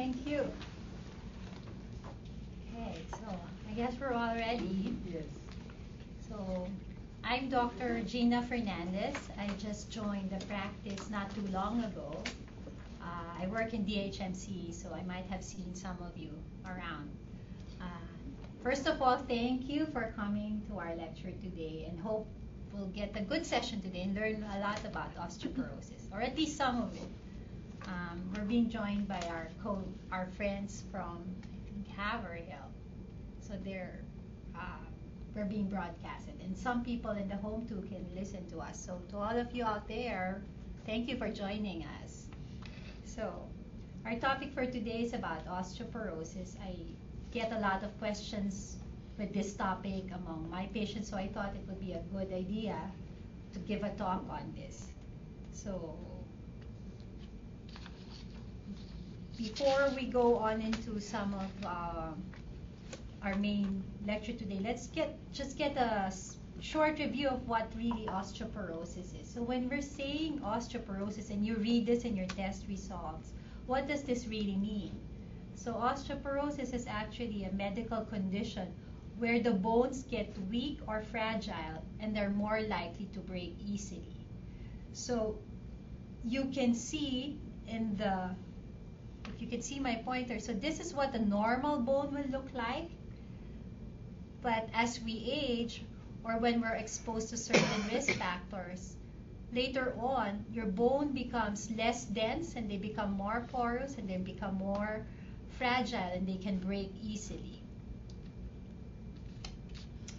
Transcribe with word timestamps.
Thank 0.00 0.26
you. 0.26 0.50
Okay, 2.74 3.02
so 3.10 3.38
I 3.68 3.72
guess 3.72 3.92
we're 4.00 4.14
all 4.14 4.34
ready. 4.34 4.96
Yes. 5.04 5.24
So 6.26 6.66
I'm 7.22 7.50
Dr. 7.50 8.00
Gina 8.06 8.40
Fernandez. 8.40 9.18
I 9.38 9.48
just 9.58 9.90
joined 9.90 10.30
the 10.30 10.42
practice 10.46 11.10
not 11.10 11.28
too 11.34 11.46
long 11.52 11.84
ago. 11.84 12.16
Uh, 13.02 13.42
I 13.42 13.46
work 13.48 13.74
in 13.74 13.84
DHMC, 13.84 14.72
so 14.72 14.88
I 14.94 15.02
might 15.02 15.26
have 15.26 15.44
seen 15.44 15.74
some 15.74 15.98
of 16.00 16.16
you 16.16 16.30
around. 16.64 17.10
Uh, 17.78 17.84
first 18.62 18.86
of 18.86 19.02
all, 19.02 19.18
thank 19.18 19.68
you 19.68 19.84
for 19.92 20.14
coming 20.16 20.62
to 20.70 20.78
our 20.78 20.96
lecture 20.96 21.32
today 21.42 21.86
and 21.90 22.00
hope 22.00 22.26
we'll 22.72 22.86
get 22.86 23.14
a 23.16 23.22
good 23.22 23.44
session 23.44 23.82
today 23.82 24.00
and 24.00 24.14
learn 24.14 24.46
a 24.56 24.60
lot 24.60 24.82
about 24.86 25.14
osteoporosis, 25.16 26.10
or 26.10 26.22
at 26.22 26.38
least 26.38 26.56
some 26.56 26.80
of 26.80 26.94
it. 26.94 27.10
Um, 27.86 28.20
we're 28.34 28.44
being 28.44 28.68
joined 28.68 29.08
by 29.08 29.20
our 29.28 29.48
co 29.62 29.82
our 30.12 30.26
friends 30.36 30.82
from 30.90 31.24
I 31.68 31.90
Haverhill, 32.00 32.68
so 33.40 33.54
they're 33.64 34.00
uh, 34.54 34.84
we're 35.34 35.44
being 35.44 35.68
broadcasted, 35.68 36.34
and 36.42 36.56
some 36.56 36.84
people 36.84 37.12
in 37.12 37.28
the 37.28 37.36
home 37.36 37.66
too 37.66 37.82
can 37.88 38.04
listen 38.14 38.48
to 38.50 38.58
us. 38.60 38.78
So 38.78 39.00
to 39.10 39.16
all 39.18 39.36
of 39.36 39.54
you 39.54 39.64
out 39.64 39.86
there, 39.88 40.42
thank 40.86 41.08
you 41.08 41.16
for 41.16 41.28
joining 41.28 41.84
us. 42.02 42.26
So 43.04 43.32
our 44.04 44.16
topic 44.16 44.52
for 44.54 44.66
today 44.66 45.02
is 45.02 45.12
about 45.14 45.46
osteoporosis. 45.46 46.56
I 46.60 46.74
get 47.32 47.52
a 47.52 47.58
lot 47.58 47.82
of 47.82 47.96
questions 47.98 48.76
with 49.18 49.32
this 49.34 49.54
topic 49.54 50.04
among 50.14 50.48
my 50.50 50.66
patients, 50.72 51.10
so 51.10 51.16
I 51.16 51.28
thought 51.28 51.54
it 51.54 51.66
would 51.68 51.80
be 51.80 51.92
a 51.92 52.02
good 52.12 52.32
idea 52.32 52.76
to 53.52 53.58
give 53.60 53.82
a 53.82 53.90
talk 53.90 54.24
on 54.30 54.54
this. 54.56 54.88
So 55.52 55.96
before 59.40 59.90
we 59.96 60.04
go 60.04 60.36
on 60.36 60.60
into 60.60 61.00
some 61.00 61.32
of 61.32 61.66
uh, 61.66 62.12
our 63.22 63.34
main 63.36 63.82
lecture 64.06 64.34
today, 64.34 64.60
let's 64.62 64.86
get 64.88 65.16
just 65.32 65.56
get 65.56 65.76
a 65.78 66.12
short 66.60 66.98
review 66.98 67.28
of 67.28 67.48
what 67.48 67.72
really 67.74 68.06
osteoporosis 68.06 69.18
is. 69.18 69.26
So 69.32 69.40
when 69.40 69.66
we're 69.70 69.80
saying 69.80 70.40
osteoporosis 70.44 71.30
and 71.30 71.46
you 71.46 71.54
read 71.56 71.86
this 71.86 72.04
in 72.04 72.16
your 72.16 72.26
test 72.26 72.66
results, 72.68 73.32
what 73.66 73.88
does 73.88 74.02
this 74.02 74.26
really 74.26 74.56
mean? 74.56 74.92
So 75.54 75.72
osteoporosis 75.72 76.74
is 76.74 76.86
actually 76.86 77.44
a 77.44 77.52
medical 77.52 78.04
condition 78.04 78.68
where 79.16 79.40
the 79.40 79.52
bones 79.52 80.02
get 80.02 80.36
weak 80.50 80.80
or 80.86 81.02
fragile 81.10 81.82
and 81.98 82.14
they're 82.14 82.36
more 82.44 82.60
likely 82.60 83.06
to 83.14 83.20
break 83.20 83.54
easily. 83.58 84.16
So 84.92 85.38
you 86.24 86.44
can 86.52 86.74
see 86.74 87.38
in 87.66 87.96
the 87.96 88.34
if 89.34 89.40
you 89.40 89.48
can 89.48 89.62
see 89.62 89.78
my 89.78 89.96
pointer, 90.04 90.40
so 90.40 90.52
this 90.52 90.80
is 90.80 90.94
what 90.94 91.14
a 91.14 91.18
normal 91.18 91.78
bone 91.78 92.12
will 92.14 92.30
look 92.30 92.48
like. 92.52 92.90
But 94.42 94.68
as 94.74 95.00
we 95.00 95.24
age, 95.30 95.82
or 96.24 96.38
when 96.38 96.60
we're 96.60 96.74
exposed 96.74 97.30
to 97.30 97.36
certain 97.36 97.82
risk 97.92 98.12
factors, 98.12 98.96
later 99.52 99.94
on, 99.98 100.44
your 100.52 100.66
bone 100.66 101.12
becomes 101.12 101.70
less 101.72 102.04
dense 102.04 102.56
and 102.56 102.70
they 102.70 102.76
become 102.76 103.12
more 103.12 103.46
porous 103.50 103.96
and 103.96 104.08
they 104.08 104.16
become 104.16 104.54
more 104.56 105.04
fragile 105.58 106.10
and 106.14 106.26
they 106.26 106.36
can 106.36 106.58
break 106.58 106.90
easily. 107.02 107.62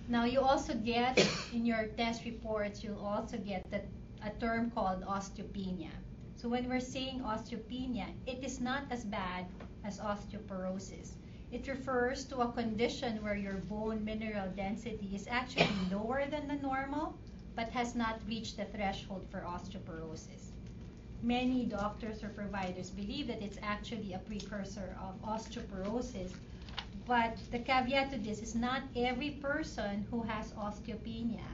Now, 0.08 0.25
you 0.25 0.42
also 0.42 0.73
get 0.73 1.25
in 1.53 1.66
your 1.66 1.86
test 1.98 2.25
reports, 2.25 2.84
you'll 2.84 3.00
also 3.00 3.38
get 3.38 3.70
that 3.72 3.86
a 4.23 4.30
term 4.40 4.70
called 4.72 5.03
osteopenia. 5.06 5.90
So 6.42 6.50
when 6.50 6.67
we're 6.67 6.80
saying 6.80 7.20
osteopenia, 7.20 8.08
it 8.25 8.44
is 8.44 8.59
not 8.59 8.86
as 8.89 9.06
bad 9.06 9.45
as 9.84 10.00
osteoporosis. 10.00 11.11
It 11.52 11.67
refers 11.67 12.25
to 12.25 12.39
a 12.39 12.52
condition 12.52 13.22
where 13.22 13.36
your 13.36 13.61
bone 13.70 14.03
mineral 14.03 14.50
density 14.56 15.12
is 15.13 15.28
actually 15.30 15.69
lower 15.91 16.25
than 16.25 16.47
the 16.47 16.56
normal, 16.56 17.16
but 17.56 17.69
has 17.69 17.94
not 17.94 18.22
reached 18.28 18.57
the 18.57 18.66
threshold 18.66 19.28
for 19.30 19.41
osteoporosis. 19.41 20.50
Many 21.22 21.66
doctors 21.66 22.24
or 22.24 22.30
providers 22.30 22.90
believe 22.90 23.28
that 23.28 23.44
it's 23.44 23.59
actually 23.62 24.13
a 24.13 24.18
precursor 24.18 24.97
of 25.00 25.22
osteoporosis, 25.22 26.31
but 27.06 27.38
the 27.51 27.59
caveat 27.59 28.09
to 28.13 28.18
this 28.18 28.41
is 28.41 28.56
not 28.56 28.81
every 28.96 29.30
person 29.30 30.07
who 30.09 30.24
has 30.24 30.53
osteopenia 30.53 31.51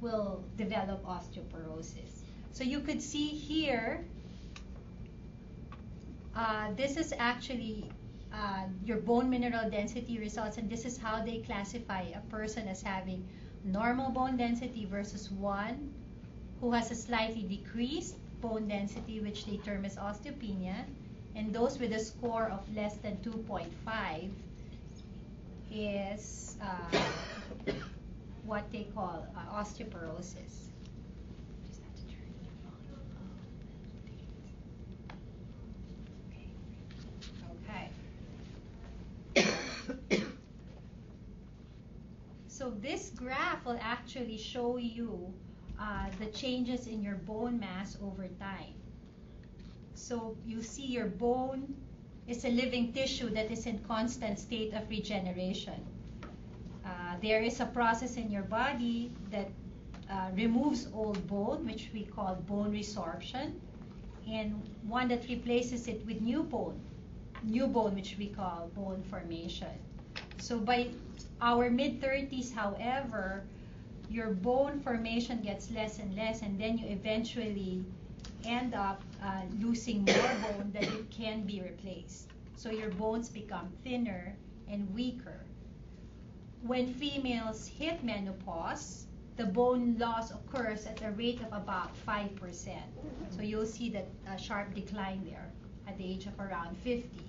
will 0.00 0.42
develop 0.56 1.04
osteoporosis. 1.04 2.17
So 2.52 2.64
you 2.64 2.80
could 2.80 3.00
see 3.00 3.28
here, 3.28 4.04
uh, 6.34 6.72
this 6.76 6.96
is 6.96 7.14
actually 7.18 7.90
uh, 8.32 8.64
your 8.84 8.98
bone 8.98 9.30
mineral 9.30 9.70
density 9.70 10.18
results, 10.18 10.58
and 10.58 10.68
this 10.68 10.84
is 10.84 10.98
how 10.98 11.24
they 11.24 11.38
classify 11.38 12.02
a 12.14 12.20
person 12.30 12.68
as 12.68 12.82
having 12.82 13.26
normal 13.64 14.10
bone 14.10 14.36
density 14.36 14.86
versus 14.86 15.30
one 15.30 15.92
who 16.60 16.72
has 16.72 16.90
a 16.90 16.94
slightly 16.94 17.42
decreased 17.42 18.16
bone 18.40 18.68
density, 18.68 19.20
which 19.20 19.46
they 19.46 19.56
term 19.58 19.84
as 19.84 19.96
osteopenia, 19.96 20.84
and 21.34 21.54
those 21.54 21.78
with 21.78 21.92
a 21.92 21.98
score 21.98 22.48
of 22.50 22.60
less 22.74 22.96
than 22.96 23.16
2.5 23.18 24.30
is 25.72 26.56
uh, 26.62 27.72
what 28.44 28.70
they 28.72 28.86
call 28.94 29.26
uh, 29.36 29.62
osteoporosis. 29.62 30.67
So 42.48 42.70
this 42.70 43.10
graph 43.10 43.64
will 43.64 43.78
actually 43.80 44.36
show 44.36 44.78
you 44.78 45.32
uh, 45.80 46.10
the 46.18 46.26
changes 46.26 46.88
in 46.88 47.02
your 47.02 47.14
bone 47.14 47.60
mass 47.60 47.96
over 48.02 48.26
time. 48.40 48.74
So 49.94 50.36
you 50.44 50.62
see 50.62 50.86
your 50.86 51.06
bone 51.06 51.74
is 52.26 52.44
a 52.44 52.48
living 52.48 52.92
tissue 52.92 53.30
that 53.30 53.50
is 53.50 53.66
in 53.66 53.78
constant 53.84 54.38
state 54.40 54.74
of 54.74 54.88
regeneration. 54.90 55.86
Uh, 56.84 57.16
there 57.22 57.42
is 57.42 57.60
a 57.60 57.66
process 57.66 58.16
in 58.16 58.30
your 58.30 58.42
body 58.42 59.12
that 59.30 59.48
uh, 60.10 60.30
removes 60.34 60.88
old 60.92 61.26
bone, 61.28 61.64
which 61.66 61.90
we 61.94 62.04
call 62.04 62.34
bone 62.46 62.72
resorption, 62.72 63.52
and 64.26 64.62
one 64.82 65.08
that 65.08 65.28
replaces 65.28 65.86
it 65.86 66.04
with 66.06 66.20
new 66.20 66.42
bone, 66.42 66.80
new 67.42 67.66
bone, 67.66 67.94
which 67.94 68.16
we 68.18 68.28
call 68.28 68.70
bone 68.74 69.02
formation. 69.02 69.74
So 70.38 70.58
by 70.58 70.88
our 71.40 71.70
mid 71.70 72.00
30s, 72.00 72.52
however, 72.52 73.44
your 74.10 74.28
bone 74.28 74.80
formation 74.80 75.42
gets 75.42 75.70
less 75.70 75.98
and 75.98 76.14
less, 76.16 76.42
and 76.42 76.58
then 76.58 76.78
you 76.78 76.86
eventually 76.88 77.84
end 78.44 78.74
up 78.74 79.02
uh, 79.22 79.42
losing 79.58 80.04
more 80.04 80.32
bone 80.42 80.70
that 80.72 80.84
it 80.84 81.10
can 81.10 81.42
be 81.42 81.60
replaced. 81.60 82.28
So 82.56 82.70
your 82.70 82.90
bones 82.90 83.28
become 83.28 83.68
thinner 83.84 84.34
and 84.68 84.92
weaker. 84.94 85.40
When 86.62 86.92
females 86.92 87.68
hit 87.68 88.02
menopause, 88.02 89.06
the 89.36 89.46
bone 89.46 89.96
loss 89.98 90.32
occurs 90.32 90.86
at 90.86 91.00
a 91.02 91.12
rate 91.12 91.40
of 91.40 91.52
about 91.52 91.90
5%. 92.04 92.72
So 93.30 93.42
you'll 93.42 93.66
see 93.66 93.90
that 93.90 94.06
uh, 94.28 94.36
sharp 94.36 94.74
decline 94.74 95.24
there 95.24 95.48
at 95.86 95.96
the 95.96 96.04
age 96.04 96.26
of 96.26 96.38
around 96.40 96.76
50. 96.78 97.27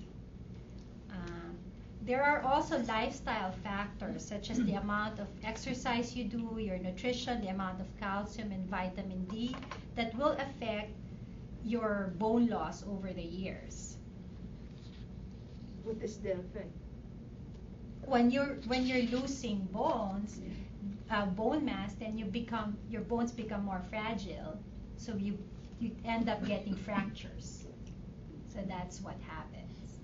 Um, 1.11 1.57
there 2.01 2.23
are 2.23 2.41
also 2.41 2.79
lifestyle 2.83 3.51
factors 3.63 4.25
such 4.25 4.49
as 4.49 4.63
the 4.63 4.73
amount 4.83 5.19
of 5.19 5.27
exercise 5.43 6.15
you 6.15 6.25
do, 6.25 6.57
your 6.59 6.77
nutrition, 6.79 7.41
the 7.41 7.49
amount 7.49 7.81
of 7.81 7.87
calcium 7.99 8.51
and 8.51 8.65
vitamin 8.69 9.25
D 9.25 9.55
that 9.95 10.15
will 10.15 10.37
affect 10.39 10.91
your 11.63 12.13
bone 12.17 12.47
loss 12.47 12.83
over 12.87 13.11
the 13.13 13.21
years. 13.23 13.97
What 15.83 16.01
is 16.01 16.17
the 16.19 16.33
effect? 16.33 16.71
When 18.05 18.31
you're 18.31 18.55
when 18.67 18.85
you're 18.85 19.03
losing 19.19 19.67
bones, 19.71 20.41
uh, 21.09 21.25
bone 21.27 21.65
mass, 21.65 21.93
then 21.95 22.17
you 22.17 22.25
become 22.25 22.77
your 22.89 23.01
bones 23.01 23.31
become 23.31 23.63
more 23.65 23.81
fragile, 23.89 24.57
so 24.97 25.15
you 25.15 25.37
you 25.79 25.95
end 26.05 26.29
up 26.29 26.45
getting 26.45 26.75
fractures. 26.75 27.65
So 28.45 28.59
that's 28.67 29.01
what 29.01 29.15
happens. 29.21 29.99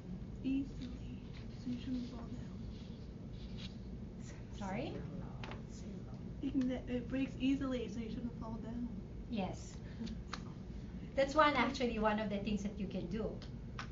Easily, 1.67 1.71
so 1.71 1.71
you 1.71 1.79
shouldn't 1.79 2.09
fall 2.11 2.19
down. 2.19 2.59
Sorry? 4.59 4.93
It 6.87 7.09
breaks 7.09 7.33
easily, 7.39 7.89
so 7.93 7.99
you 7.99 8.09
shouldn't 8.09 8.39
fall 8.39 8.57
down. 8.63 8.87
Yes. 9.29 9.73
That's 11.15 11.33
one 11.33 11.53
actually 11.55 11.97
one 11.97 12.19
of 12.19 12.29
the 12.29 12.37
things 12.37 12.61
that 12.63 12.77
you 12.79 12.87
can 12.87 13.07
do 13.07 13.31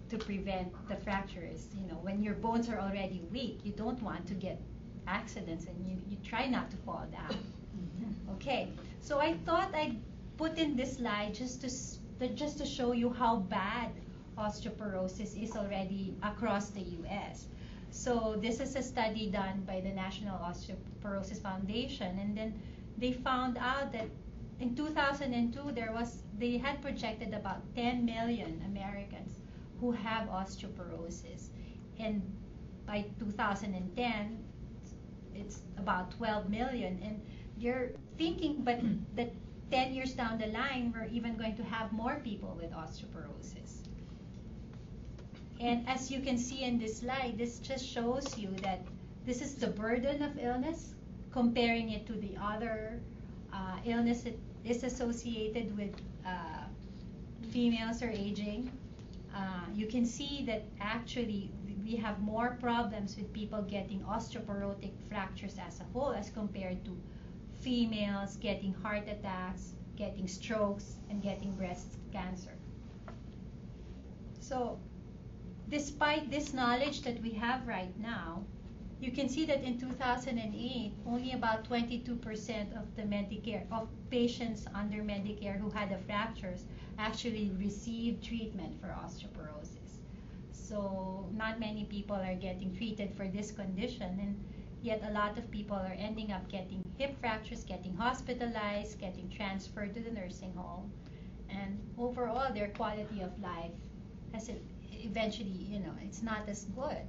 to 0.10 0.18
prevent 0.18 0.72
the 0.88 0.96
fractures. 0.98 1.68
You 1.76 1.88
know, 1.88 2.00
when 2.02 2.22
your 2.22 2.36
bones 2.36 2.70
are 2.70 2.80
already 2.80 3.24
weak, 3.32 3.62
you 3.64 3.72
don't 3.72 4.02
want 4.04 4.28
to 4.28 4.34
get 4.34 4.62
accidents 5.08 5.66
and 5.66 5.90
you, 5.90 5.98
you 6.10 6.18
try 6.24 6.48
not 6.48 6.70
to 6.72 6.78
fall 6.78 7.06
down. 7.12 7.38
Mm-hmm. 7.76 8.36
Okay, 8.36 8.70
so 9.02 9.20
I 9.20 9.34
thought 9.46 9.74
I'd 9.74 9.98
put 10.38 10.58
in 10.58 10.76
this 10.76 10.98
slide 10.98 11.34
just 11.34 11.62
to 11.62 11.70
just 12.36 12.58
to 12.60 12.66
show 12.66 12.92
you 12.92 13.10
how 13.12 13.38
bad 13.38 13.92
osteoporosis 14.38 15.42
is 15.42 15.56
already 15.56 16.16
across 16.24 16.70
the 16.70 16.82
US. 16.82 17.48
So 17.94 18.36
this 18.42 18.60
is 18.60 18.76
a 18.76 18.82
study 18.82 19.30
done 19.30 19.66
by 19.68 19.80
the 19.80 19.92
National 19.92 20.40
Osteoporosis 20.40 21.40
Foundation 21.40 22.18
and 22.18 22.36
then 22.36 22.60
they 22.98 23.14
found 23.14 23.56
out 23.60 23.92
that 23.92 24.08
in 24.60 24.76
2002 24.76 25.72
there 25.74 25.92
was 25.94 26.24
they 26.40 26.58
had 26.58 26.82
projected 26.82 27.36
about 27.36 27.62
10 27.76 28.04
million 28.04 28.64
Americans 28.66 29.38
who 29.80 29.92
have 29.92 30.28
osteoporosis. 30.28 31.50
And 32.00 32.24
by 32.88 33.06
2010 33.20 34.44
it's 35.36 35.62
about 35.78 36.10
12 36.18 36.50
million. 36.50 37.00
And 37.04 37.22
you're 37.60 37.92
thinking 38.18 38.64
but 38.64 38.80
that 39.16 39.32
10 39.70 39.94
years 39.94 40.14
down 40.14 40.40
the 40.40 40.48
line 40.48 40.92
we're 40.96 41.10
even 41.14 41.38
going 41.38 41.56
to 41.58 41.64
have 41.64 41.92
more 41.94 42.20
people 42.24 42.58
with 42.60 42.72
osteoporosis 42.72 43.84
and 45.64 45.88
as 45.88 46.12
you 46.12 46.20
can 46.20 46.38
see 46.38 46.64
in 46.64 46.78
this 46.78 47.00
slide 47.00 47.36
this 47.38 47.60
just 47.60 47.86
shows 47.86 48.38
you 48.38 48.50
that 48.62 48.82
this 49.26 49.42
is 49.42 49.56
the 49.56 49.68
burden 49.68 50.22
of 50.22 50.38
illness 50.38 50.94
comparing 51.32 51.90
it 51.92 52.06
to 52.06 52.14
the 52.14 52.36
other 52.42 53.00
uh, 53.54 53.78
illness 53.86 54.22
that 54.24 54.38
is 54.66 54.84
associated 54.84 55.76
with 55.78 55.96
uh, 56.26 56.66
females 57.52 58.04
or 58.04 58.10
aging 58.10 58.72
uh, 59.36 59.66
you 59.74 59.88
can 59.88 60.06
see 60.06 60.44
that 60.46 60.64
actually 60.80 61.50
we 61.84 61.96
have 61.96 62.20
more 62.22 62.58
problems 62.62 63.16
with 63.18 63.32
people 63.34 63.62
getting 63.64 64.00
osteoporotic 64.02 64.92
fractures 65.10 65.58
as 65.68 65.80
a 65.80 65.84
whole 65.92 66.14
as 66.14 66.30
compared 66.30 66.84
to 66.86 66.98
females 67.64 68.36
getting 68.38 68.74
heart 68.74 69.08
attacks, 69.08 69.74
getting 69.96 70.28
strokes, 70.28 70.98
and 71.10 71.22
getting 71.22 71.52
breast 71.56 71.98
cancer. 72.12 72.52
So, 74.40 74.78
despite 75.70 76.30
this 76.30 76.54
knowledge 76.54 77.02
that 77.04 77.22
we 77.22 77.32
have 77.32 77.68
right 77.68 77.98
now, 78.00 78.44
you 79.00 79.12
can 79.12 79.28
see 79.28 79.46
that 79.46 79.64
in 79.64 79.78
2008, 79.78 80.94
only 81.06 81.34
about 81.34 81.68
22% 81.70 82.80
of 82.80 82.96
the 82.96 83.02
Medicare 83.02 83.70
of 83.72 83.90
patients 84.10 84.66
under 84.74 85.04
Medicare 85.04 85.60
who 85.60 85.70
had 85.70 85.90
the 85.90 85.98
fractures 86.06 86.66
actually 86.98 87.52
received 87.60 88.24
treatment 88.24 88.80
for 88.80 88.88
osteoporosis. 88.88 90.00
So 90.52 91.30
not 91.34 91.60
many 91.60 91.84
people 91.84 92.16
are 92.16 92.36
getting 92.36 92.74
treated 92.76 93.14
for 93.14 93.28
this 93.28 93.52
condition 93.52 94.20
and 94.22 94.44
yet 94.82 95.04
a 95.06 95.12
lot 95.12 95.38
of 95.38 95.52
people 95.52 95.76
are 95.76 95.96
ending 95.98 96.32
up 96.32 96.50
getting 96.50 96.82
hip 96.98 97.20
fractures, 97.20 97.64
getting 97.66 97.96
hospitalized, 97.96 99.00
getting 99.00 99.30
transferred 99.30 99.94
to 99.96 100.00
the 100.00 100.12
nursing 100.12 100.54
home. 100.54 100.92
And 101.50 101.78
overall 101.98 102.54
their 102.54 102.70
quality 102.70 103.22
of 103.22 103.38
life 103.42 103.72
has 104.34 104.50
eventually, 105.04 105.68
you 105.70 105.80
know, 105.80 105.94
it's 106.02 106.24
not 106.24 106.48
as 106.48 106.66
good. 106.66 107.04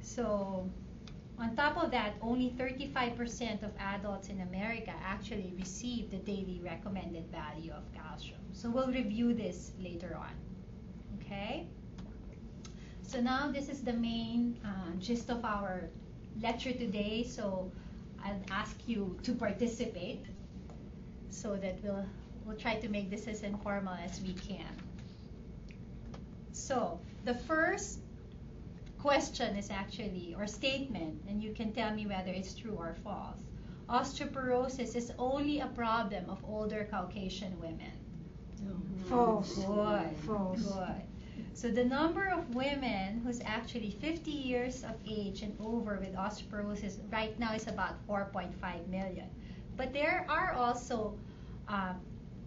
So 0.00 0.68
on 1.38 1.54
top 1.54 1.76
of 1.76 1.90
that, 1.92 2.14
only 2.20 2.50
35% 2.58 3.62
of 3.62 3.70
adults 3.78 4.28
in 4.28 4.40
America 4.40 4.92
actually 5.04 5.52
receive 5.56 6.10
the 6.10 6.16
daily 6.18 6.60
recommended 6.64 7.30
value 7.30 7.72
of 7.72 7.84
calcium. 7.92 8.40
So 8.52 8.70
we'll 8.70 8.88
review 8.88 9.34
this 9.34 9.72
later 9.80 10.16
on. 10.18 10.32
Okay? 11.20 11.66
So 13.02 13.20
now 13.20 13.50
this 13.50 13.68
is 13.68 13.82
the 13.82 13.92
main 13.92 14.58
uh, 14.64 14.96
gist 14.98 15.30
of 15.30 15.44
our 15.44 15.88
lecture 16.42 16.72
today. 16.72 17.24
So 17.24 17.70
I'll 18.24 18.42
ask 18.50 18.76
you 18.86 19.16
to 19.22 19.32
participate 19.32 20.26
so 21.30 21.56
that 21.56 21.78
we'll 21.82 22.04
we'll 22.44 22.56
try 22.56 22.76
to 22.76 22.88
make 22.88 23.10
this 23.10 23.28
as 23.28 23.42
informal 23.42 23.94
as 23.94 24.20
we 24.22 24.32
can. 24.32 24.87
So 26.58 26.98
the 27.24 27.34
first 27.34 28.00
question 28.98 29.56
is 29.56 29.70
actually 29.70 30.34
or 30.36 30.46
statement, 30.46 31.22
and 31.28 31.42
you 31.42 31.52
can 31.52 31.72
tell 31.72 31.94
me 31.94 32.06
whether 32.06 32.30
it's 32.30 32.54
true 32.54 32.74
or 32.76 32.94
false. 33.04 33.38
Osteoporosis 33.88 34.94
is 34.96 35.12
only 35.18 35.60
a 35.60 35.66
problem 35.68 36.28
of 36.28 36.44
older 36.44 36.86
Caucasian 36.90 37.58
women. 37.60 37.92
False. 39.08 39.54
Good. 39.54 40.10
False. 40.26 40.62
Good. 40.62 41.02
So 41.54 41.70
the 41.70 41.84
number 41.84 42.28
of 42.28 42.54
women 42.54 43.20
who's 43.24 43.40
actually 43.44 43.90
50 43.90 44.30
years 44.30 44.84
of 44.84 44.94
age 45.08 45.42
and 45.42 45.56
over 45.60 45.98
with 45.98 46.14
osteoporosis 46.14 46.98
right 47.10 47.36
now 47.38 47.54
is 47.54 47.66
about 47.66 47.94
4.5 48.06 48.86
million. 48.88 49.28
But 49.76 49.92
there 49.92 50.26
are 50.28 50.52
also 50.52 51.14
uh, 51.68 51.94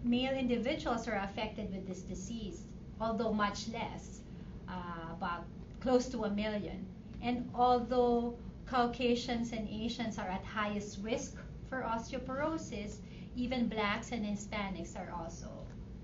male 0.04 0.34
individuals 0.34 1.06
who 1.06 1.14
are 1.14 1.24
affected 1.24 1.74
with 1.74 1.88
this 1.88 2.02
disease, 2.02 2.64
although 3.02 3.34
much 3.34 3.68
less, 3.70 4.22
uh, 4.70 5.14
about 5.14 5.46
close 5.80 6.08
to 6.10 6.26
a 6.26 6.30
million. 6.30 6.86
And 7.22 7.50
although 7.54 8.38
Caucasians 8.68 9.52
and 9.52 9.68
Asians 9.68 10.18
are 10.18 10.30
at 10.30 10.44
highest 10.46 11.00
risk 11.02 11.36
for 11.70 11.82
osteoporosis, 11.82 12.98
even 13.36 13.68
blacks 13.68 14.12
and 14.12 14.26
Hispanics 14.26 14.96
are 14.96 15.12
also 15.12 15.50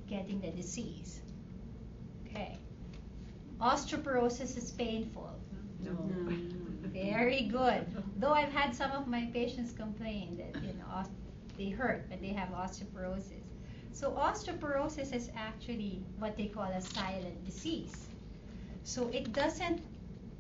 getting 0.10 0.42
the 0.42 0.52
disease. 0.52 1.22
Okay. 2.26 2.58
Osteoporosis 3.60 4.58
is 4.58 4.72
painful. 4.72 5.30
No. 5.80 5.92
Very 6.92 7.44
good. 7.44 7.86
Though 8.18 8.34
I've 8.34 8.52
had 8.52 8.76
some 8.76 8.92
of 8.92 9.08
my 9.08 9.30
patients 9.34 9.72
complain 9.72 10.38
that 10.38 10.64
you 10.64 10.74
know 10.74 11.04
they 11.58 11.70
hurt, 11.70 12.10
but 12.10 12.22
they 12.22 12.30
have 12.30 12.50
osteoporosis. 12.50 13.47
So 13.92 14.12
osteoporosis 14.12 15.14
is 15.14 15.30
actually 15.36 16.04
what 16.20 16.38
they 16.38 16.48
call 16.48 16.66
a 16.66 16.82
silent 16.82 17.44
disease. 17.46 18.08
So 18.84 19.10
it 19.10 19.34
doesn't 19.34 19.82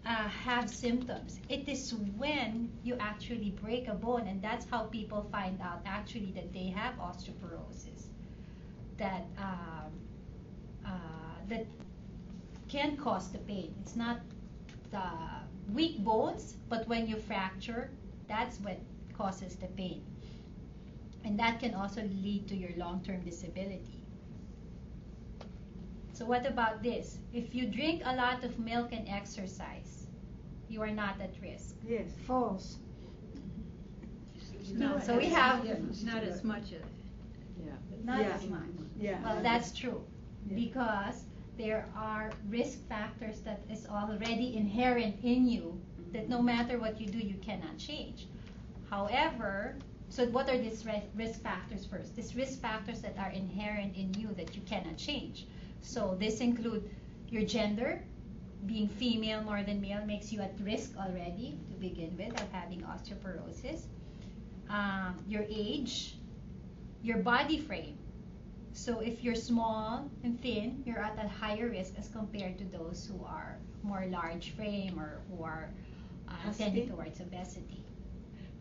uh, 0.05 0.29
have 0.29 0.69
symptoms. 0.69 1.39
It 1.49 1.67
is 1.67 1.93
when 2.17 2.71
you 2.83 2.95
actually 2.99 3.51
break 3.61 3.87
a 3.87 3.93
bone, 3.93 4.27
and 4.27 4.41
that's 4.41 4.65
how 4.69 4.83
people 4.83 5.27
find 5.31 5.59
out 5.61 5.81
actually 5.85 6.31
that 6.35 6.53
they 6.53 6.67
have 6.67 6.95
osteoporosis. 6.95 8.07
That 8.97 9.25
um, 9.37 9.91
uh, 10.85 10.89
that 11.49 11.65
can 12.69 12.95
cause 12.97 13.29
the 13.31 13.39
pain. 13.39 13.73
It's 13.81 13.95
not 13.95 14.21
the 14.91 15.09
weak 15.73 15.99
bones, 15.99 16.55
but 16.69 16.87
when 16.87 17.07
you 17.07 17.17
fracture, 17.17 17.89
that's 18.27 18.59
what 18.59 18.79
causes 19.17 19.55
the 19.55 19.67
pain. 19.67 20.03
And 21.27 21.37
that 21.39 21.59
can 21.59 21.73
also 21.73 22.03
lead 22.03 22.47
to 22.47 22.55
your 22.55 22.69
long-term 22.77 23.25
disability. 23.25 24.01
So 26.13 26.25
what 26.25 26.45
about 26.45 26.81
this? 26.81 27.19
If 27.33 27.53
you 27.53 27.67
drink 27.67 28.01
a 28.05 28.15
lot 28.15 28.45
of 28.45 28.57
milk 28.57 28.93
and 28.93 29.05
exercise, 29.09 30.07
you 30.69 30.81
are 30.81 30.89
not 30.89 31.19
at 31.19 31.33
risk. 31.41 31.75
Yes. 31.85 32.11
False. 32.25 32.77
No, 34.73 34.99
so 34.99 35.17
we 35.17 35.25
have 35.25 35.65
Not 36.05 36.23
as 36.23 36.45
much 36.45 36.71
of 36.71 36.83
Yeah. 37.59 37.73
not 38.05 38.21
Yeah. 38.21 38.29
as 38.33 38.47
much. 38.47 38.69
Yeah. 38.97 39.21
Well, 39.21 39.43
that's 39.43 39.73
true 39.73 40.01
Yeah. 40.47 40.55
because 40.55 41.25
there 41.57 41.89
are 41.93 42.31
risk 42.47 42.87
factors 42.87 43.41
that 43.41 43.59
is 43.69 43.85
already 43.85 44.55
inherent 44.55 45.23
in 45.23 45.45
you 45.45 45.81
that 46.13 46.29
no 46.29 46.41
matter 46.41 46.79
what 46.79 47.01
you 47.01 47.07
do, 47.07 47.17
you 47.19 47.35
cannot 47.39 47.77
change. 47.77 48.27
However, 48.89 49.75
so 50.09 50.25
what 50.27 50.49
are 50.49 50.57
these 50.57 50.85
risk 51.15 51.41
factors 51.41 51.85
first? 51.85 52.15
These 52.15 52.35
risk 52.35 52.61
factors 52.61 53.01
that 53.01 53.17
are 53.17 53.29
inherent 53.29 53.95
in 53.95 54.13
you 54.13 54.29
that 54.37 54.55
you 54.55 54.61
cannot 54.63 54.97
change. 54.97 55.47
So 55.81 56.15
this 56.19 56.39
include 56.39 56.89
your 57.29 57.43
gender, 57.43 58.01
being 58.65 58.87
female 58.87 59.41
more 59.43 59.63
than 59.63 59.79
male 59.81 60.05
makes 60.05 60.31
you 60.31 60.41
at 60.41 60.53
risk 60.61 60.91
already 60.97 61.59
to 61.69 61.75
begin 61.75 62.15
with 62.17 62.33
of 62.41 62.51
having 62.51 62.81
osteoporosis. 62.81 63.83
Um, 64.69 65.15
your 65.27 65.43
age, 65.49 66.15
your 67.03 67.17
body 67.17 67.59
frame. 67.59 67.97
So 68.73 68.99
if 68.99 69.23
you're 69.23 69.35
small 69.35 70.09
and 70.23 70.41
thin, 70.41 70.83
you're 70.85 70.99
at 70.99 71.17
a 71.23 71.27
higher 71.27 71.69
risk 71.69 71.93
as 71.97 72.09
compared 72.09 72.57
to 72.59 72.65
those 72.65 73.09
who 73.09 73.23
are 73.25 73.57
more 73.83 74.05
large 74.09 74.51
frame 74.51 74.99
or 74.99 75.21
who 75.29 75.43
are 75.43 75.69
uh, 76.27 76.53
tending 76.57 76.89
towards 76.89 77.19
obesity. 77.19 77.83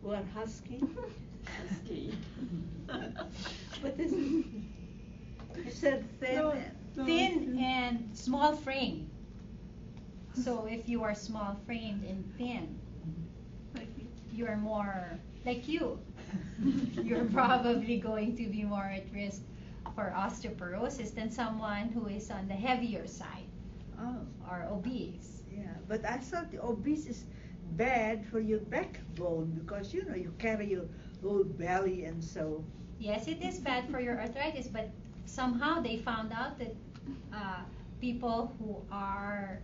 Who 0.01 0.11
are 0.11 0.23
husky. 0.33 0.81
But 3.81 3.97
this, 3.97 4.11
you 4.11 5.71
said 5.71 6.05
thin. 6.19 6.35
No, 6.35 6.51
and- 6.51 6.71
no, 6.95 7.05
Thin 7.05 7.33
it's- 7.43 7.57
and 7.59 8.17
small 8.17 8.55
frame. 8.55 9.09
So 10.33 10.65
if 10.65 10.87
you 10.87 11.03
are 11.03 11.13
small 11.15 11.55
framed 11.65 12.03
and 12.03 12.23
thin, 12.37 12.79
Like 13.75 13.89
you. 13.97 14.07
you're 14.31 14.57
more 14.57 15.19
like 15.45 15.67
you. 15.67 15.99
you're 17.03 17.25
probably 17.39 17.97
going 17.99 18.35
to 18.37 18.47
be 18.47 18.63
more 18.63 18.85
at 18.85 19.11
risk 19.13 19.41
for 19.95 20.13
osteoporosis 20.15 21.13
than 21.13 21.29
someone 21.31 21.89
who 21.89 22.07
is 22.07 22.29
on 22.31 22.47
the 22.47 22.53
heavier 22.55 23.07
side 23.07 23.47
Oh, 23.99 24.25
or 24.49 24.63
obese. 24.71 25.43
yeah. 25.51 25.75
But 25.87 26.05
I 26.05 26.17
thought 26.17 26.51
the 26.51 26.61
obese 26.63 27.07
is 27.07 27.25
bad 27.71 28.25
for 28.25 28.39
your 28.39 28.59
backbone 28.59 29.51
because 29.59 29.93
you 29.93 30.03
know 30.05 30.15
you 30.15 30.33
carry 30.39 30.67
your 30.71 30.85
whole 31.21 31.43
belly 31.43 32.05
and 32.05 32.23
so. 32.23 32.63
Yes, 32.99 33.27
it 33.27 33.41
is 33.41 33.59
bad 33.59 33.89
for 33.89 33.99
your 33.99 34.19
arthritis, 34.19 34.67
but 34.67 34.89
somehow 35.25 35.81
they 35.81 35.97
found 35.97 36.31
out 36.33 36.57
that 36.59 36.75
uh, 37.33 37.61
people 38.01 38.53
who 38.59 38.77
are 38.91 39.59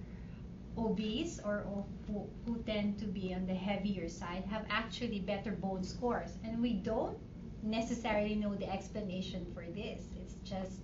obese 0.78 1.40
or 1.44 1.66
o- 1.68 1.86
who, 2.08 2.28
who 2.46 2.58
tend 2.64 2.98
to 3.00 3.06
be 3.06 3.34
on 3.34 3.46
the 3.46 3.54
heavier 3.54 4.08
side 4.10 4.44
have 4.50 4.66
actually 4.70 5.20
better 5.20 5.52
bone 5.52 5.84
scores. 5.84 6.38
And 6.44 6.62
we 6.62 6.74
don't 6.74 7.18
necessarily 7.64 8.36
know 8.36 8.56
the 8.56 8.70
explanation 8.72 9.46
for 9.54 9.64
this. 9.76 10.08
It's 10.22 10.36
just 10.44 10.80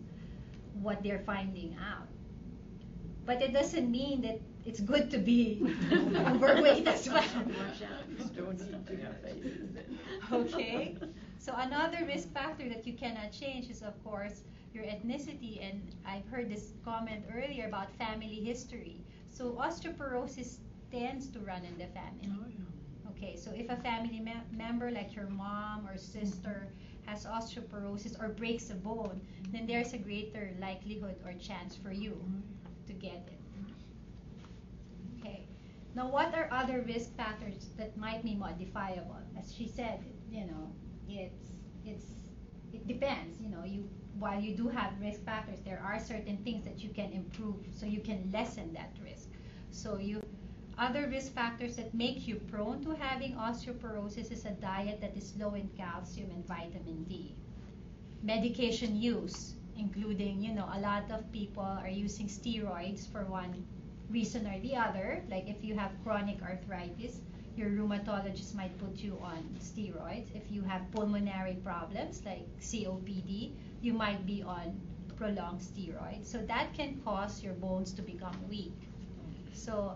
what 0.82 1.04
they're 1.04 1.24
finding 1.26 1.76
out. 1.80 2.08
But 3.26 3.42
it 3.42 3.54
doesn't 3.54 3.90
mean 3.90 4.22
that 4.22 4.40
it's 4.66 4.80
good 4.80 5.10
to 5.12 5.18
be 5.18 5.62
overweight 5.92 6.88
as 6.96 7.08
well. 7.08 7.24
Watch 7.24 7.82
out, 7.84 8.36
don't 8.36 8.62
eat 8.62 8.88
to 8.88 8.96
your 8.96 9.14
faces 9.24 9.70
then. 9.74 10.00
Okay. 10.32 10.98
So 11.38 11.54
another 11.56 12.06
risk 12.06 12.32
factor 12.34 12.68
that 12.70 12.86
you 12.86 12.94
cannot 12.94 13.32
change 13.32 13.70
is, 13.70 13.82
of 13.82 14.02
course, 14.04 14.44
your 14.74 14.84
ethnicity. 14.84 15.68
And 15.68 15.96
I've 16.06 16.26
heard 16.28 16.50
this 16.50 16.74
comment 16.84 17.24
earlier 17.34 17.68
about 17.68 17.92
family 17.98 18.42
history. 18.44 19.02
So 19.32 19.52
osteoporosis 19.54 20.58
tends 20.92 21.28
to 21.30 21.40
run 21.40 21.64
in 21.64 21.78
the 21.78 21.88
family. 21.88 22.30
Oh, 22.30 23.12
okay, 23.12 23.36
so 23.36 23.52
if 23.56 23.70
a 23.70 23.78
family 23.78 24.20
me- 24.20 24.44
member 24.52 24.92
like 24.92 25.16
your 25.16 25.30
mom 25.30 25.88
or 25.88 25.98
sister 25.98 26.68
has 27.06 27.26
osteoporosis 27.26 28.20
or 28.22 28.30
breaks 28.30 28.70
a 28.70 28.76
bone, 28.76 29.22
then 29.52 29.66
there's 29.66 29.94
a 29.94 29.98
greater 29.98 30.52
likelihood 30.60 31.16
or 31.26 31.34
chance 31.34 31.76
for 31.76 31.92
you 31.92 32.12
mm-hmm. 32.12 32.40
to 32.88 32.94
get 32.94 33.28
it. 33.28 33.39
Now, 35.96 36.10
what 36.10 36.34
are 36.36 36.48
other 36.52 36.82
risk 36.86 37.16
factors 37.16 37.70
that 37.78 37.98
might 37.98 38.24
be 38.24 38.36
modifiable? 38.36 39.18
As 39.38 39.54
she 39.54 39.68
said, 39.68 40.04
you 40.30 40.46
know, 40.46 40.72
it's 41.08 41.52
it's 41.86 42.06
it 42.74 42.88
depends. 42.88 43.42
You 43.42 43.50
know, 43.50 43.64
you 43.64 43.90
while 44.20 44.40
you 44.40 44.56
do 44.56 44.68
have 44.68 44.94
risk 45.02 45.24
factors, 45.24 45.60
there 45.66 45.82
are 45.84 46.00
certain 46.00 46.38
things 46.38 46.64
that 46.66 46.80
you 46.80 46.90
can 46.90 47.12
improve, 47.12 47.56
so 47.74 47.86
you 47.86 48.02
can 48.02 48.30
lessen 48.32 48.74
that 48.74 48.92
risk. 49.04 49.30
So 49.72 49.98
you 49.98 50.22
other 50.78 51.08
risk 51.08 51.34
factors 51.34 51.76
that 51.76 51.94
make 51.94 52.28
you 52.28 52.36
prone 52.36 52.84
to 52.86 52.92
having 52.96 53.34
osteoporosis 53.36 54.32
is 54.32 54.46
a 54.46 54.52
diet 54.52 55.02
that 55.02 55.18
is 55.18 55.34
low 55.38 55.54
in 55.56 55.70
calcium 55.78 56.30
and 56.32 56.46
vitamin 56.48 57.04
D. 57.04 57.36
Medication 58.24 58.96
use, 58.96 59.56
including, 59.78 60.42
you 60.42 60.54
know, 60.54 60.70
a 60.74 60.80
lot 60.80 61.12
of 61.12 61.30
people 61.32 61.64
are 61.64 61.90
using 61.90 62.28
steroids 62.28 63.12
for 63.12 63.26
one 63.26 63.66
reason 64.10 64.48
or 64.48 64.60
the 64.60 64.76
other. 64.76 65.24
Like 65.30 65.48
if 65.48 65.64
you 65.64 65.76
have 65.78 65.92
chronic 66.04 66.42
arthritis, 66.42 67.22
your 67.56 67.70
rheumatologist 67.70 68.56
might 68.56 68.78
put 68.80 68.98
you 68.98 69.18
on 69.22 69.44
steroids. 69.60 70.34
If 70.36 70.50
you 70.50 70.62
have 70.64 70.90
pulmonary 70.92 71.58
problems 71.64 72.22
like 72.26 72.48
COPD, 72.60 73.52
you 73.82 73.94
might 73.94 74.26
be 74.26 74.42
on 74.44 74.80
prolonged 75.18 75.60
steroids. 75.60 76.26
So 76.26 76.40
that 76.48 76.74
can 76.74 77.02
cause 77.04 77.44
your 77.44 77.54
bones 77.54 77.92
to 77.94 78.02
become 78.02 78.36
weak. 78.50 78.74
So 79.52 79.96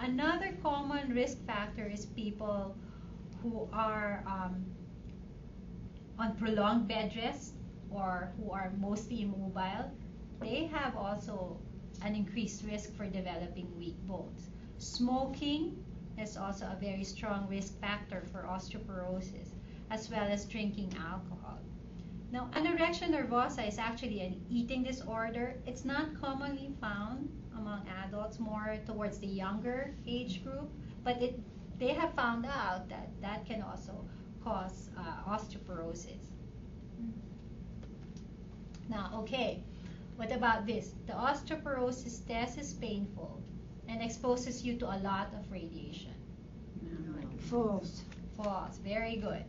another 0.00 0.56
common 0.62 1.14
risk 1.14 1.44
factor 1.46 1.86
is 1.86 2.06
people 2.06 2.74
who 3.42 3.68
are 3.72 4.24
um, 4.26 4.64
on 6.18 6.36
prolonged 6.36 6.88
bed 6.88 7.12
rest 7.16 7.54
or 7.90 8.32
who 8.38 8.50
are 8.50 8.72
mostly 8.78 9.22
immobile. 9.22 9.90
They 10.40 10.70
have 10.72 10.96
also 10.96 11.58
an 12.04 12.14
increased 12.14 12.64
risk 12.64 12.94
for 12.96 13.06
developing 13.06 13.68
weak 13.78 13.96
bones. 14.06 14.50
Smoking 14.78 15.76
is 16.18 16.36
also 16.36 16.66
a 16.66 16.76
very 16.80 17.04
strong 17.04 17.48
risk 17.48 17.78
factor 17.80 18.22
for 18.32 18.42
osteoporosis, 18.42 19.48
as 19.90 20.10
well 20.10 20.24
as 20.24 20.44
drinking 20.44 20.94
alcohol. 20.98 21.58
Now, 22.32 22.48
anorexia 22.52 23.08
nervosa 23.10 23.66
is 23.68 23.78
actually 23.78 24.20
an 24.20 24.40
eating 24.48 24.82
disorder. 24.82 25.54
It's 25.66 25.84
not 25.84 26.18
commonly 26.20 26.72
found 26.80 27.28
among 27.56 27.86
adults, 28.04 28.38
more 28.38 28.78
towards 28.86 29.18
the 29.18 29.26
younger 29.26 29.94
age 30.06 30.42
group, 30.42 30.70
but 31.04 31.20
it, 31.20 31.38
they 31.78 31.92
have 31.92 32.14
found 32.14 32.46
out 32.46 32.88
that 32.88 33.10
that 33.20 33.46
can 33.46 33.62
also 33.62 34.04
cause 34.42 34.90
uh, 34.98 35.30
osteoporosis. 35.30 36.32
Now, 38.88 39.10
okay, 39.14 39.62
what 40.16 40.32
about 40.32 40.66
this? 40.66 40.92
The 41.06 41.12
osteoporosis 41.12 42.26
test 42.26 42.58
is 42.58 42.74
painful 42.74 43.40
and 43.88 44.02
exposes 44.02 44.64
you 44.64 44.76
to 44.78 44.86
a 44.86 44.98
lot 44.98 45.32
of 45.38 45.50
radiation. 45.50 46.14
False. 47.38 48.02
False, 48.36 48.78
very 48.78 49.16
good. 49.16 49.44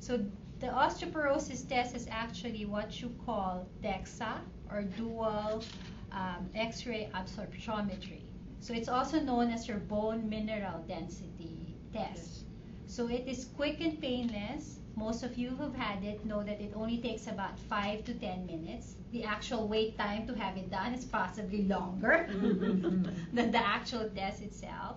So 0.00 0.24
the 0.60 0.68
osteoporosis 0.68 1.68
test 1.68 1.94
is 1.94 2.06
actually 2.10 2.66
what 2.66 3.00
you 3.00 3.14
call 3.24 3.68
DEXA 3.82 4.38
or 4.70 4.82
dual 4.82 5.64
um, 6.12 6.48
X-ray 6.54 7.10
absorptiometry. 7.14 8.22
So 8.60 8.74
it's 8.74 8.88
also 8.88 9.20
known 9.20 9.50
as 9.50 9.68
your 9.68 9.78
bone 9.78 10.28
mineral 10.28 10.82
density 10.88 11.76
test. 11.92 12.44
So 12.86 13.08
it 13.08 13.24
is 13.26 13.46
quick 13.56 13.80
and 13.80 14.00
painless. 14.00 14.77
Most 14.98 15.22
of 15.22 15.38
you 15.38 15.50
who've 15.50 15.76
had 15.76 16.02
it 16.02 16.26
know 16.26 16.42
that 16.42 16.60
it 16.60 16.72
only 16.74 16.98
takes 16.98 17.28
about 17.28 17.56
five 17.56 18.04
to 18.04 18.14
ten 18.14 18.44
minutes. 18.46 18.96
The 19.12 19.22
actual 19.22 19.68
wait 19.68 19.96
time 19.96 20.26
to 20.26 20.34
have 20.34 20.56
it 20.56 20.72
done 20.72 20.92
is 20.92 21.04
possibly 21.04 21.62
longer 21.62 22.26
than 23.32 23.52
the 23.52 23.64
actual 23.64 24.10
test 24.10 24.42
itself. 24.42 24.96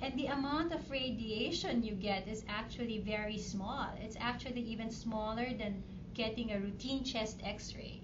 And 0.00 0.18
the 0.18 0.28
amount 0.28 0.72
of 0.72 0.90
radiation 0.90 1.82
you 1.82 1.92
get 1.94 2.26
is 2.26 2.42
actually 2.48 3.00
very 3.00 3.36
small. 3.36 3.90
It's 4.00 4.16
actually 4.18 4.62
even 4.62 4.90
smaller 4.90 5.52
than 5.52 5.82
getting 6.14 6.52
a 6.52 6.58
routine 6.58 7.04
chest 7.04 7.40
x 7.44 7.74
ray. 7.76 8.00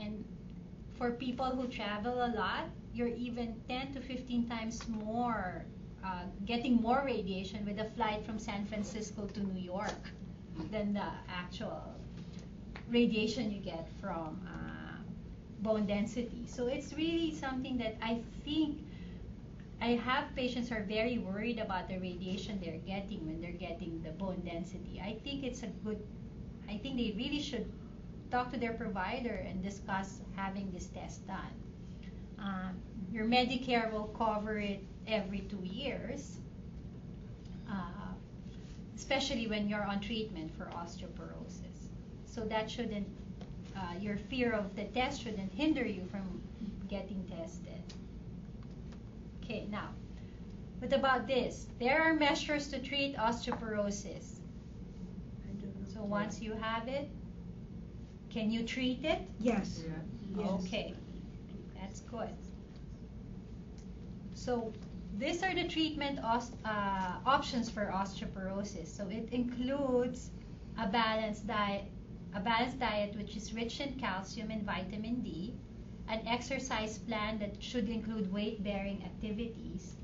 And 0.00 0.24
for 0.96 1.10
people 1.10 1.50
who 1.50 1.68
travel 1.68 2.24
a 2.24 2.32
lot, 2.34 2.70
you're 2.94 3.14
even 3.28 3.60
10 3.68 3.92
to 3.92 4.00
15 4.00 4.48
times 4.48 4.88
more, 4.88 5.66
uh, 6.02 6.24
getting 6.46 6.76
more 6.76 7.02
radiation 7.04 7.66
with 7.66 7.78
a 7.78 7.90
flight 7.90 8.24
from 8.24 8.38
San 8.38 8.64
Francisco 8.64 9.26
to 9.26 9.40
New 9.40 9.60
York 9.60 10.10
than 10.70 10.92
the 10.92 11.08
actual 11.28 11.82
radiation 12.90 13.50
you 13.50 13.60
get 13.60 13.88
from 14.00 14.40
uh, 14.46 14.96
bone 15.60 15.86
density. 15.86 16.44
So 16.46 16.66
it's 16.66 16.92
really 16.94 17.34
something 17.34 17.78
that 17.78 17.96
I 18.02 18.20
think 18.44 18.78
I 19.80 19.96
have 19.96 20.34
patients 20.36 20.68
who 20.68 20.76
are 20.76 20.84
very 20.84 21.18
worried 21.18 21.58
about 21.58 21.88
the 21.88 21.98
radiation 21.98 22.60
they're 22.62 22.78
getting 22.86 23.26
when 23.26 23.40
they're 23.40 23.50
getting 23.50 24.00
the 24.02 24.10
bone 24.10 24.42
density. 24.44 25.00
I 25.04 25.16
think 25.24 25.44
it's 25.44 25.62
a 25.62 25.68
good, 25.84 26.00
I 26.68 26.76
think 26.78 26.96
they 26.96 27.14
really 27.16 27.40
should 27.40 27.70
talk 28.30 28.52
to 28.52 28.58
their 28.58 28.72
provider 28.74 29.44
and 29.46 29.62
discuss 29.62 30.20
having 30.36 30.70
this 30.72 30.86
test 30.86 31.26
done. 31.26 31.54
Um, 32.38 32.76
your 33.12 33.24
Medicare 33.26 33.92
will 33.92 34.08
cover 34.16 34.58
it 34.58 34.82
every 35.06 35.40
two 35.40 35.62
years, 35.62 36.38
uh, 37.70 38.01
especially 39.02 39.48
when 39.48 39.68
you're 39.68 39.84
on 39.84 39.98
treatment 39.98 40.48
for 40.56 40.66
osteoporosis. 40.66 41.80
So 42.24 42.42
that 42.42 42.70
shouldn't, 42.70 43.08
uh, 43.76 43.94
your 43.98 44.16
fear 44.16 44.52
of 44.52 44.76
the 44.76 44.84
test 44.84 45.22
shouldn't 45.24 45.52
hinder 45.52 45.84
you 45.84 46.04
from 46.04 46.40
getting 46.88 47.20
tested. 47.24 47.82
Okay, 49.42 49.66
now, 49.68 49.88
what 50.78 50.92
about 50.92 51.26
this? 51.26 51.66
There 51.80 52.00
are 52.00 52.14
measures 52.14 52.68
to 52.68 52.78
treat 52.78 53.16
osteoporosis. 53.16 54.38
I 55.48 55.52
don't 55.60 55.74
know. 55.80 55.88
So 55.92 56.02
once 56.04 56.40
you 56.40 56.52
have 56.52 56.86
it, 56.86 57.10
can 58.30 58.52
you 58.52 58.62
treat 58.62 59.04
it? 59.04 59.20
Yes. 59.40 59.82
Yes. 60.38 60.48
Okay, 60.60 60.94
that's 61.74 62.00
good. 62.02 62.30
So 64.34 64.72
these 65.18 65.42
are 65.42 65.54
the 65.54 65.68
treatment 65.68 66.18
uh, 66.22 67.18
options 67.26 67.68
for 67.70 67.86
osteoporosis. 67.86 68.88
So 68.88 69.08
it 69.08 69.28
includes 69.32 70.30
a 70.78 70.88
balanced 70.88 71.46
diet, 71.46 71.84
a 72.34 72.40
balanced 72.40 72.78
diet 72.78 73.14
which 73.16 73.36
is 73.36 73.52
rich 73.52 73.80
in 73.80 73.98
calcium 73.98 74.50
and 74.50 74.62
vitamin 74.64 75.20
D, 75.22 75.54
an 76.08 76.26
exercise 76.26 76.98
plan 76.98 77.38
that 77.38 77.62
should 77.62 77.88
include 77.88 78.32
weight-bearing 78.32 79.02
activities, 79.04 79.96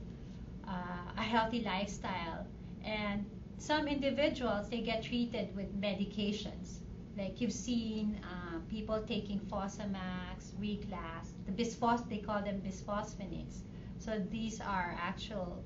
uh, 0.67 1.13
a 1.17 1.23
healthy 1.23 1.63
lifestyle, 1.63 2.47
and 2.85 3.25
some 3.59 3.89
individuals 3.89 4.69
they 4.69 4.81
get 4.81 5.03
treated 5.03 5.55
with 5.57 5.81
medications. 5.81 6.79
Like 7.17 7.41
you've 7.41 7.53
seen 7.53 8.21
uh, 8.23 8.59
people 8.71 9.03
taking 9.07 9.41
Fosamax, 9.41 10.53
Reclast, 10.61 11.33
the 11.47 11.53
bisphos 11.53 12.09
they 12.09 12.19
call 12.19 12.43
them 12.43 12.61
bisphosphonates. 12.65 13.63
So 14.09 14.19
these 14.31 14.59
are 14.63 14.97
actual 14.99 15.63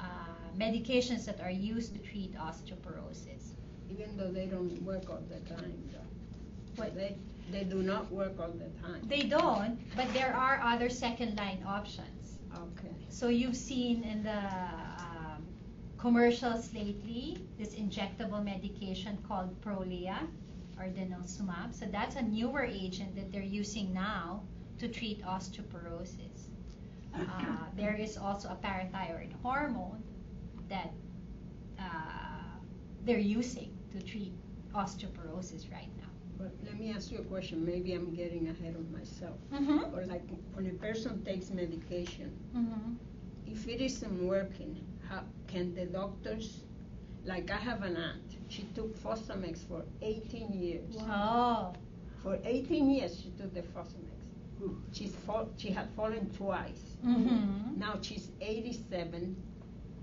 uh, 0.00 0.04
medications 0.56 1.26
that 1.26 1.42
are 1.42 1.50
used 1.50 1.92
to 1.92 2.00
treat 2.00 2.34
osteoporosis. 2.38 3.52
Even 3.90 4.16
though 4.16 4.30
they 4.30 4.46
don't 4.46 4.80
work 4.82 5.10
all 5.10 5.22
the 5.28 5.40
time, 5.54 5.74
though. 5.92 6.08
What- 6.76 6.94
They, 6.94 7.18
they 7.50 7.64
do 7.64 7.82
not 7.82 8.10
work 8.10 8.32
all 8.40 8.54
the 8.64 8.70
time. 8.80 9.02
They 9.14 9.24
don't, 9.24 9.78
but 9.94 10.08
there 10.14 10.34
are 10.34 10.58
other 10.64 10.88
second 10.88 11.36
line 11.36 11.62
options. 11.66 12.38
Okay. 12.54 12.94
So 13.10 13.28
you've 13.28 13.56
seen 13.70 14.04
in 14.04 14.22
the 14.22 14.42
um, 15.06 15.44
commercials 15.98 16.72
lately 16.72 17.44
this 17.58 17.74
injectable 17.74 18.42
medication 18.42 19.18
called 19.28 19.50
Prolia 19.60 20.16
or 20.78 20.84
denosumab. 20.84 21.74
So 21.78 21.84
that's 21.92 22.16
a 22.16 22.22
newer 22.22 22.62
agent 22.64 23.14
that 23.16 23.30
they're 23.30 23.52
using 23.62 23.92
now 23.92 24.44
to 24.78 24.88
treat 24.88 25.22
osteoporosis. 25.24 26.31
Uh, 27.14 27.56
there 27.76 27.94
is 27.94 28.16
also 28.16 28.48
a 28.48 28.56
parathyroid 28.66 29.32
hormone 29.42 30.02
that 30.68 30.92
uh, 31.78 31.82
they're 33.04 33.18
using 33.18 33.70
to 33.92 34.00
treat 34.02 34.32
osteoporosis 34.74 35.70
right 35.70 35.90
now. 35.98 36.08
But 36.38 36.52
let 36.64 36.78
me 36.78 36.92
ask 36.92 37.10
you 37.12 37.18
a 37.18 37.24
question, 37.24 37.64
maybe 37.64 37.92
I'm 37.94 38.14
getting 38.14 38.48
ahead 38.48 38.74
of 38.74 38.90
myself. 38.90 39.36
Mm-hmm. 39.52 39.94
Or 39.94 40.06
like, 40.06 40.22
when 40.54 40.66
a 40.66 40.72
person 40.74 41.22
takes 41.24 41.50
medication, 41.50 42.30
Mm-hmm. 42.56 42.94
if 43.46 43.68
it 43.68 43.80
isn't 43.80 44.26
working, 44.26 44.82
how, 45.08 45.22
can 45.46 45.74
the 45.74 45.84
doctors, 45.86 46.62
like 47.24 47.50
I 47.50 47.56
have 47.56 47.82
an 47.82 47.96
aunt, 47.96 48.36
she 48.48 48.62
took 48.74 48.96
Fosamax 49.02 49.66
for 49.68 49.82
eighteen 50.02 50.52
years. 50.52 50.96
Oh. 51.00 51.72
For 52.22 52.38
eighteen 52.44 52.90
years, 52.90 53.20
she 53.20 53.30
took 53.38 53.52
the 53.54 53.62
Fosamax. 53.62 54.21
Ooh. 54.62 54.82
She's 54.92 55.14
fall, 55.14 55.50
she 55.56 55.70
had 55.70 55.90
fallen 55.94 56.30
twice. 56.30 56.96
Mm-hmm. 57.04 57.78
Now 57.78 57.98
she's 58.00 58.30
eighty-seven. 58.40 59.36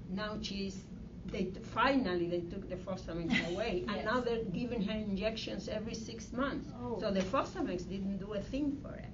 Now 0.09 0.37
she's, 0.41 0.85
they, 1.25 1.45
t- 1.45 1.59
finally, 1.61 2.27
they 2.29 2.41
took 2.41 2.67
the 2.69 2.75
Fosamax 2.75 3.47
away. 3.51 3.85
And 3.87 4.03
now 4.05 4.19
they're 4.21 4.43
giving 4.43 4.81
her 4.83 4.93
injections 4.97 5.67
every 5.69 5.93
six 5.95 6.31
months. 6.33 6.71
Oh. 6.81 6.99
So 6.99 7.11
the 7.11 7.21
Fosamax 7.21 7.87
didn't 7.87 8.17
do 8.17 8.33
a 8.33 8.41
thing 8.41 8.77
for 8.81 8.89
her. 8.89 9.05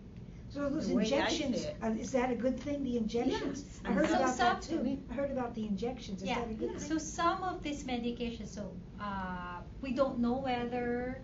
So 0.49 0.69
those 0.69 0.87
The 0.87 0.97
injections, 0.99 1.61
see 1.61 1.67
it. 1.67 1.77
uh, 1.83 1.87
is 1.91 2.11
that 2.13 2.31
a 2.31 2.35
good 2.35 2.59
thing, 2.59 2.83
the 2.83 2.97
injections? 2.97 3.65
Yes. 3.67 3.81
I 3.85 3.91
heard 3.91 4.09
So 4.09 4.15
about 4.15 4.37
that 4.37 4.61
too. 4.61 4.97
I 5.09 5.13
heard 5.13 5.31
about 5.31 5.53
the 5.55 5.65
injections, 5.65 6.21
is 6.23 6.29
Yeah, 6.29 6.35
that 6.35 6.49
a 6.49 6.53
good 6.53 6.79
so 6.79 6.97
thing? 6.97 6.99
some 6.99 7.43
of 7.43 7.61
these 7.63 7.83
medications, 7.83 8.47
so 8.49 8.71
uh, 8.99 9.61
we 9.81 9.91
don't 9.93 10.19
know 10.19 10.37
whether, 10.37 11.21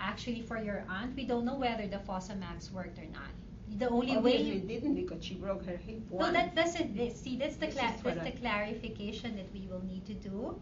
actually 0.00 0.42
for 0.42 0.58
your 0.58 0.84
aunt, 0.88 1.14
we 1.16 1.24
don't 1.24 1.44
know 1.44 1.56
whether 1.56 1.86
the 1.86 1.98
Fosamax 1.98 2.70
worked 2.72 2.98
or 2.98 3.06
not. 3.06 3.30
The 3.78 3.88
only 3.88 4.16
way 4.16 4.34
it 4.36 4.66
didn't 4.66 4.94
because 4.94 5.22
she 5.24 5.34
broke 5.34 5.64
her 5.66 5.76
hip 5.76 6.00
No, 6.10 6.32
that 6.32 6.54
doesn't, 6.54 6.98
eh, 6.98 7.10
see, 7.14 7.36
that's 7.36 7.56
the 7.56 7.68
cla- 7.68 7.94
that's 8.02 8.22
the 8.24 8.32
clarification 8.32 9.36
that 9.36 9.52
we 9.52 9.66
will 9.70 9.82
need 9.84 10.06
to 10.06 10.14
do. 10.14 10.58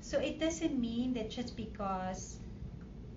So 0.00 0.18
it 0.20 0.38
doesn't 0.38 0.78
mean 0.80 1.14
that 1.14 1.30
just 1.30 1.56
because 1.56 2.38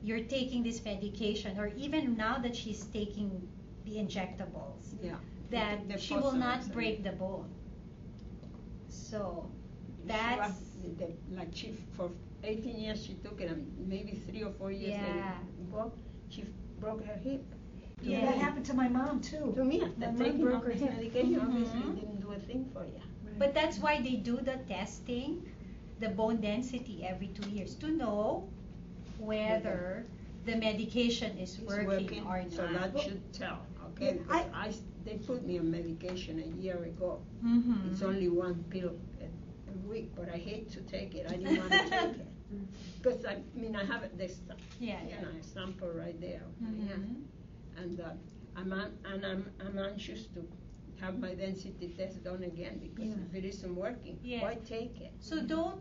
you're 0.03 0.23
taking 0.23 0.63
this 0.63 0.83
medication, 0.83 1.59
or 1.59 1.67
even 1.77 2.15
now 2.17 2.37
that 2.39 2.55
she's 2.55 2.85
taking 2.85 3.47
the 3.85 3.95
injectables, 3.97 4.95
Yeah. 5.01 5.15
that 5.51 5.87
The 5.87 5.97
she 5.97 6.15
will 6.15 6.33
not 6.33 6.71
break 6.71 7.03
the 7.03 7.11
bone. 7.11 7.49
So, 8.89 9.49
She 10.01 10.07
that's, 10.07 10.49
was- 10.49 10.61
the- 10.81 11.05
the- 11.05 11.35
Like 11.35 11.49
she, 11.53 11.73
for 11.95 12.09
eighteen 12.43 12.77
years 12.79 13.03
she 13.05 13.13
took 13.15 13.41
it 13.41 13.49
and 13.49 13.65
maybe 13.87 14.21
three 14.27 14.43
or 14.43 14.51
four 14.51 14.71
years 14.71 14.93
later, 14.93 15.15
Yeah. 15.15 15.37
well, 15.71 15.93
she 16.29 16.45
broke 16.79 17.03
her 17.05 17.15
hip. 17.15 17.43
To 18.01 18.09
Yeah, 18.09 18.19
Yeah. 18.19 18.25
that 18.27 18.35
happened 18.37 18.65
to 18.67 18.73
my 18.75 18.87
mom 18.87 19.21
too. 19.21 19.51
To 19.55 19.63
me, 19.65 19.79
My 19.79 19.85
after 19.87 20.07
mom 20.07 20.17
taking 20.17 20.41
broke 20.41 20.53
all 20.55 20.61
her 20.61 20.71
this 20.73 20.81
hip. 20.81 20.93
medication, 20.93 21.39
obviously 21.39 21.79
Mhm. 21.81 21.91
it 21.97 21.99
didn't 22.01 22.21
do 22.21 22.31
a 22.31 22.39
thing 22.39 22.65
for 22.73 22.85
you. 22.85 23.01
but 23.39 23.53
that's 23.53 23.77
why 23.79 24.01
they 24.01 24.15
do 24.15 24.37
the 24.37 24.57
testing, 24.67 25.45
the 25.99 26.09
bone 26.09 26.37
density 26.41 27.03
every 27.05 27.27
two 27.27 27.47
years, 27.51 27.75
to 27.75 27.87
know 27.91 28.47
whether 29.19 30.05
the 30.45 30.55
medication 30.55 31.37
is 31.37 31.57
It's 31.59 31.67
working 31.85 32.25
or 32.25 32.41
not. 32.41 32.51
So 32.51 32.67
that 32.67 32.99
should 32.99 33.21
tell, 33.33 33.59
okay? 33.89 34.15
Yeah, 34.15 34.21
I- 34.29 34.43
Because 34.43 34.51
I, 34.53 34.67
s- 34.69 34.81
they 35.05 35.15
put 35.17 35.45
me 35.45 35.59
on 35.59 35.69
medication 35.71 36.39
a 36.39 36.61
year 36.61 36.77
ago. 36.83 37.19
Mhm. 37.43 37.91
It's 37.91 38.01
only 38.01 38.29
one 38.29 38.63
pill 38.69 38.91
week, 39.87 40.11
but 40.15 40.29
I 40.29 40.37
hate 40.37 40.71
to 40.71 40.81
take 40.81 41.15
it. 41.15 41.25
I 41.29 41.35
didn't 41.37 41.57
want 41.57 41.71
to 41.71 41.89
take 41.89 42.19
it. 42.25 42.27
Because 43.01 43.25
I 43.25 43.37
mean, 43.55 43.75
I 43.75 43.83
have 43.85 44.03
it 44.03 44.17
this, 44.17 44.39
Yeah, 44.79 45.01
you 45.03 45.09
yeah. 45.09 45.21
know, 45.21 45.29
sample 45.41 45.89
right 45.89 46.19
there. 46.19 46.41
Yeah. 46.61 46.67
Mhm. 46.95 47.23
And 47.77 47.99
uh, 47.99 48.09
I'm, 48.55 48.71
an- 48.71 48.97
and 49.05 49.25
I'm, 49.25 49.51
I'm 49.59 49.77
anxious 49.77 50.25
to 50.33 50.47
have 50.99 51.19
my 51.19 51.35
density 51.35 51.93
test 51.97 52.23
done 52.23 52.43
again 52.43 52.79
because 52.79 53.09
Yeah. 53.09 53.25
if 53.29 53.35
it 53.35 53.45
isn't 53.47 53.75
working, 53.75 54.17
Yes. 54.23 54.41
why 54.43 54.55
take 54.65 54.99
it? 55.01 55.11
So 55.19 55.41
don't, 55.41 55.79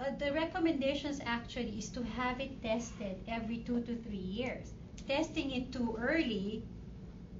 uh, 0.00 0.10
the 0.18 0.32
recommendations 0.32 1.20
actually 1.24 1.76
is 1.78 1.88
to 1.90 2.02
have 2.02 2.40
it 2.40 2.62
tested 2.62 3.16
every 3.28 3.58
two 3.58 3.80
to 3.82 3.96
three 3.96 4.16
years. 4.16 4.72
Testing 5.06 5.50
it 5.50 5.72
too 5.72 5.94
early, 5.98 6.64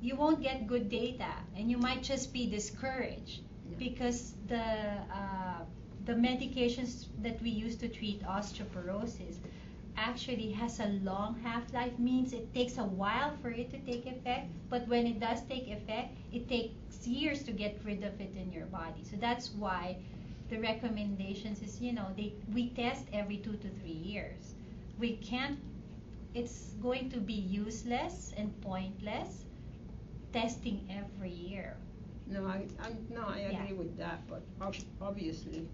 you 0.02 0.16
won't 0.16 0.42
get 0.42 0.66
good 0.66 0.90
data 0.90 1.32
and 1.56 1.70
you 1.70 1.78
might 1.78 2.02
just 2.02 2.32
be 2.32 2.46
discouraged 2.50 3.40
Yeah. 3.40 3.53
Because 3.79 4.35
the, 4.48 4.61
uh, 4.61 5.62
the 6.05 6.12
medications 6.14 7.07
that 7.22 7.40
we 7.42 7.50
use 7.50 7.77
to 7.77 7.88
treat 7.88 8.22
osteoporosis 8.24 9.38
actually 9.96 10.50
has 10.53 10.81
a 10.81 10.87
long 11.03 11.38
half-life 11.42 11.98
means 11.98 12.33
it 12.33 12.53
takes 12.55 12.79
a 12.79 12.85
while 12.85 13.37
for 13.40 13.50
it 13.50 13.70
to 13.70 13.79
take 13.81 14.07
effect 14.07 14.48
but 14.68 14.87
when 14.88 15.07
it 15.07 15.20
does 15.20 15.40
take 15.42 15.68
effect 15.68 16.16
it 16.33 16.48
takes 16.48 17.07
years 17.07 17.42
to 17.44 17.53
get 17.53 17.79
rid 17.85 18.03
of 18.03 18.20
it 18.20 18.35
in 18.37 18.50
your 18.53 18.66
body. 18.66 19.03
So 19.05 19.16
that's 19.16 19.50
why 19.53 19.96
the 20.48 20.59
recommendations 20.59 21.62
is 21.62 21.81
you 21.81 21.92
know 21.92 22.09
they 22.16 22.33
we 22.53 22.70
test 22.70 23.07
every 23.12 23.38
two 23.38 23.57
to 23.57 23.68
three 23.81 24.00
years. 24.12 24.55
We 24.98 25.16
can't 25.16 25.59
it's 26.35 26.74
going 26.83 27.11
to 27.11 27.20
be 27.20 27.35
useless 27.35 28.33
and 28.37 28.50
pointless 28.62 29.44
testing 30.33 30.87
every 30.90 31.31
year 31.31 31.77
No, 32.26 32.46
I, 32.46 32.66
I, 32.80 32.90
no, 33.10 33.22
I 33.26 33.40
Yeah. 33.50 33.62
agree 33.62 33.76
with 33.76 33.96
that, 33.98 34.26
but 34.28 34.42
ob- 34.60 34.74
obviously, 35.00 35.68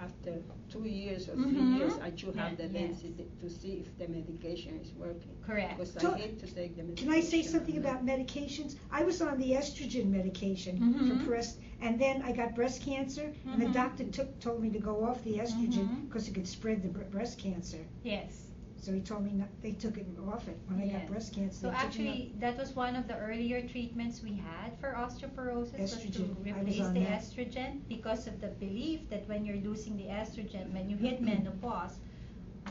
after 0.00 0.42
two 0.68 0.84
years 0.84 1.28
or 1.28 1.34
Mhm. 1.36 1.50
three 1.50 1.76
years, 1.78 1.98
I 1.98 2.14
should 2.16 2.36
have 2.36 2.52
Yeah, 2.52 2.66
the 2.66 2.72
yes. 2.72 2.72
density 3.02 3.26
to 3.40 3.50
see 3.50 3.72
if 3.84 3.96
the 3.98 4.08
medication 4.08 4.78
is 4.80 4.92
working. 4.94 5.36
correct 5.42 5.76
Because 5.76 5.92
So, 5.92 6.12
I 6.14 6.18
hate 6.18 6.38
to 6.40 6.46
take 6.46 6.76
the 6.76 6.82
medication. 6.84 7.08
Can 7.08 7.12
I 7.18 7.20
say 7.20 7.42
something 7.42 7.76
and 7.76 7.84
about 7.84 8.04
medications? 8.06 8.76
I 8.90 9.02
was 9.04 9.20
on 9.20 9.38
the 9.38 9.52
estrogen 9.52 10.06
medication 10.10 10.78
Mhm. 10.78 11.08
for 11.08 11.24
breast, 11.26 11.58
and 11.80 11.98
then 12.00 12.22
I 12.22 12.32
got 12.32 12.54
breast 12.54 12.82
cancer, 12.82 13.32
and 13.52 13.60
the 13.60 13.66
Mhm. 13.66 13.72
doctor 13.72 14.04
took, 14.04 14.38
told 14.40 14.62
me 14.62 14.70
to 14.70 14.78
go 14.78 15.04
off 15.04 15.22
the 15.24 15.38
estrogen 15.38 15.86
Mhm. 15.88 16.06
because 16.08 16.28
it 16.28 16.34
could 16.34 16.48
spread 16.48 16.82
the 16.82 16.88
bre- 16.88 17.10
breast 17.16 17.38
cancer. 17.38 17.84
yes 18.04 18.47
So 18.80 18.92
he 18.92 19.00
told 19.00 19.24
me 19.24 19.32
not, 19.32 19.48
they 19.60 19.72
took 19.72 19.98
it 19.98 20.06
off 20.32 20.46
it 20.48 20.56
when 20.68 20.80
I 20.80 20.86
got 20.86 21.00
Yes. 21.02 21.10
breast 21.10 21.34
cancer. 21.34 21.60
So 21.60 21.70
they 21.70 21.76
took 21.76 21.98
me 21.98 22.08
actually, 22.08 22.32
that 22.38 22.56
was 22.56 22.76
one 22.76 22.94
of 22.96 23.08
the 23.08 23.16
earlier 23.18 23.60
treatments 23.66 24.22
we 24.22 24.34
had 24.34 24.78
for 24.78 24.92
osteoporosis 24.94 25.78
was 25.80 25.92
to 25.96 25.98
Estrogen. 26.08 26.30
I 26.30 26.52
was 26.52 26.58
replace 26.62 26.80
on 26.80 26.94
the 26.94 27.00
that. 27.00 27.20
estrogen 27.22 27.80
because 27.88 28.26
of 28.28 28.40
the 28.40 28.48
belief 28.48 29.08
that 29.10 29.28
when 29.28 29.44
you're 29.44 29.56
losing 29.56 29.96
the 29.96 30.04
estrogen, 30.04 30.72
when 30.72 30.88
you 30.88 30.96
hit 30.96 31.20
menopause, 31.20 31.98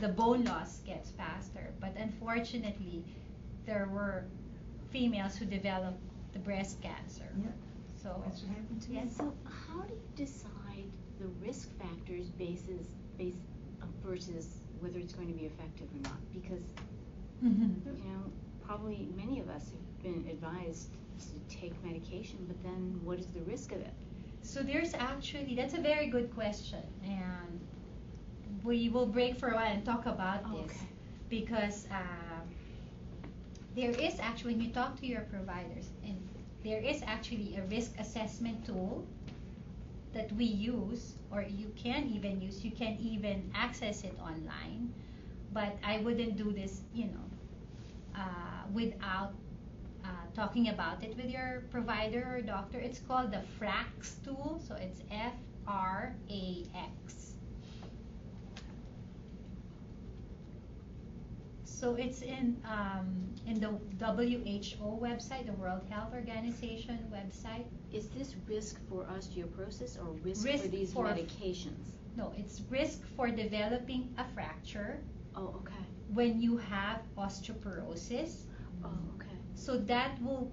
the 0.00 0.08
bone 0.08 0.44
loss 0.44 0.78
gets 0.80 1.10
faster. 1.10 1.72
But 1.80 1.94
unfortunately, 1.96 3.04
there 3.66 3.88
were 3.92 4.24
females 4.90 5.36
who 5.36 5.44
developed 5.44 6.00
the 6.32 6.38
breast 6.38 6.80
cancer. 6.80 7.28
Yeah. 7.42 7.50
So. 8.02 8.22
That's 8.24 8.42
what 8.42 8.56
happened 8.56 8.82
to 8.82 8.90
me. 8.90 8.96
Yes. 9.04 9.16
So 9.16 9.34
how 9.44 9.82
do 9.82 9.92
you 9.92 10.00
decide 10.16 10.88
the 11.20 11.26
risk 11.44 11.68
factors 11.78 12.28
basis, 12.30 12.86
base, 13.18 13.34
uh, 13.82 13.86
versus 14.02 14.60
whether 14.80 14.98
it's 14.98 15.12
going 15.12 15.28
to 15.28 15.34
be 15.34 15.46
effective 15.46 15.88
or 15.94 16.00
not? 16.02 16.18
Because, 16.32 16.64
Mhm. 17.42 17.74
you 17.86 18.10
know, 18.10 18.32
probably 18.60 19.08
many 19.16 19.40
of 19.40 19.48
us 19.48 19.70
have 19.70 20.02
been 20.02 20.26
advised 20.30 20.90
to 21.18 21.38
take 21.56 21.82
medication, 21.84 22.44
but 22.46 22.62
then 22.62 23.00
what 23.04 23.18
is 23.18 23.26
the 23.28 23.40
risk 23.42 23.72
of 23.72 23.80
it? 23.80 23.94
So 24.42 24.62
there's 24.62 24.94
actually 24.94 25.54
that's 25.54 25.74
a 25.74 25.80
very 25.80 26.08
good 26.08 26.30
question, 26.34 26.82
and 27.04 27.60
we 28.64 28.88
will 28.88 29.06
break 29.06 29.36
for 29.38 29.48
a 29.50 29.54
while 29.54 29.72
and 29.72 29.84
talk 29.84 30.06
about 30.06 30.40
Oh, 30.46 30.56
this 30.56 30.72
okay. 30.72 30.86
because 31.28 31.86
um, 31.90 32.48
there 33.74 33.90
is 33.90 34.18
actually 34.20 34.54
when 34.54 34.62
you 34.62 34.70
talk 34.70 34.96
to 35.00 35.06
your 35.06 35.22
providers, 35.22 35.90
and 36.04 36.16
there 36.62 36.80
is 36.80 37.02
actually 37.02 37.56
a 37.56 37.62
risk 37.64 37.92
assessment 37.98 38.64
tool 38.64 39.06
that 40.14 40.32
we 40.32 40.44
use, 40.44 41.14
or 41.30 41.42
you 41.42 41.72
can 41.76 42.08
even 42.08 42.40
use. 42.40 42.64
You 42.64 42.70
can 42.70 42.96
even 43.00 43.50
access 43.54 44.04
it 44.04 44.14
online, 44.20 44.92
but 45.52 45.76
I 45.84 45.98
wouldn't 45.98 46.36
do 46.36 46.52
this, 46.52 46.82
you 46.94 47.06
know, 47.06 47.26
uh, 48.16 48.62
without 48.72 49.32
uh, 50.04 50.08
talking 50.34 50.68
about 50.68 51.02
it 51.02 51.16
with 51.16 51.30
your 51.30 51.64
provider 51.70 52.26
or 52.30 52.40
doctor. 52.40 52.78
It's 52.78 53.00
called 53.00 53.32
the 53.32 53.42
FRAX 53.58 54.16
tool, 54.24 54.60
so 54.66 54.74
it's 54.74 55.02
F 55.10 55.34
R 55.66 56.14
A 56.30 56.64
X. 56.74 57.27
So 61.78 61.94
it's 61.94 62.22
in 62.22 62.56
um, 62.66 63.06
in 63.46 63.60
the 63.60 63.68
WHO 64.04 64.98
website, 65.00 65.46
the 65.46 65.52
World 65.52 65.82
Health 65.88 66.12
Organization 66.12 66.98
website. 67.12 67.66
Is 67.92 68.08
this 68.08 68.34
risk 68.48 68.80
for 68.88 69.04
osteoporosis 69.04 69.96
or 70.02 70.10
risk, 70.24 70.44
Risk 70.44 70.64
for 70.64 70.68
these 70.70 70.92
for- 70.92 71.04
medications? 71.06 71.94
No, 72.16 72.32
it's 72.36 72.62
risk 72.68 73.06
for 73.14 73.28
developing 73.30 74.12
a 74.18 74.24
fracture 74.34 74.98
Oh, 75.36 75.54
okay. 75.60 75.84
when 76.12 76.40
you 76.40 76.56
have 76.56 77.00
osteoporosis. 77.16 78.46
Oh, 78.84 78.90
okay. 79.14 79.36
So 79.54 79.78
that 79.78 80.20
will 80.20 80.50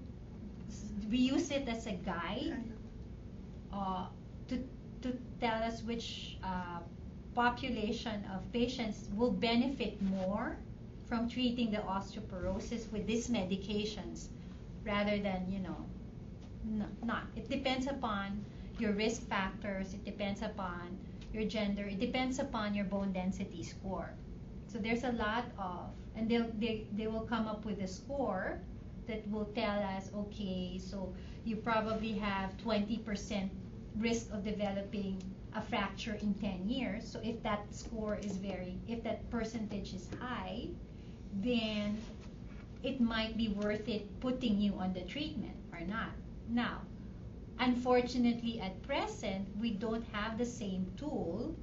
we 1.09 1.17
use 1.17 1.49
it 1.49 1.67
as 1.67 1.87
a 1.87 1.93
guide 2.05 2.53
uh, 3.73 4.05
to 4.47 4.57
to 5.01 5.17
tell 5.39 5.63
us 5.63 5.81
which 5.83 6.37
uh, 6.43 6.79
population 7.33 8.23
of 8.33 8.39
patients 8.53 9.09
will 9.15 9.31
benefit 9.31 9.99
more 10.01 10.57
from 11.07 11.29
treating 11.29 11.71
the 11.71 11.77
osteoporosis 11.77 12.91
with 12.91 13.05
these 13.05 13.27
medications 13.29 14.27
rather 14.83 15.17
than, 15.19 15.45
you 15.49 15.59
know, 15.59 15.85
no, 16.63 16.85
not. 17.03 17.23
It 17.35 17.49
depends 17.49 17.87
upon 17.87 18.43
your 18.79 18.93
risk 18.93 19.27
factors, 19.27 19.93
it 19.93 20.03
depends 20.03 20.41
upon 20.41 20.97
your 21.31 21.45
gender, 21.45 21.85
it 21.85 21.99
depends 21.99 22.39
upon 22.39 22.73
your 22.73 22.85
bone 22.85 23.11
density 23.11 23.63
score. 23.63 24.09
So 24.67 24.79
there's 24.79 25.03
a 25.03 25.11
lot 25.11 25.45
of, 25.59 25.89
and 26.15 26.27
they'll, 26.29 26.49
they, 26.59 26.87
they 26.93 27.07
will 27.07 27.21
come 27.21 27.47
up 27.47 27.65
with 27.65 27.81
a 27.81 27.87
score 27.87 28.59
that 29.07 29.29
will 29.29 29.45
tell 29.55 29.79
us, 29.79 30.09
okay, 30.15 30.79
so 30.79 31.13
you 31.45 31.55
probably 31.55 32.13
have 32.13 32.57
20% 32.57 33.49
risk 33.97 34.31
of 34.33 34.43
developing 34.43 35.21
a 35.55 35.61
fracture 35.61 36.17
in 36.21 36.33
10 36.35 36.67
years. 36.67 37.07
So 37.09 37.19
if 37.23 37.41
that 37.43 37.73
score 37.73 38.15
is 38.15 38.37
very, 38.37 38.77
if 38.87 39.03
that 39.03 39.29
percentage 39.29 39.93
is 39.93 40.09
high, 40.19 40.67
then 41.35 41.97
it 42.83 43.01
might 43.01 43.37
be 43.37 43.49
worth 43.49 43.87
it 43.89 44.19
putting 44.19 44.59
you 44.59 44.73
on 44.75 44.93
the 44.93 45.01
treatment 45.01 45.55
or 45.73 45.81
not. 45.81 46.11
Now, 46.49 46.81
unfortunately, 47.59 48.59
at 48.61 48.81
present, 48.83 49.47
we 49.59 49.71
don't 49.71 50.05
have 50.11 50.37
the 50.37 50.45
same 50.45 50.91
tool 50.97 51.55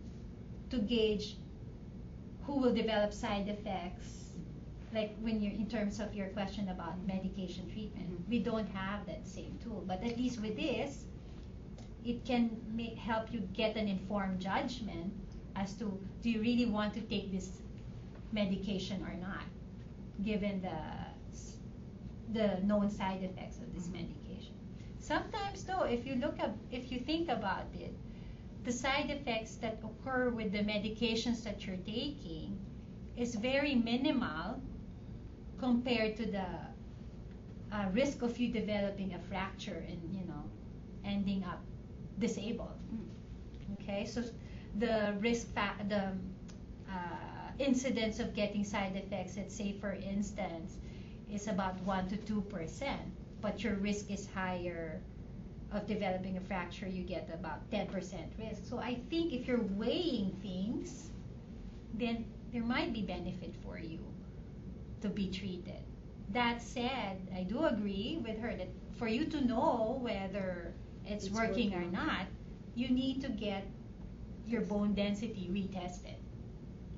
to 0.71 0.79
gauge 0.79 1.37
who 2.45 2.59
will 2.59 2.75
develop 2.75 3.13
side 3.13 3.49
effects. 3.49 4.31
Like 4.93 5.17
when 5.21 5.41
you're 5.41 5.53
in 5.55 5.69
terms 5.69 6.01
of 6.01 6.15
your 6.15 6.29
question 6.29 6.69
about 6.69 7.07
medication 7.07 7.71
treatment, 7.71 8.11
Mhm. 8.11 8.29
we 8.29 8.39
don't 8.41 8.69
have 8.71 9.07
that 9.07 9.27
same 9.27 9.59
tool. 9.63 9.85
But 9.87 10.03
at 10.03 10.17
least 10.19 10.41
with 10.41 10.57
this, 10.57 11.07
it 12.05 12.25
can 12.25 12.51
help 12.97 13.33
you 13.33 13.41
get 13.53 13.77
an 13.77 13.89
informed 13.89 14.41
judgment 14.41 15.13
as 15.55 15.75
to 15.75 15.99
do 16.21 16.31
you 16.31 16.41
really 16.41 16.67
want 16.67 16.95
to 16.95 17.01
take 17.03 17.31
this 17.31 17.63
medication 18.33 19.03
or 19.05 19.15
not, 19.15 19.45
given 20.25 20.61
the 20.63 20.79
the 22.33 22.61
known 22.65 22.91
side 22.91 23.23
effects 23.23 23.59
of 23.59 23.75
this 23.75 23.89
medication. 23.89 24.55
Sometimes 24.99 25.65
though, 25.65 25.83
if 25.83 26.07
you 26.07 26.15
look 26.17 26.39
up, 26.41 26.57
if 26.71 26.91
you 26.91 27.01
think 27.01 27.29
about 27.29 27.67
it, 27.75 27.95
the 28.65 28.73
side 28.73 29.11
effects 29.11 29.57
that 29.57 29.79
occur 29.85 30.31
with 30.31 30.53
the 30.53 30.61
medications 30.61 31.43
that 31.45 31.67
you're 31.67 31.85
taking 31.85 32.59
is 33.17 33.35
very 33.35 33.75
minimal 33.75 34.61
compared 35.59 36.17
to 36.17 36.27
the 36.27 36.47
uh, 37.73 37.87
risk 37.93 38.23
of 38.23 38.39
you 38.39 38.53
developing 38.53 39.15
a 39.15 39.19
fracture 39.19 39.85
and 39.89 40.01
you 40.15 40.25
know 40.27 40.45
ending 41.05 41.45
up 41.45 41.61
disabled. 42.19 42.79
Okay, 43.75 44.05
so 44.05 44.23
the 44.79 45.15
risk 45.21 45.53
fa- 45.55 45.77
the 45.89 46.13
uh, 46.91 47.32
incidence 47.63 48.19
of 48.21 48.35
getting 48.35 48.65
side 48.65 48.97
effects, 48.97 49.37
let's 49.37 49.55
say 49.55 49.73
for 49.81 49.93
instance, 49.93 50.77
is 51.33 51.49
about 51.49 51.81
one 51.83 52.09
to 52.09 52.17
two 52.17 52.43
percent, 52.43 53.03
but 53.41 53.63
your 53.65 53.75
risk 53.77 54.11
is 54.11 54.29
higher 54.35 55.01
of 55.73 55.87
developing 55.87 56.37
a 56.37 56.41
fracture. 56.41 56.87
You 56.89 57.03
get 57.05 57.31
about 57.33 57.71
ten 57.71 57.87
percent 57.87 58.33
risk. 58.39 58.63
So 58.69 58.79
I 58.79 58.97
think 59.11 59.33
if 59.33 59.47
you're 59.47 59.67
weighing 59.77 60.37
things, 60.43 61.11
then 61.95 62.27
there 62.53 62.63
might 62.65 62.93
be 62.93 63.03
benefit 63.03 63.55
for 63.65 63.79
you 63.79 64.01
to 65.01 65.09
be 65.09 65.29
treated. 65.31 65.83
That 66.31 66.63
said, 66.63 67.19
I 67.35 67.43
do 67.45 67.65
agree 67.65 68.21
with 68.25 68.39
her 68.39 68.55
that 68.57 68.69
for 68.99 69.09
you 69.09 69.27
to 69.27 69.41
know 69.45 69.99
whether 70.03 70.75
it's, 71.07 71.27
It's 71.27 71.35
working, 71.35 71.75
or 71.75 71.85
not, 71.85 72.27
you 72.75 72.89
need 72.89 73.21
to 73.23 73.29
get 73.29 73.67
your 74.47 74.63
bone 74.63 74.95
density 74.95 75.49
retested. 75.51 76.17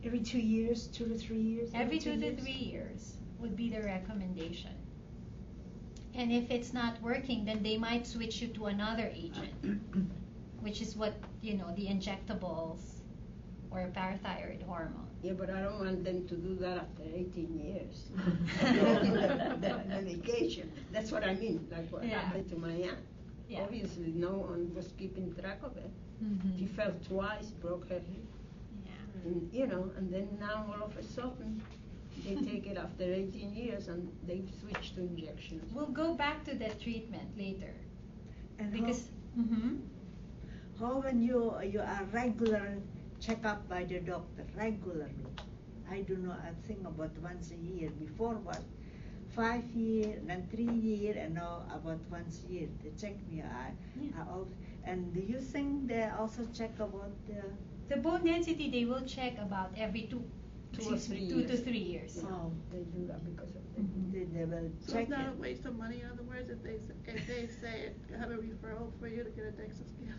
Every 0.05 0.21
two 0.21 0.39
years, 0.39 0.87
two 0.89 1.07
to 1.07 1.15
three 1.15 1.39
years? 1.41 1.71
Every 1.75 1.99
two 1.99 2.13
to 2.17 2.27
years? 2.27 2.41
three 2.41 2.53
years 2.53 3.17
would 3.39 3.57
be 3.57 3.71
the 3.71 3.81
recommendation. 3.83 4.71
And 6.15 6.31
if 6.31 6.51
it's 6.51 6.73
not 6.73 7.01
working, 7.03 7.45
then 7.45 7.63
they 7.63 7.77
might 7.77 8.07
switch 8.07 8.41
you 8.43 8.49
to 8.49 8.67
another 8.67 9.11
agent, 9.15 9.55
which 10.61 10.81
is 10.81 10.95
what, 10.97 11.15
you 11.43 11.55
know, 11.57 11.73
the 11.75 11.87
injectables 11.87 12.81
or 13.71 13.91
parathyroid 13.97 14.63
hormone. 14.63 15.09
Yeah, 15.23 15.33
but 15.33 15.51
I 15.51 15.63
don't 15.63 15.81
want 15.81 16.05
them 16.05 16.29
to 16.29 16.35
do 16.37 16.55
that 16.57 16.79
after 16.79 17.03
18 17.03 17.59
years. 17.59 18.05
the, 18.61 19.57
the 19.61 19.83
medication. 19.89 20.71
That's 20.93 21.11
what 21.11 21.25
I 21.25 21.35
mean, 21.35 21.67
like 21.73 21.91
what 21.91 22.05
Yeah. 22.07 22.21
happened 22.21 22.49
to 22.51 22.57
my 22.57 22.73
aunt. 22.73 22.99
Yeah. 23.49 23.63
Obviously, 23.63 24.13
no 24.15 24.31
one 24.33 24.73
was 24.75 24.93
keeping 24.99 25.35
track 25.35 25.59
of 25.63 25.77
it. 25.77 25.91
Mhm. 26.23 26.59
She 26.59 26.67
fell 26.67 26.93
twice, 27.09 27.51
broke 27.51 27.89
her 27.89 27.97
hip, 27.97 28.05
Yeah. 28.13 28.44
And 29.15 29.49
you 29.53 29.67
know, 29.67 29.91
and 29.97 30.13
then 30.13 30.29
now 30.41 30.67
all 30.69 30.83
of 30.85 30.97
a 30.97 31.03
sudden, 31.03 31.63
they 32.25 32.37
take 32.37 32.67
it 32.67 32.77
after 32.77 33.05
18 33.05 33.55
years 33.55 33.89
and 33.89 34.09
they 34.27 34.43
switch 34.61 34.95
to 34.95 35.01
injections. 35.01 35.73
We'll 35.73 35.87
go 36.03 36.15
back 36.15 36.45
to 36.45 36.55
that 36.57 36.81
treatment 36.81 37.37
later 37.37 37.75
And 38.59 38.73
because. 38.73 39.09
mhm. 39.37 39.79
how, 40.79 40.87
how 40.87 41.01
when 41.01 41.21
you 41.23 41.41
you 41.63 41.81
are 41.81 42.05
regular 42.13 42.79
checkup 43.21 43.69
by 43.69 43.85
the 43.85 44.01
doctor 44.01 44.45
regularly, 44.57 45.27
I 45.91 46.03
do 46.03 46.17
not. 46.17 46.41
I 46.41 46.53
think 46.67 46.87
about 46.87 47.13
once 47.23 47.51
a 47.53 47.57
year. 47.57 47.91
Before 47.91 48.35
was 48.37 48.63
five 49.29 49.65
year, 49.75 50.21
then 50.27 50.47
three 50.51 50.73
year, 50.91 51.15
and 51.19 51.35
now 51.35 51.65
about 51.73 52.01
once 52.11 52.43
a 52.49 52.53
year. 52.53 52.69
They 52.83 52.91
check 53.01 53.17
me. 53.31 53.43
I, 53.43 53.73
Yeah. 53.95 54.11
I 54.17 54.21
al- 54.29 54.49
and 54.85 55.13
do 55.15 55.21
you 55.21 55.41
think 55.41 55.89
they 55.89 56.05
also 56.19 56.47
check 56.53 56.75
about 56.79 57.13
the? 57.27 57.43
The 57.89 57.97
bone 57.97 58.25
density 58.25 58.71
they 58.71 58.85
will 58.85 59.03
check 59.05 59.39
about 59.39 59.73
every 59.77 60.03
two, 60.03 60.25
Two 60.73 60.89
or 60.89 60.93
me, 60.93 60.99
three 60.99 61.29
two 61.29 61.43
to 61.45 61.55
years. 61.55 61.61
three 61.63 61.79
years. 61.79 62.23
Yeah, 62.23 62.29
Oh. 62.31 62.53
They 62.71 62.83
do 62.85 63.07
that 63.07 63.25
because 63.25 63.55
of 63.55 63.63
the. 63.75 63.81
Mhm. 63.81 64.13
They, 64.13 64.25
they 64.25 64.45
will 64.45 64.71
So 64.81 64.95
check 64.95 65.03
it's 65.03 65.11
not 65.11 65.27
it. 65.27 65.29
a 65.29 65.33
waste 65.33 65.65
of 65.67 65.77
money, 65.77 66.01
in 66.01 66.09
other 66.11 66.23
words, 66.23 66.49
if 66.51 66.63
they, 66.63 66.77
s- 66.77 66.91
if 67.07 67.27
they 67.27 67.47
say, 67.63 67.93
I 68.15 68.19
have 68.19 68.31
a 68.31 68.37
referral 68.37 68.91
for 68.99 69.09
you 69.09 69.23
to 69.25 69.31
get 69.31 69.45
a 69.47 69.53
DEXA 69.53 69.87
scan? 69.89 70.19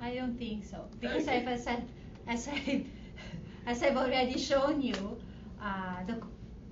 I 0.00 0.14
don't 0.14 0.36
think 0.38 0.64
so 0.64 0.88
because 1.00 1.28
Okay. 1.28 1.38
I've 1.38 1.46
as 1.48 1.66
I, 1.66 1.82
as 2.26 2.48
I 2.48 2.84
as 3.66 3.82
I've 3.82 3.96
already 3.96 4.38
shown 4.38 4.80
you, 4.80 5.16
uh, 5.60 6.02
the 6.06 6.20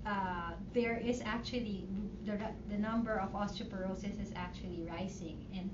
uh, 0.08 0.52
there 0.72 0.96
is 0.98 1.20
actually 1.24 1.86
the 2.24 2.38
the 2.68 2.78
number 2.78 3.18
of 3.18 3.32
osteoporosis 3.32 4.20
is 4.20 4.32
actually 4.34 4.82
rising 4.88 5.46
and 5.54 5.70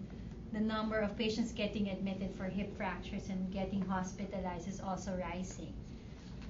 the 0.57 0.63
number 0.63 0.99
of 0.99 1.15
patients 1.19 1.53
getting 1.53 1.91
admitted 1.91 2.35
for 2.35 2.45
hip 2.45 2.75
fractures 2.79 3.29
and 3.29 3.53
getting 3.53 3.83
hospitalized 3.83 4.67
is 4.67 4.81
also 4.81 5.13
rising. 5.21 5.75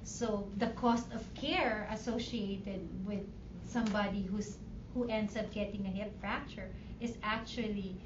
So 0.05 0.47
the 0.55 0.67
cost 0.67 1.11
of 1.11 1.21
care 1.35 1.89
associated 1.91 2.87
with 3.05 3.19
somebody 3.65 4.21
who's 4.21 4.55
who 4.93 5.09
ends 5.09 5.35
up 5.35 5.51
getting 5.51 5.85
a 5.85 5.89
hip 5.89 6.17
fracture 6.21 6.69
is 7.01 7.17
actually 7.21 7.97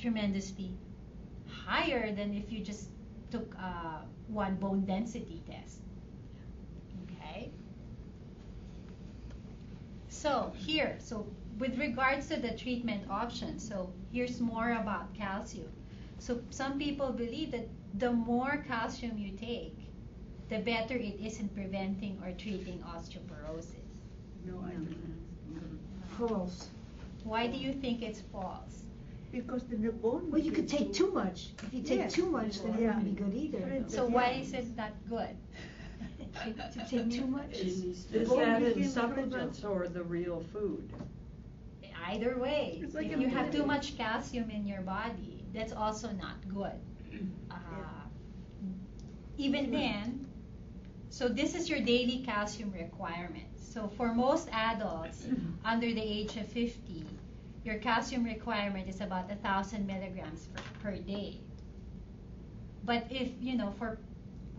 tremendously 0.00 0.72
higher 1.48 2.12
than 2.12 2.34
if 2.34 2.50
you 2.50 2.58
just 2.64 2.88
took 3.30 3.54
uh, 3.56 4.00
one 4.26 4.56
bone 4.56 4.84
density 4.84 5.40
test. 5.48 5.78
Okay. 7.04 7.50
So 10.26 10.52
here, 10.56 10.96
so 10.98 11.24
with 11.60 11.78
regards 11.78 12.26
to 12.30 12.36
the 12.36 12.50
treatment 12.50 13.08
options, 13.08 13.62
so 13.68 13.92
here's 14.10 14.40
more 14.40 14.72
about 14.72 15.14
calcium. 15.14 15.70
So 16.18 16.40
some 16.50 16.80
people 16.80 17.12
believe 17.12 17.52
that 17.52 17.68
the 17.94 18.10
more 18.10 18.64
calcium 18.66 19.16
you 19.16 19.30
take, 19.36 19.78
the 20.48 20.58
better 20.58 20.96
it 20.96 21.20
is 21.22 21.38
in 21.38 21.48
preventing 21.50 22.20
or 22.24 22.32
treating 22.32 22.82
osteoporosis. 22.92 23.86
No, 24.44 24.64
I 24.66 24.70
don't. 24.70 25.78
False. 26.18 26.70
Why 27.22 27.46
do 27.46 27.56
you 27.56 27.72
think 27.74 28.02
it's 28.02 28.22
false? 28.32 28.82
Because 29.30 29.62
the, 29.62 29.76
the 29.76 29.92
bone. 29.92 30.28
Well, 30.32 30.40
you 30.40 30.50
could 30.50 30.68
take 30.68 30.92
too 30.92 31.12
much. 31.12 31.50
If 31.62 31.72
you 31.72 31.82
take 31.82 31.98
Yes. 32.00 32.12
too 32.12 32.26
much, 32.26 32.62
then 32.62 32.74
it 32.74 32.80
Yeah. 32.80 32.96
wouldn't 32.96 33.16
be 33.16 33.22
good 33.22 33.32
either. 33.32 33.84
So 33.86 34.08
Yeah. 34.08 34.14
why 34.14 34.30
is 34.42 34.52
it 34.54 34.76
not 34.76 34.90
good? 35.08 35.36
To 36.44 36.86
take 36.88 37.10
too 37.10 37.26
much? 37.26 37.52
Is 37.52 38.04
The 38.06 38.20
is 38.20 38.28
that 38.30 38.62
in 38.62 38.88
supplements 38.88 39.64
or 39.64 39.88
the 39.88 40.02
real 40.02 40.44
food? 40.52 40.92
Either 42.08 42.38
way, 42.38 42.78
It's 42.82 42.94
like 42.94 43.08
if 43.10 43.18
a 43.18 43.20
you 43.20 43.28
have 43.28 43.50
too 43.50 43.66
much 43.66 43.96
calcium 43.96 44.48
in 44.50 44.66
your 44.66 44.80
body, 44.82 45.44
that's 45.52 45.72
also 45.72 46.10
not 46.12 46.36
good. 46.48 46.78
Uh, 47.50 47.54
even 49.38 49.70
then, 49.70 50.26
so 51.10 51.28
this 51.28 51.54
is 51.54 51.68
your 51.68 51.80
daily 51.80 52.22
calcium 52.24 52.72
requirement. 52.72 53.46
So 53.58 53.88
for 53.96 54.14
most 54.14 54.48
adults 54.52 55.26
under 55.64 55.86
the 55.86 56.00
age 56.00 56.36
of 56.36 56.46
50, 56.46 57.04
your 57.64 57.76
calcium 57.76 58.24
requirement 58.24 58.88
is 58.88 59.00
about 59.00 59.28
1,000 59.28 59.86
milligrams 59.86 60.46
per, 60.54 60.62
per 60.82 60.96
day. 60.96 61.40
But 62.84 63.06
if, 63.10 63.30
you 63.40 63.56
know, 63.56 63.72
for 63.78 63.98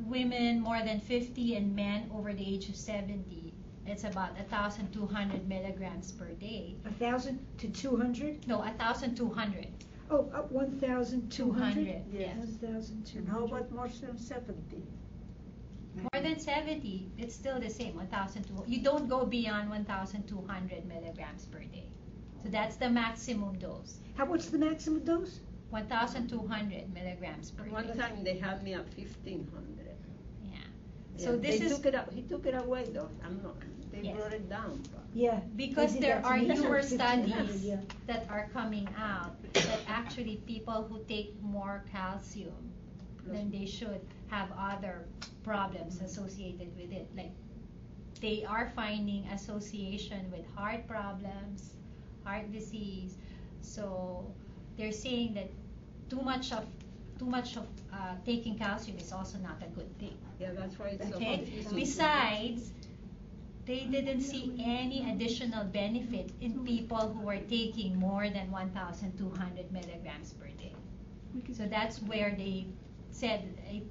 women 0.06 0.60
more 0.62 0.82
than 0.84 1.00
50 1.00 1.56
and 1.56 1.76
men 1.76 2.10
over 2.14 2.34
the 2.34 2.46
age 2.46 2.70
of 2.70 2.76
70, 2.76 3.54
it's 3.86 4.04
about 4.04 4.36
1,200 4.38 5.48
milligrams 5.48 6.12
per 6.12 6.28
day. 6.34 6.76
A 6.86 6.92
thousand 6.92 7.40
to 7.58 7.68
two 7.70 7.96
hundred? 7.98 8.46
No, 8.48 8.60
1,200. 8.60 9.68
Oh, 10.10 10.30
up 10.34 10.52
one 10.52 10.80
thousand 10.80 11.30
two 11.32 11.52
hundred? 11.52 11.86
200, 11.86 12.04
yes. 12.12 12.38
One 12.38 12.48
thousand 12.58 13.06
two 13.06 13.20
And 13.20 13.30
how 13.30 13.44
about 13.46 13.72
more 13.72 13.88
than 13.88 14.18
seventy? 14.18 14.84
More 16.14 16.22
than 16.22 16.40
70, 16.40 17.10
it's 17.18 17.34
still 17.34 17.60
the 17.60 17.70
same, 17.70 17.96
1,200. 17.96 18.70
You 18.70 18.84
don't 18.84 19.08
go 19.10 19.26
beyond 19.26 19.70
1,200 19.70 20.86
milligrams 20.86 21.46
per 21.46 21.60
day. 21.60 21.90
So 22.38 22.44
So 22.44 22.50
that's 22.50 22.76
the 22.76 22.90
maximum 22.90 23.58
dose, 23.58 23.98
How, 24.16 24.26
what's 24.26 24.50
the 24.50 24.60
maximum 24.60 25.04
dose? 25.04 25.40
1,200 25.72 26.94
milligrams 26.94 27.52
per 27.52 27.64
One 27.64 27.88
day. 27.88 27.94
time 27.96 28.24
they 28.24 28.38
had 28.38 28.64
me 28.64 28.74
at 28.76 28.88
fifteen 28.94 29.48
hundred. 29.54 29.77
Yeah. 29.77 29.77
So 31.18 31.34
Yeah, 31.34 31.40
this 31.42 31.60
they 31.60 31.66
is 31.66 31.76
took 31.76 31.86
it 31.88 31.96
out, 31.96 32.14
he 32.14 32.22
took 32.22 32.46
it 32.46 32.54
away 32.56 32.86
though, 32.94 33.10
I'm 33.24 33.42
not, 33.42 33.56
they 33.92 34.02
Yes. 34.02 34.18
brought 34.18 34.34
it 34.34 34.50
down. 34.50 34.82
but- 34.94 35.04
Yeah. 35.14 35.40
because 35.56 35.94
they 35.94 36.00
did 36.00 36.04
there 36.04 36.16
that 36.16 36.24
to 36.24 36.28
are 36.30 36.38
me. 36.38 36.48
newer 36.48 36.82
1500, 36.82 37.46
studies 37.48 37.66
yeah. 37.66 37.82
that 38.06 38.30
are 38.30 38.50
coming 38.54 38.88
out 38.96 39.34
that 39.54 39.80
actually 39.88 40.38
people 40.46 40.84
who 40.84 41.04
take 41.06 41.42
more 41.42 41.84
calcium 41.92 42.72
than 43.26 43.50
they 43.50 43.66
should 43.66 44.02
have 44.28 44.52
other 44.58 45.08
problems 45.44 45.96
mm-hmm. 45.96 46.06
associated 46.06 46.76
with 46.78 46.92
it. 46.92 47.08
Like 47.16 47.32
they 48.22 48.46
are 48.46 48.72
finding 48.76 49.26
association 49.28 50.30
with 50.32 50.46
heart 50.56 50.88
problems, 50.88 51.74
heart 52.24 52.52
disease. 52.52 53.18
So 53.62 54.26
they're 54.78 54.92
saying 54.92 55.34
that 55.36 55.50
too 56.10 56.22
much 56.22 56.52
of 56.52 56.66
too 57.20 57.26
much 57.26 57.58
of 57.58 57.66
uh, 57.94 58.16
taking 58.26 58.58
calcium 58.58 58.98
is 58.98 59.12
also 59.12 59.38
not 59.40 59.62
a 59.62 59.70
good 59.70 59.98
thing. 60.00 60.18
Yeah, 60.40 60.52
that's 60.54 60.78
why 60.80 60.88
it's 60.90 61.10
so 61.10 61.16
Okay. 61.16 61.38
confusing. 61.38 61.76
Besides, 61.76 62.72
they 63.66 63.86
didn't 63.86 64.22
see 64.22 64.54
any 64.64 65.10
additional 65.12 65.66
benefit 65.66 66.32
in 66.42 66.66
people 66.66 67.14
who 67.14 67.30
are 67.30 67.40
taking 67.50 68.00
more 68.00 68.30
than 68.30 68.50
1,200 68.52 69.72
milligrams 69.72 70.34
per 70.34 70.48
day. 70.58 70.74
So 71.54 71.66
that's 71.66 72.02
where 72.02 72.32
they 72.38 72.66
said 73.12 73.42
eh, 73.70 73.82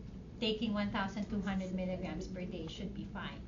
taking 0.40 0.72
1,200 0.72 1.74
milligrams 1.74 2.26
per 2.26 2.42
day 2.42 2.66
should 2.68 2.94
be 2.94 3.06
fine. 3.12 3.40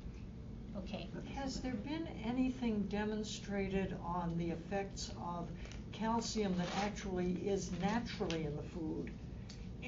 Okay. 0.77 1.09
Has 1.35 1.59
there 1.61 1.73
been 1.73 2.07
anything 2.23 2.83
demonstrated 2.89 3.95
on 4.03 4.37
the 4.37 4.51
effects 4.51 5.11
of 5.21 5.47
calcium 5.91 6.55
that 6.57 6.67
actually 6.83 7.33
is 7.45 7.71
naturally 7.81 8.45
in 8.45 8.55
the 8.55 8.63
food? 8.63 9.11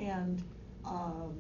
And, 0.02 0.44
um, 0.84 1.36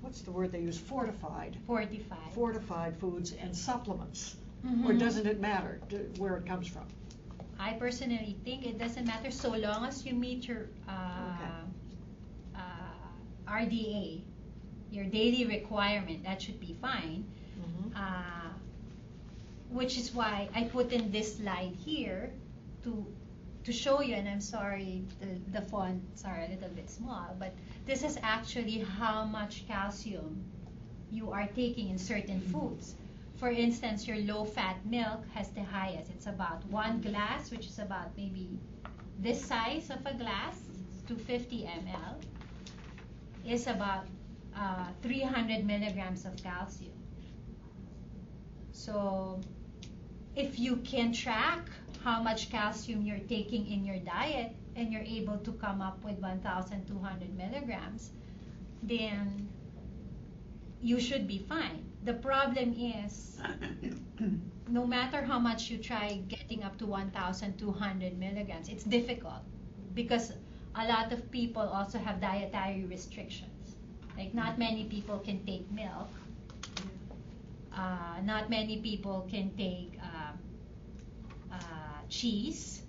what's 0.00 0.20
the 0.22 0.30
word 0.30 0.52
they 0.52 0.60
use, 0.60 0.78
fortified, 0.78 1.56
45. 1.66 2.18
fortified 2.32 2.96
foods 2.96 3.34
and 3.40 3.54
supplements? 3.54 4.36
Or 4.64 4.92
Mhm. 4.92 4.98
doesn't 4.98 5.26
it 5.26 5.40
matter 5.40 5.80
where 6.18 6.36
it 6.36 6.46
comes 6.46 6.66
from? 6.68 6.86
I 7.58 7.74
personally 7.74 8.36
think 8.44 8.64
it 8.66 8.78
doesn't 8.78 9.06
matter 9.06 9.30
so 9.30 9.50
long 9.56 9.84
as 9.84 10.06
you 10.06 10.14
meet 10.14 10.48
your 10.48 10.68
uh, 10.88 10.92
uh, 12.56 12.60
RDA, 13.46 14.22
your 14.90 15.04
daily 15.04 15.44
requirement, 15.44 16.24
that 16.24 16.40
should 16.40 16.60
be 16.60 16.74
fine. 16.80 17.24
Mhm. 17.58 17.92
Uh, 17.96 18.50
which 19.70 19.98
is 19.98 20.14
why 20.14 20.48
I 20.54 20.64
put 20.64 20.92
in 20.92 21.10
this 21.10 21.36
slide 21.36 21.74
here 21.76 22.32
to 22.84 23.04
to 23.64 23.72
show 23.72 24.02
you, 24.02 24.14
and 24.14 24.28
I'm 24.28 24.40
sorry 24.40 25.04
the, 25.20 25.58
the 25.58 25.66
fonts 25.66 26.24
are 26.24 26.40
a 26.40 26.48
little 26.48 26.68
bit 26.68 26.90
small, 26.90 27.34
but 27.38 27.54
this 27.86 28.04
is 28.04 28.18
actually 28.22 28.80
how 28.80 29.24
much 29.24 29.66
calcium 29.66 30.44
you 31.10 31.30
are 31.32 31.46
taking 31.46 31.88
in 31.88 31.98
certain 31.98 32.40
foods. 32.40 32.94
For 33.36 33.50
instance, 33.50 34.06
your 34.06 34.18
low 34.18 34.44
fat 34.44 34.76
milk 34.84 35.24
has 35.34 35.48
the 35.50 35.62
highest. 35.62 36.10
It's 36.10 36.26
about 36.26 36.64
one 36.66 37.00
glass, 37.00 37.50
which 37.50 37.66
is 37.66 37.78
about 37.78 38.16
maybe 38.16 38.58
this 39.18 39.42
size 39.44 39.90
of 39.90 40.04
a 40.06 40.14
glass, 40.14 40.56
250 41.08 41.62
ml, 41.64 42.22
is 43.46 43.66
about 43.66 44.06
uh, 44.56 44.86
300 45.02 45.64
milligrams 45.64 46.24
of 46.24 46.36
calcium. 46.36 46.92
So, 48.72 49.40
if 50.36 50.58
you 50.58 50.76
can 50.76 51.12
track 51.12 51.68
how 52.04 52.22
much 52.22 52.50
calcium 52.50 53.00
you're 53.00 53.26
taking 53.30 53.66
in 53.66 53.82
your 53.82 53.98
diet 53.98 54.54
and 54.76 54.92
you're 54.92 55.08
able 55.18 55.38
to 55.38 55.52
come 55.52 55.80
up 55.80 56.04
with 56.04 56.18
1,200 56.18 57.34
milligrams, 57.34 58.10
then 58.82 59.48
you 60.82 61.00
should 61.00 61.26
be 61.26 61.38
fine. 61.48 61.82
The 62.04 62.12
problem 62.12 62.74
is, 62.78 63.40
no 64.68 64.86
matter 64.86 65.22
how 65.22 65.38
much 65.38 65.70
you 65.70 65.78
try 65.78 66.20
getting 66.28 66.62
up 66.62 66.76
to 66.78 66.86
1,200 66.86 68.18
milligrams, 68.18 68.68
it's 68.68 68.84
difficult 68.84 69.40
because 69.94 70.34
a 70.74 70.86
lot 70.86 71.10
of 71.10 71.30
people 71.30 71.62
also 71.62 71.98
have 71.98 72.20
dietary 72.20 72.84
restrictions. 72.84 73.76
Like, 74.18 74.34
not 74.34 74.58
many 74.58 74.84
people 74.84 75.20
can 75.20 75.42
take 75.46 75.70
milk. 75.70 76.10
Uh, 77.74 78.20
not 78.22 78.50
many 78.50 78.78
people 78.82 79.26
can 79.30 79.50
take 79.56 79.98
um, 80.02 80.38
uh, 81.50 81.83
cheese. 82.08 82.82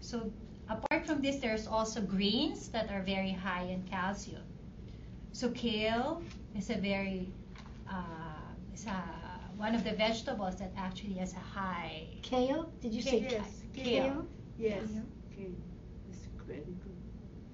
So, 0.00 0.32
apart 0.68 1.06
from 1.06 1.20
this, 1.20 1.36
there's 1.36 1.66
also 1.66 2.00
greens 2.00 2.68
that 2.68 2.90
are 2.90 3.02
very 3.02 3.32
high 3.32 3.64
in 3.64 3.82
calcium. 3.84 4.42
So, 5.32 5.50
kale 5.50 6.22
is 6.56 6.70
a 6.70 6.78
very 6.78 7.30
uh, 7.90 8.72
is 8.74 8.86
a, 8.86 9.02
one 9.56 9.74
of 9.74 9.84
the 9.84 9.92
vegetables 9.92 10.56
that 10.56 10.72
actually 10.76 11.14
has 11.14 11.32
a 11.32 11.44
high 11.58 12.06
Kale? 12.22 12.70
Did 12.80 12.92
you 12.94 13.02
say 13.02 13.26
Yes, 13.28 13.62
kale? 13.74 13.84
kale. 13.84 14.26
Yes. 14.58 14.88
Yeah. 14.92 15.00
Okay, 15.32 15.50
it's 16.08 16.18
very 16.46 16.60
good. 16.60 16.96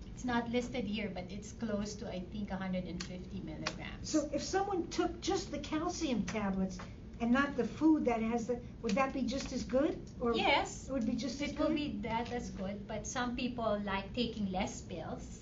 It's 0.07 0.25
not 0.25 0.51
listed 0.51 0.85
here, 0.85 1.11
but 1.15 1.25
it's 1.31 1.53
close 1.53 1.95
to 1.97 2.09
I 2.09 2.21
think 2.33 2.51
150 2.51 3.41
milligrams. 3.41 3.91
So 4.03 4.29
if 4.33 4.43
someone 4.43 4.87
took 4.89 5.21
just 5.21 5.51
the 5.51 5.59
calcium 5.59 6.23
tablets 6.25 6.79
and 7.25 7.33
not 7.33 7.57
the 7.57 7.65
food 7.65 8.05
that 8.05 8.21
has 8.21 8.49
the, 8.49 8.59
would 8.83 8.93
that 8.93 9.15
be 9.15 9.23
just 9.23 9.51
as 9.55 9.63
good? 9.65 9.97
Or 10.21 10.35
yes, 10.35 10.89
it 10.89 10.93
would 10.93 11.07
be 11.07 11.15
just 11.15 11.41
as 11.41 11.53
good. 11.53 11.55
it 11.55 11.59
will 11.59 11.69
good? 11.69 12.03
be 12.03 12.09
that 12.09 12.31
as 12.33 12.51
good, 12.51 12.87
but 12.87 13.07
some 13.07 13.35
people 13.35 13.81
like 13.85 14.13
taking 14.13 14.53
less 14.53 14.83
pills. 14.83 15.41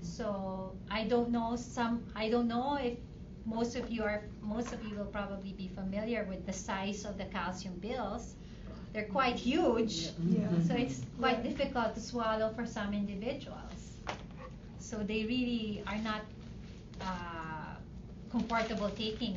So 0.00 0.72
I 0.90 1.04
don't 1.04 1.30
know 1.30 1.56
some 1.56 2.02
I 2.14 2.30
don't 2.30 2.48
know 2.48 2.76
if 2.76 2.96
most 3.44 3.76
of 3.76 3.90
you 3.90 4.02
are 4.04 4.22
most 4.40 4.72
of 4.72 4.82
you 4.86 4.96
will 4.96 5.12
probably 5.18 5.52
be 5.52 5.68
familiar 5.68 6.24
with 6.30 6.46
the 6.46 6.52
size 6.52 7.04
of 7.04 7.18
the 7.18 7.26
calcium 7.26 7.74
pills. 7.80 8.34
They're 8.92 9.12
quite 9.18 9.36
huge. 9.36 9.94
Yeah. 10.26 10.48
So 10.66 10.72
it's 10.74 11.02
quite 11.18 11.42
difficult 11.42 11.94
to 11.96 12.00
swallow 12.00 12.48
for 12.56 12.64
some 12.64 12.94
individuals. 12.94 13.80
So 14.78 14.96
they 14.96 15.24
really 15.24 15.82
are 15.86 16.00
not 16.10 16.22
uh, 17.02 17.74
comfortable 18.30 18.90
taking 18.90 19.36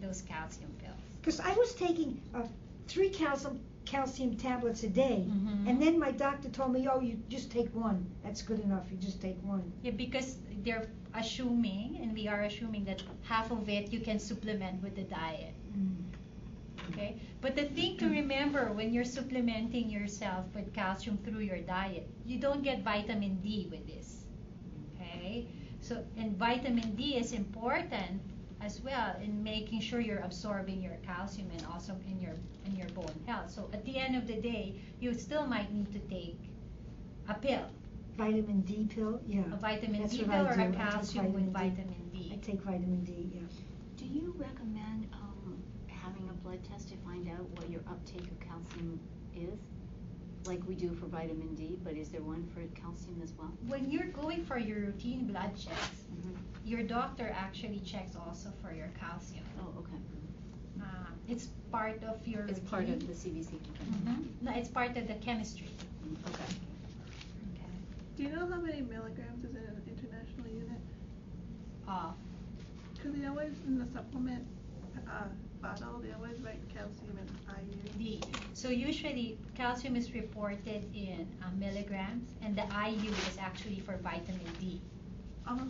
those 0.00 0.22
calcium 0.22 0.70
pills. 0.82 0.96
Because 1.20 1.40
I 1.40 1.52
was 1.54 1.74
taking 1.74 2.20
uh, 2.34 2.42
three 2.88 3.10
calcium 3.10 3.60
calcium 3.86 4.36
tablets 4.36 4.82
a 4.84 4.88
day, 4.88 5.24
Mhm. 5.26 5.68
and 5.68 5.82
then 5.82 5.98
my 5.98 6.12
doctor 6.12 6.48
told 6.48 6.72
me, 6.72 6.86
"Oh, 6.86 7.00
you 7.00 7.14
just 7.28 7.50
take 7.50 7.74
one. 7.74 8.06
That's 8.22 8.42
good 8.42 8.60
enough. 8.60 8.86
You 8.90 8.96
just 8.98 9.20
take 9.20 9.38
one." 9.42 9.64
Yeah, 9.82 9.92
because 9.92 10.36
they're 10.64 10.88
assuming, 11.14 11.98
and 12.00 12.12
we 12.14 12.28
are 12.28 12.42
assuming 12.42 12.84
that 12.84 13.02
half 13.22 13.50
of 13.50 13.68
it 13.68 13.92
you 13.92 14.00
can 14.00 14.18
supplement 14.18 14.82
with 14.82 14.94
the 14.94 15.02
diet. 15.04 15.54
Okay? 16.90 17.16
But 17.40 17.56
the 17.56 17.64
thing 17.66 17.96
to 17.98 18.08
remember 18.08 18.72
when 18.72 18.92
you're 18.92 19.04
supplementing 19.04 19.88
yourself 19.90 20.46
with 20.54 20.72
calcium 20.74 21.18
through 21.18 21.40
your 21.40 21.58
diet, 21.60 22.08
you 22.26 22.38
don't 22.38 22.62
get 22.62 22.82
vitamin 22.82 23.40
D 23.42 23.68
with 23.70 23.86
this. 23.86 24.24
Okay? 24.96 25.46
So, 25.80 26.04
and 26.16 26.36
vitamin 26.36 26.94
D 26.96 27.16
is 27.16 27.32
important 27.32 28.20
as 28.60 28.80
well 28.82 29.16
in 29.22 29.42
making 29.42 29.80
sure 29.80 30.00
you're 30.00 30.20
absorbing 30.20 30.82
your 30.82 30.96
calcium 31.06 31.48
and 31.56 31.66
also 31.66 31.96
in 32.06 32.20
your 32.20 32.34
in 32.66 32.76
your 32.76 32.88
bone 32.90 33.20
health. 33.26 33.50
So 33.50 33.68
at 33.72 33.84
the 33.84 33.96
end 33.96 34.16
of 34.16 34.26
the 34.26 34.36
day, 34.36 34.74
you 35.00 35.14
still 35.14 35.46
might 35.46 35.72
need 35.72 35.92
to 35.92 35.98
take 36.00 36.38
a 37.28 37.34
pill, 37.34 37.66
Vitamin 38.16 38.60
D 38.62 38.86
pill, 38.94 39.20
yeah. 39.26 39.40
a 39.52 39.56
vitamin 39.56 40.02
That's 40.02 40.12
D 40.12 40.24
pill 40.24 40.46
or 40.46 40.54
do. 40.54 40.60
I 40.60 40.64
a 40.64 40.70
take 40.70 40.76
calcium 40.76 41.32
with 41.32 41.52
vitamin 41.52 41.52
vitamin 41.52 42.10
D. 42.12 42.32
I 42.34 42.36
take 42.44 42.60
vitamin 42.62 43.04
D, 43.04 43.30
yeah. 43.34 43.40
Do 43.96 44.04
you 44.04 44.34
recommend 44.36 45.08
um, 45.12 45.62
having 45.88 46.28
a 46.28 46.32
blood 46.32 46.60
test 46.70 46.88
to 46.90 46.96
find 46.98 47.28
out 47.28 47.48
what 47.50 47.70
your 47.70 47.80
uptake 47.88 48.30
of 48.30 48.38
calcium 48.40 49.00
is? 49.34 49.58
Like 50.46 50.60
we 50.66 50.74
do 50.74 50.90
for 50.94 51.06
vitamin 51.06 51.54
D, 51.54 51.78
but 51.84 51.94
is 51.94 52.08
there 52.08 52.22
one 52.22 52.44
for 52.54 52.60
calcium 52.80 53.20
as 53.22 53.32
well? 53.38 53.52
When 53.68 53.90
you're 53.90 54.08
going 54.08 54.42
for 54.44 54.58
your 54.58 54.80
routine 54.80 55.26
blood 55.26 55.52
checks, 55.56 56.02
Mhm. 56.10 56.36
your 56.64 56.82
doctor 56.82 57.30
actually 57.34 57.80
checks 57.80 58.16
also 58.16 58.50
for 58.62 58.72
your 58.72 58.88
calcium. 58.98 59.44
Oh, 59.60 59.80
okay. 59.80 59.98
Uh, 60.80 61.10
it's 61.28 61.48
part 61.70 62.02
of 62.02 62.26
your 62.26 62.44
It's 62.46 62.58
part 62.60 62.88
of 62.88 63.06
the 63.06 63.14
CBC. 63.14 63.56
Okay. 63.70 63.84
Mhm. 63.84 64.24
No, 64.40 64.52
it's 64.52 64.68
part 64.70 64.96
of 64.96 65.06
the 65.06 65.14
chemistry. 65.16 65.68
Okay. 66.26 66.42
Okay. 67.52 67.72
Do 68.16 68.22
you 68.22 68.30
know 68.30 68.48
how 68.48 68.60
many 68.60 68.80
milligrams 68.80 69.44
is 69.44 69.54
in 69.54 69.62
an 69.62 69.82
international 69.86 70.48
unit? 70.48 70.80
Uh, 71.86 72.12
Because 72.94 73.14
they 73.14 73.24
always, 73.26 73.52
in 73.66 73.78
the 73.78 73.86
supplement 73.92 74.46
uh, 75.06 75.28
bottle, 75.60 75.98
they 76.02 76.12
always 76.12 76.38
write 76.40 76.60
calcium 76.68 77.18
and 77.18 77.30
IU. 77.98 77.98
the, 77.98 78.26
so 78.54 78.68
usually 78.68 79.38
calcium 79.54 79.96
is 79.96 80.12
reported 80.14 80.84
in 80.94 81.26
uh, 81.42 81.50
milligrams, 81.58 82.30
and 82.42 82.56
the 82.56 82.64
IU 82.88 83.10
is 83.10 83.36
actually 83.38 83.80
for 83.80 83.96
vitamin 83.98 84.40
D. 84.60 84.80
Oh, 85.48 85.60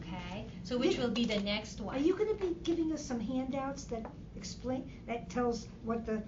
Okay, 0.00 0.44
so 0.62 0.76
which 0.76 0.98
will 0.98 1.10
be 1.10 1.24
the 1.24 1.40
next 1.40 1.80
one? 1.80 1.96
Are 1.96 2.00
you 2.00 2.14
gonna 2.16 2.34
be 2.34 2.54
giving 2.64 2.92
us 2.92 3.02
some 3.04 3.18
handouts 3.20 3.84
that 3.84 4.04
explain, 4.36 4.90
that 5.06 5.30
tells 5.30 5.68
what 5.84 6.04
the 6.04 6.22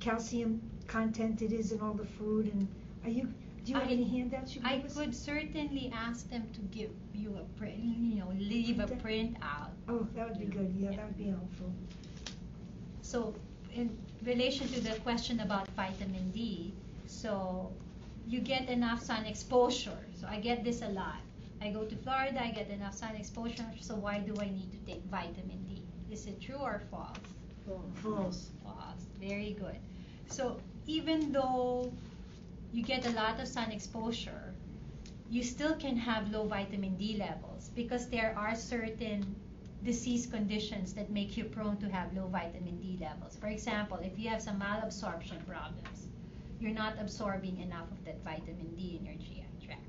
calcium 0.00 0.60
content 0.88 1.42
it 1.42 1.52
is 1.52 1.70
in 1.72 1.80
all 1.80 1.92
the 1.92 2.04
food 2.06 2.46
and, 2.52 2.66
are 3.04 3.10
you, 3.10 3.24
do 3.64 3.72
you 3.72 3.74
have 3.78 3.88
I- 3.88 3.92
any 3.92 4.04
handouts 4.04 4.54
you 4.54 4.60
can 4.60 4.70
I 4.70 4.76
give 4.78 4.86
us? 4.86 4.96
could 4.96 5.14
certainly 5.14 5.92
ask 5.94 6.28
them 6.30 6.48
to 6.54 6.60
give 6.76 6.90
you 7.14 7.36
a 7.38 7.58
print, 7.58 7.78
you 7.78 8.16
know, 8.16 8.32
leave 8.38 8.80
a 8.80 8.84
Okay. 8.84 8.96
print 8.96 9.36
out. 9.42 9.70
Oh, 9.88 10.06
that 10.14 10.28
would 10.30 10.38
be 10.38 10.46
good, 10.46 10.74
yeah, 10.78 10.90
Yeah. 10.90 10.96
that 10.96 11.06
would 11.06 11.18
be 11.18 11.24
helpful. 11.24 11.72
So, 13.08 13.32
in 13.74 13.96
relation 14.22 14.68
to 14.68 14.80
the 14.80 14.94
question 15.00 15.40
about 15.40 15.66
vitamin 15.68 16.30
D, 16.30 16.74
so 17.06 17.72
you 18.26 18.38
get 18.40 18.68
enough 18.68 19.02
sun 19.02 19.24
exposure. 19.24 20.04
So 20.20 20.26
I 20.28 20.38
get 20.40 20.62
this 20.62 20.82
a 20.82 20.88
lot. 20.88 21.22
I 21.62 21.70
go 21.70 21.84
to 21.84 21.96
Florida, 21.96 22.42
I 22.44 22.50
get 22.50 22.68
enough 22.68 22.92
sun 22.92 23.16
exposure, 23.16 23.64
so 23.80 23.94
why 23.94 24.18
do 24.18 24.34
I 24.38 24.50
need 24.50 24.70
to 24.72 24.92
take 24.92 25.02
vitamin 25.04 25.64
D? 25.66 25.82
Is 26.12 26.26
it 26.26 26.38
true 26.38 26.60
or 26.60 26.82
false? 26.90 27.16
False. 28.02 28.50
False. 28.62 29.02
Very 29.18 29.56
good. 29.58 29.80
So 30.26 30.60
even 30.86 31.32
though 31.32 31.90
you 32.74 32.82
get 32.82 33.06
a 33.06 33.10
lot 33.12 33.40
of 33.40 33.48
sun 33.48 33.72
exposure, 33.72 34.52
you 35.30 35.42
still 35.42 35.76
can 35.76 35.96
have 35.96 36.30
low 36.30 36.44
vitamin 36.44 36.94
D 36.96 37.16
levels 37.16 37.70
because 37.74 38.10
there 38.10 38.34
are 38.36 38.54
certain 38.54 39.34
disease 39.84 40.26
conditions 40.26 40.92
that 40.94 41.10
make 41.10 41.36
you 41.36 41.44
prone 41.44 41.76
to 41.78 41.88
have 41.88 42.12
low 42.14 42.26
vitamin 42.26 42.78
D 42.80 42.98
levels. 43.00 43.36
For 43.36 43.46
example, 43.46 43.98
if 43.98 44.18
you 44.18 44.28
have 44.28 44.42
some 44.42 44.60
malabsorption 44.60 45.46
problems, 45.46 46.08
you're 46.60 46.72
not 46.72 46.94
absorbing 47.00 47.60
enough 47.60 47.90
of 47.90 48.04
that 48.04 48.22
vitamin 48.24 48.74
D 48.76 48.98
in 48.98 49.06
your 49.06 49.14
GI 49.14 49.46
tract. 49.64 49.86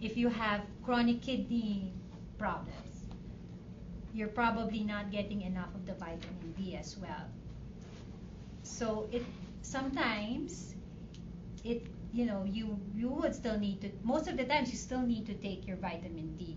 If 0.00 0.16
you 0.16 0.28
have 0.28 0.62
chronic 0.82 1.20
kidney 1.20 1.92
problems, 2.38 3.06
you're 4.14 4.28
probably 4.28 4.82
not 4.82 5.10
getting 5.10 5.42
enough 5.42 5.74
of 5.74 5.84
the 5.84 5.94
vitamin 5.94 6.54
D 6.56 6.76
as 6.76 6.96
well. 6.96 7.28
So 8.62 9.08
it 9.12 9.24
sometimes 9.62 10.74
it 11.64 11.86
you 12.12 12.24
know 12.24 12.44
you 12.44 12.78
you 12.94 13.08
would 13.08 13.34
still 13.34 13.58
need 13.58 13.80
to 13.82 13.90
most 14.02 14.28
of 14.28 14.36
the 14.36 14.44
times 14.44 14.70
you 14.70 14.78
still 14.78 15.02
need 15.02 15.26
to 15.26 15.34
take 15.34 15.66
your 15.66 15.76
vitamin 15.76 16.36
D 16.36 16.56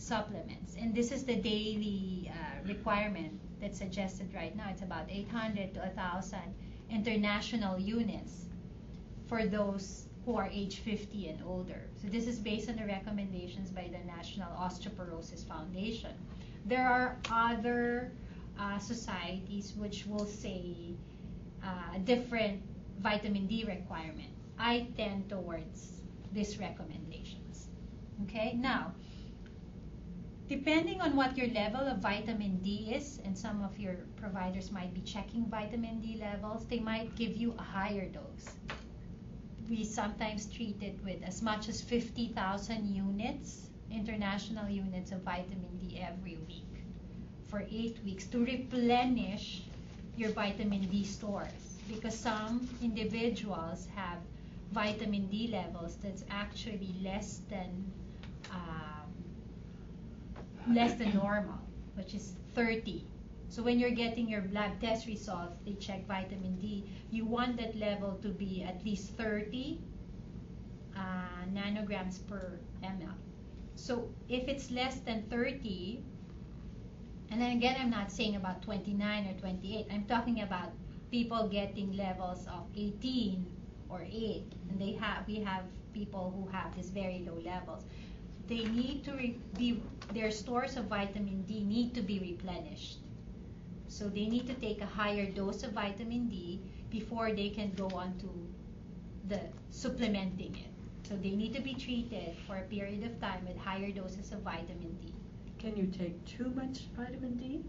supplements. 0.00 0.76
And 0.80 0.94
this 0.94 1.12
is 1.12 1.24
the 1.24 1.36
daily 1.36 2.32
uh, 2.32 2.66
requirement 2.66 3.38
that's 3.60 3.78
suggested 3.78 4.32
right 4.34 4.56
now. 4.56 4.68
It's 4.70 4.82
about 4.82 5.04
800 5.10 5.74
to 5.74 5.80
1000 5.80 6.38
international 6.90 7.78
units 7.78 8.46
for 9.28 9.46
those 9.46 10.06
who 10.24 10.36
are 10.36 10.48
age 10.52 10.78
50 10.78 11.28
and 11.28 11.42
older. 11.44 11.82
So 12.00 12.08
this 12.08 12.26
is 12.26 12.38
based 12.38 12.68
on 12.68 12.76
the 12.76 12.84
recommendations 12.84 13.70
by 13.70 13.90
the 13.90 14.04
National 14.06 14.50
Osteoporosis 14.52 15.46
Foundation. 15.46 16.12
There 16.66 16.86
are 16.86 17.16
other 17.30 18.12
uh, 18.58 18.78
societies 18.78 19.74
which 19.76 20.06
will 20.06 20.26
say 20.26 20.94
uh, 21.64 21.98
different 22.04 22.62
vitamin 23.00 23.46
D 23.46 23.64
requirement. 23.64 24.28
I 24.58 24.88
tend 24.96 25.30
towards 25.30 26.02
these 26.32 26.58
recommendations. 26.58 27.68
Okay, 28.24 28.54
now, 28.56 28.92
depending 30.50 31.00
on 31.00 31.14
what 31.14 31.38
your 31.38 31.46
level 31.50 31.80
of 31.80 31.98
vitamin 31.98 32.58
D 32.58 32.92
is, 32.92 33.20
and 33.24 33.38
some 33.38 33.62
of 33.62 33.78
your 33.78 33.94
providers 34.16 34.72
might 34.72 34.92
be 34.92 35.00
checking 35.02 35.46
vitamin 35.46 36.00
D 36.00 36.18
levels, 36.20 36.66
they 36.66 36.80
might 36.80 37.14
give 37.14 37.36
you 37.36 37.54
a 37.56 37.62
higher 37.62 38.06
dose. 38.06 38.48
We 39.68 39.84
sometimes 39.84 40.46
treat 40.46 40.82
it 40.82 40.98
with 41.04 41.22
as 41.22 41.40
much 41.40 41.68
as 41.68 41.80
50,000 41.80 42.84
units, 42.92 43.70
international 43.92 44.68
units 44.68 45.12
of 45.12 45.22
vitamin 45.22 45.78
D 45.78 46.02
every 46.02 46.36
week 46.48 46.82
for 47.46 47.62
eight 47.70 47.98
weeks 48.04 48.26
to 48.26 48.44
replenish 48.44 49.62
your 50.16 50.32
vitamin 50.32 50.82
D 50.88 51.04
stores 51.04 51.78
because 51.88 52.18
some 52.18 52.68
individuals 52.82 53.86
have 53.94 54.18
vitamin 54.72 55.28
D 55.28 55.46
levels 55.52 55.96
that's 56.02 56.24
actually 56.28 56.92
less 57.02 57.42
than 57.48 57.92
um, 58.50 58.99
less 60.68 60.94
than 60.94 61.14
normal, 61.14 61.58
which 61.94 62.14
is 62.14 62.34
30. 62.54 63.04
So 63.48 63.62
when 63.62 63.78
you're 63.78 63.90
getting 63.90 64.28
your 64.28 64.44
lab 64.52 64.80
test 64.80 65.06
results, 65.06 65.56
they 65.64 65.74
check 65.74 66.06
vitamin 66.06 66.56
D. 66.60 66.84
You 67.10 67.24
want 67.24 67.56
that 67.58 67.74
level 67.76 68.18
to 68.22 68.28
be 68.28 68.62
at 68.62 68.84
least 68.84 69.10
30 69.16 69.80
uh, 70.96 71.00
nanograms 71.52 72.26
per 72.28 72.58
ml. 72.82 73.14
So 73.74 74.08
if 74.28 74.46
it's 74.48 74.70
less 74.70 75.00
than 75.00 75.24
30, 75.30 76.02
and 77.30 77.40
then 77.40 77.56
again, 77.56 77.76
I'm 77.78 77.90
not 77.90 78.10
saying 78.10 78.36
about 78.36 78.62
29 78.62 79.26
or 79.26 79.40
28. 79.40 79.86
I'm 79.90 80.04
talking 80.04 80.42
about 80.42 80.72
people 81.10 81.48
getting 81.48 81.96
levels 81.96 82.46
of 82.46 82.66
18 82.76 83.46
or 83.88 84.02
8, 84.02 84.44
and 84.68 84.80
they 84.80 84.92
have 84.92 85.26
we 85.26 85.36
have 85.40 85.64
people 85.92 86.32
who 86.36 86.50
have 86.52 86.74
these 86.76 86.90
very 86.90 87.24
low 87.26 87.38
levels. 87.44 87.84
They 88.50 88.64
need 88.64 89.04
to 89.04 89.12
re- 89.12 89.38
be 89.56 89.80
their 90.12 90.30
stores 90.32 90.76
of 90.76 90.86
vitamin 90.86 91.42
D 91.42 91.62
need 91.62 91.94
to 91.94 92.02
be 92.02 92.18
replenished. 92.18 92.98
So 93.86 94.08
they 94.08 94.26
need 94.26 94.48
to 94.48 94.54
take 94.54 94.80
a 94.82 94.86
higher 94.86 95.30
dose 95.30 95.62
of 95.62 95.72
vitamin 95.72 96.28
D 96.28 96.60
before 96.90 97.32
they 97.32 97.50
can 97.50 97.72
go 97.74 97.88
on 97.94 98.18
to 98.18 98.30
the 99.28 99.40
supplementing 99.70 100.56
it. 100.56 100.72
So 101.08 101.16
they 101.16 101.30
need 101.30 101.54
to 101.54 101.62
be 101.62 101.74
treated 101.74 102.36
for 102.46 102.56
a 102.56 102.62
period 102.62 103.04
of 103.04 103.20
time 103.20 103.46
with 103.46 103.56
higher 103.56 103.92
doses 103.92 104.32
of 104.32 104.40
vitamin 104.40 104.98
D. 105.00 105.14
Can 105.58 105.76
you 105.76 105.86
take 105.86 106.24
too 106.24 106.50
much 106.56 106.88
vitamin 106.96 107.36
D? 107.36 107.64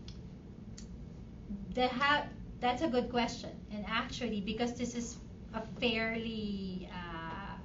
They 1.76 1.88
have 1.88 2.28
that's 2.60 2.84
a 2.84 2.88
good 2.88 3.10
question, 3.10 3.50
and 3.72 3.86
actually, 3.88 4.42
because 4.42 4.74
this 4.74 4.96
is 4.96 5.18
a 5.54 5.62
fairly 5.80 6.88
uh, 6.94 7.56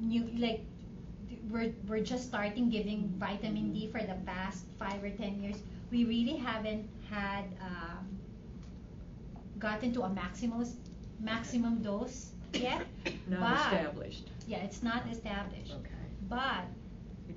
new, 0.00 0.30
like 0.38 0.64
we're 1.50 1.72
we're 1.88 2.04
just 2.04 2.24
starting 2.24 2.70
giving 2.70 3.12
vitamin 3.18 3.72
D 3.72 3.88
for 3.90 4.00
the 4.00 4.16
past 4.26 4.64
five 4.78 5.02
or 5.02 5.10
ten 5.10 5.42
years. 5.42 5.56
We 5.90 6.04
really 6.04 6.36
haven't 6.36 6.88
had 7.10 7.44
um, 7.60 8.18
gotten 9.58 9.92
to 9.94 10.02
a 10.02 10.10
maximum 10.10 10.64
maximum 11.20 11.82
dose 11.82 12.32
yet. 12.52 12.82
Not 13.28 13.40
but, 13.40 13.72
established. 13.72 14.30
Yeah, 14.46 14.58
it's 14.58 14.82
not 14.82 15.04
established. 15.10 15.72
Okay. 15.72 16.04
But 16.28 16.64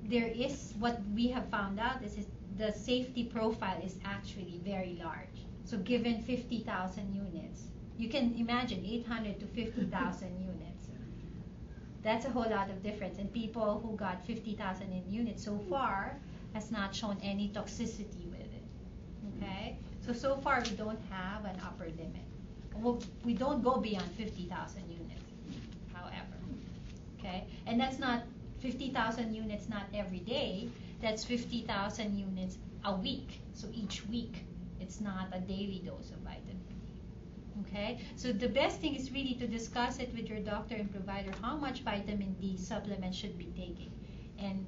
there 0.04 0.26
is 0.28 0.74
what 0.78 1.00
we 1.14 1.28
have 1.28 1.48
found 1.48 1.80
out 1.80 2.02
is, 2.02 2.18
is 2.18 2.26
the 2.58 2.72
safety 2.72 3.24
profile 3.24 3.80
is 3.82 3.96
actually 4.04 4.60
very 4.64 4.98
large. 5.02 5.46
So 5.64 5.78
given 5.78 6.22
50,000 6.22 7.14
units, 7.14 7.64
you 7.96 8.08
can 8.08 8.34
imagine 8.38 8.84
800 8.84 9.40
to 9.40 9.46
50,000 9.46 10.40
units. 10.40 10.67
That's 12.02 12.24
a 12.26 12.30
whole 12.30 12.48
lot 12.48 12.70
of 12.70 12.82
difference. 12.82 13.18
And 13.18 13.32
people 13.32 13.80
who 13.84 13.96
got 13.96 14.24
50,000 14.26 14.92
in 14.92 15.12
units 15.12 15.44
so 15.44 15.58
far 15.68 16.16
has 16.54 16.70
not 16.70 16.94
shown 16.94 17.18
any 17.22 17.48
toxicity 17.48 18.30
with 18.30 18.40
it. 18.40 18.64
Okay? 19.36 19.76
So, 20.06 20.12
so 20.12 20.36
far 20.36 20.62
we 20.62 20.70
don't 20.70 21.00
have 21.10 21.44
an 21.44 21.60
upper 21.64 21.84
limit. 21.84 22.24
Well, 22.76 23.02
we 23.24 23.34
don't 23.34 23.62
go 23.62 23.78
beyond 23.78 24.10
50,000 24.12 24.82
units, 24.88 25.22
however. 25.92 26.38
Okay? 27.18 27.44
And 27.66 27.80
that's 27.80 27.98
not 27.98 28.22
50,000 28.60 29.34
units 29.34 29.68
not 29.68 29.84
every 29.94 30.20
day, 30.20 30.68
that's 31.00 31.24
50,000 31.24 32.18
units 32.18 32.58
a 32.84 32.94
week. 32.94 33.40
So 33.54 33.68
each 33.72 34.06
week, 34.06 34.44
it's 34.80 35.00
not 35.00 35.28
a 35.32 35.40
daily 35.40 35.82
dose 35.84 36.10
of 36.10 36.18
vitamin. 36.18 36.47
Okay? 37.60 38.00
So 38.16 38.32
the 38.32 38.48
best 38.48 38.80
thing 38.80 38.94
is 38.94 39.10
really 39.10 39.34
to 39.34 39.46
discuss 39.46 39.98
it 39.98 40.14
with 40.14 40.28
your 40.28 40.40
doctor 40.40 40.74
and 40.74 40.90
provider 40.90 41.32
how 41.42 41.56
much 41.56 41.80
vitamin 41.80 42.36
D 42.40 42.56
supplement 42.56 43.14
should 43.14 43.36
be 43.38 43.46
taking. 43.56 43.92
And 44.38 44.64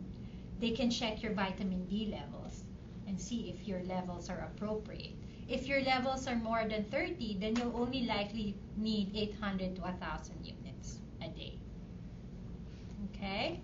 they 0.60 0.70
can 0.70 0.90
check 0.90 1.22
your 1.22 1.32
vitamin 1.32 1.86
D 1.86 2.12
levels 2.12 2.64
and 3.06 3.20
see 3.20 3.50
if 3.50 3.66
your 3.66 3.82
levels 3.84 4.28
are 4.28 4.50
appropriate. 4.54 5.14
If 5.48 5.66
your 5.66 5.82
levels 5.82 6.28
are 6.28 6.36
more 6.36 6.64
than 6.68 6.84
30, 6.84 7.38
then 7.40 7.56
you'll 7.56 7.76
only 7.76 8.04
likely 8.04 8.54
need 8.76 9.10
800 9.14 9.76
to 9.76 9.82
1,000 9.82 10.46
units 10.46 10.98
a 11.20 11.28
day. 11.28 11.58
Okay? 13.06 13.60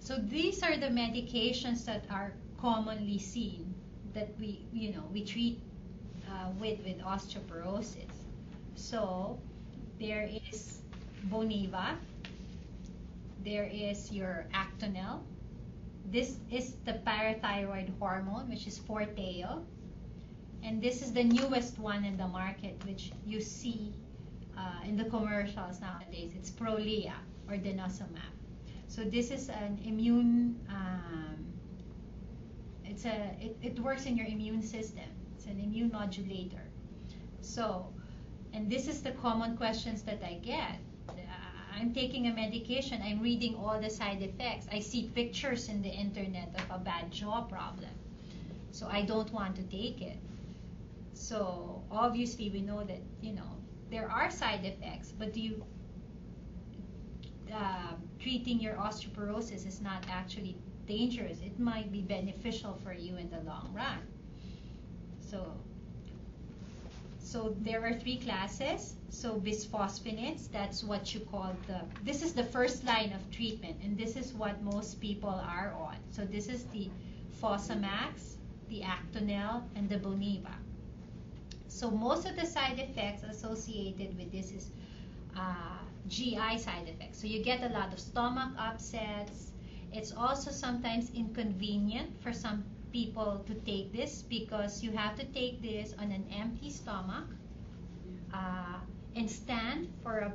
So 0.00 0.16
these 0.16 0.62
are 0.62 0.76
the 0.76 0.88
medications 0.88 1.84
that 1.86 2.04
are 2.10 2.34
commonly 2.60 3.18
seen 3.18 3.74
that 4.12 4.28
we, 4.38 4.66
you 4.72 4.92
know, 4.92 5.04
we 5.12 5.24
treat 5.24 5.62
uh, 6.30 6.50
with 6.60 6.78
with 6.84 6.98
osteoporosis. 7.00 8.14
So 8.74 9.38
there 9.98 10.28
is 10.50 10.80
Boniva. 11.28 11.96
There 13.44 13.68
is 13.72 14.12
your 14.12 14.46
Actonel. 14.54 15.20
This 16.10 16.38
is 16.50 16.76
the 16.84 16.94
parathyroid 17.06 17.98
hormone, 17.98 18.48
which 18.48 18.66
is 18.66 18.78
Forteo. 18.78 19.64
And 20.62 20.82
this 20.82 21.02
is 21.02 21.12
the 21.12 21.24
newest 21.24 21.78
one 21.78 22.04
in 22.04 22.16
the 22.16 22.26
market, 22.26 22.82
which 22.86 23.12
you 23.24 23.40
see 23.40 23.94
uh, 24.58 24.86
in 24.86 24.96
the 24.96 25.04
commercials 25.04 25.80
nowadays. 25.80 26.32
It's 26.36 26.50
Prolia 26.50 27.14
or 27.48 27.54
denosumab. 27.54 28.32
So 28.88 29.04
this 29.04 29.30
is 29.30 29.48
an 29.48 29.78
immune. 29.84 30.58
Um, 30.68 31.46
it's 32.84 33.04
a. 33.04 33.36
It, 33.40 33.56
it 33.62 33.78
works 33.78 34.04
in 34.06 34.16
your 34.16 34.26
immune 34.26 34.62
system. 34.62 35.08
It's 35.40 35.48
an 35.48 35.58
immune 35.58 35.90
modulator. 35.90 36.60
So, 37.40 37.86
and 38.52 38.68
this 38.68 38.86
is 38.86 39.02
the 39.02 39.12
common 39.12 39.56
questions 39.56 40.02
that 40.02 40.22
I 40.22 40.34
get. 40.34 40.76
Uh, 41.08 41.12
I'm 41.74 41.94
taking 41.94 42.26
a 42.26 42.34
medication, 42.34 43.00
I'm 43.02 43.22
reading 43.22 43.54
all 43.54 43.80
the 43.80 43.88
side 43.88 44.20
effects. 44.20 44.66
I 44.70 44.80
see 44.80 45.10
pictures 45.14 45.70
in 45.70 45.80
the 45.80 45.88
internet 45.88 46.54
of 46.58 46.76
a 46.76 46.78
bad 46.78 47.10
jaw 47.10 47.40
problem. 47.40 47.88
So 48.70 48.86
I 48.92 49.00
don't 49.00 49.32
want 49.32 49.56
to 49.56 49.62
take 49.62 50.02
it. 50.02 50.18
So 51.14 51.82
obviously 51.90 52.50
we 52.50 52.60
know 52.60 52.84
that, 52.84 53.00
you 53.22 53.32
know, 53.32 53.56
there 53.90 54.10
are 54.10 54.30
side 54.30 54.66
effects, 54.66 55.14
but 55.18 55.34
you 55.34 55.64
uh, 57.50 57.94
treating 58.18 58.60
your 58.60 58.74
osteoporosis 58.74 59.66
is 59.66 59.80
not 59.80 60.04
actually 60.10 60.58
dangerous. 60.86 61.38
It 61.40 61.58
might 61.58 61.90
be 61.90 62.02
beneficial 62.02 62.78
for 62.84 62.92
you 62.92 63.16
in 63.16 63.30
the 63.30 63.40
long 63.40 63.72
run. 63.74 64.00
So, 65.30 65.46
so 67.20 67.54
there 67.60 67.86
are 67.86 67.94
three 67.94 68.16
classes. 68.16 68.94
So 69.10 69.36
bisphosphonates, 69.38 70.50
that's 70.50 70.82
what 70.82 71.14
you 71.14 71.20
call 71.20 71.54
the. 71.68 71.80
This 72.04 72.22
is 72.22 72.32
the 72.32 72.42
first 72.42 72.84
line 72.84 73.12
of 73.12 73.30
treatment, 73.30 73.76
and 73.84 73.96
this 73.96 74.16
is 74.16 74.32
what 74.32 74.60
most 74.62 75.00
people 75.00 75.30
are 75.30 75.72
on. 75.78 75.96
So 76.10 76.24
this 76.24 76.48
is 76.48 76.64
the 76.72 76.90
Fosamax, 77.40 78.34
the 78.68 78.82
Actonel, 78.82 79.62
and 79.76 79.88
the 79.88 79.98
Boniva. 79.98 80.54
So 81.68 81.90
most 81.90 82.26
of 82.26 82.34
the 82.34 82.46
side 82.46 82.80
effects 82.80 83.22
associated 83.22 84.16
with 84.18 84.32
this 84.32 84.50
is 84.50 84.70
uh, 85.36 85.78
GI 86.08 86.58
side 86.58 86.88
effects. 86.88 87.20
So 87.20 87.28
you 87.28 87.42
get 87.42 87.62
a 87.62 87.68
lot 87.68 87.92
of 87.92 88.00
stomach 88.00 88.50
upsets. 88.58 89.52
It's 89.92 90.12
also 90.12 90.50
sometimes 90.50 91.10
inconvenient 91.14 92.20
for 92.20 92.32
some 92.32 92.64
people 92.92 93.44
to 93.46 93.54
take 93.54 93.92
this 93.92 94.22
because 94.22 94.82
you 94.82 94.92
have 94.92 95.16
to 95.16 95.24
take 95.26 95.62
this 95.62 95.94
on 95.98 96.10
an 96.12 96.24
empty 96.32 96.70
stomach 96.70 97.26
uh, 98.34 98.78
and 99.16 99.30
stand 99.30 99.88
for 100.02 100.18
a, 100.18 100.32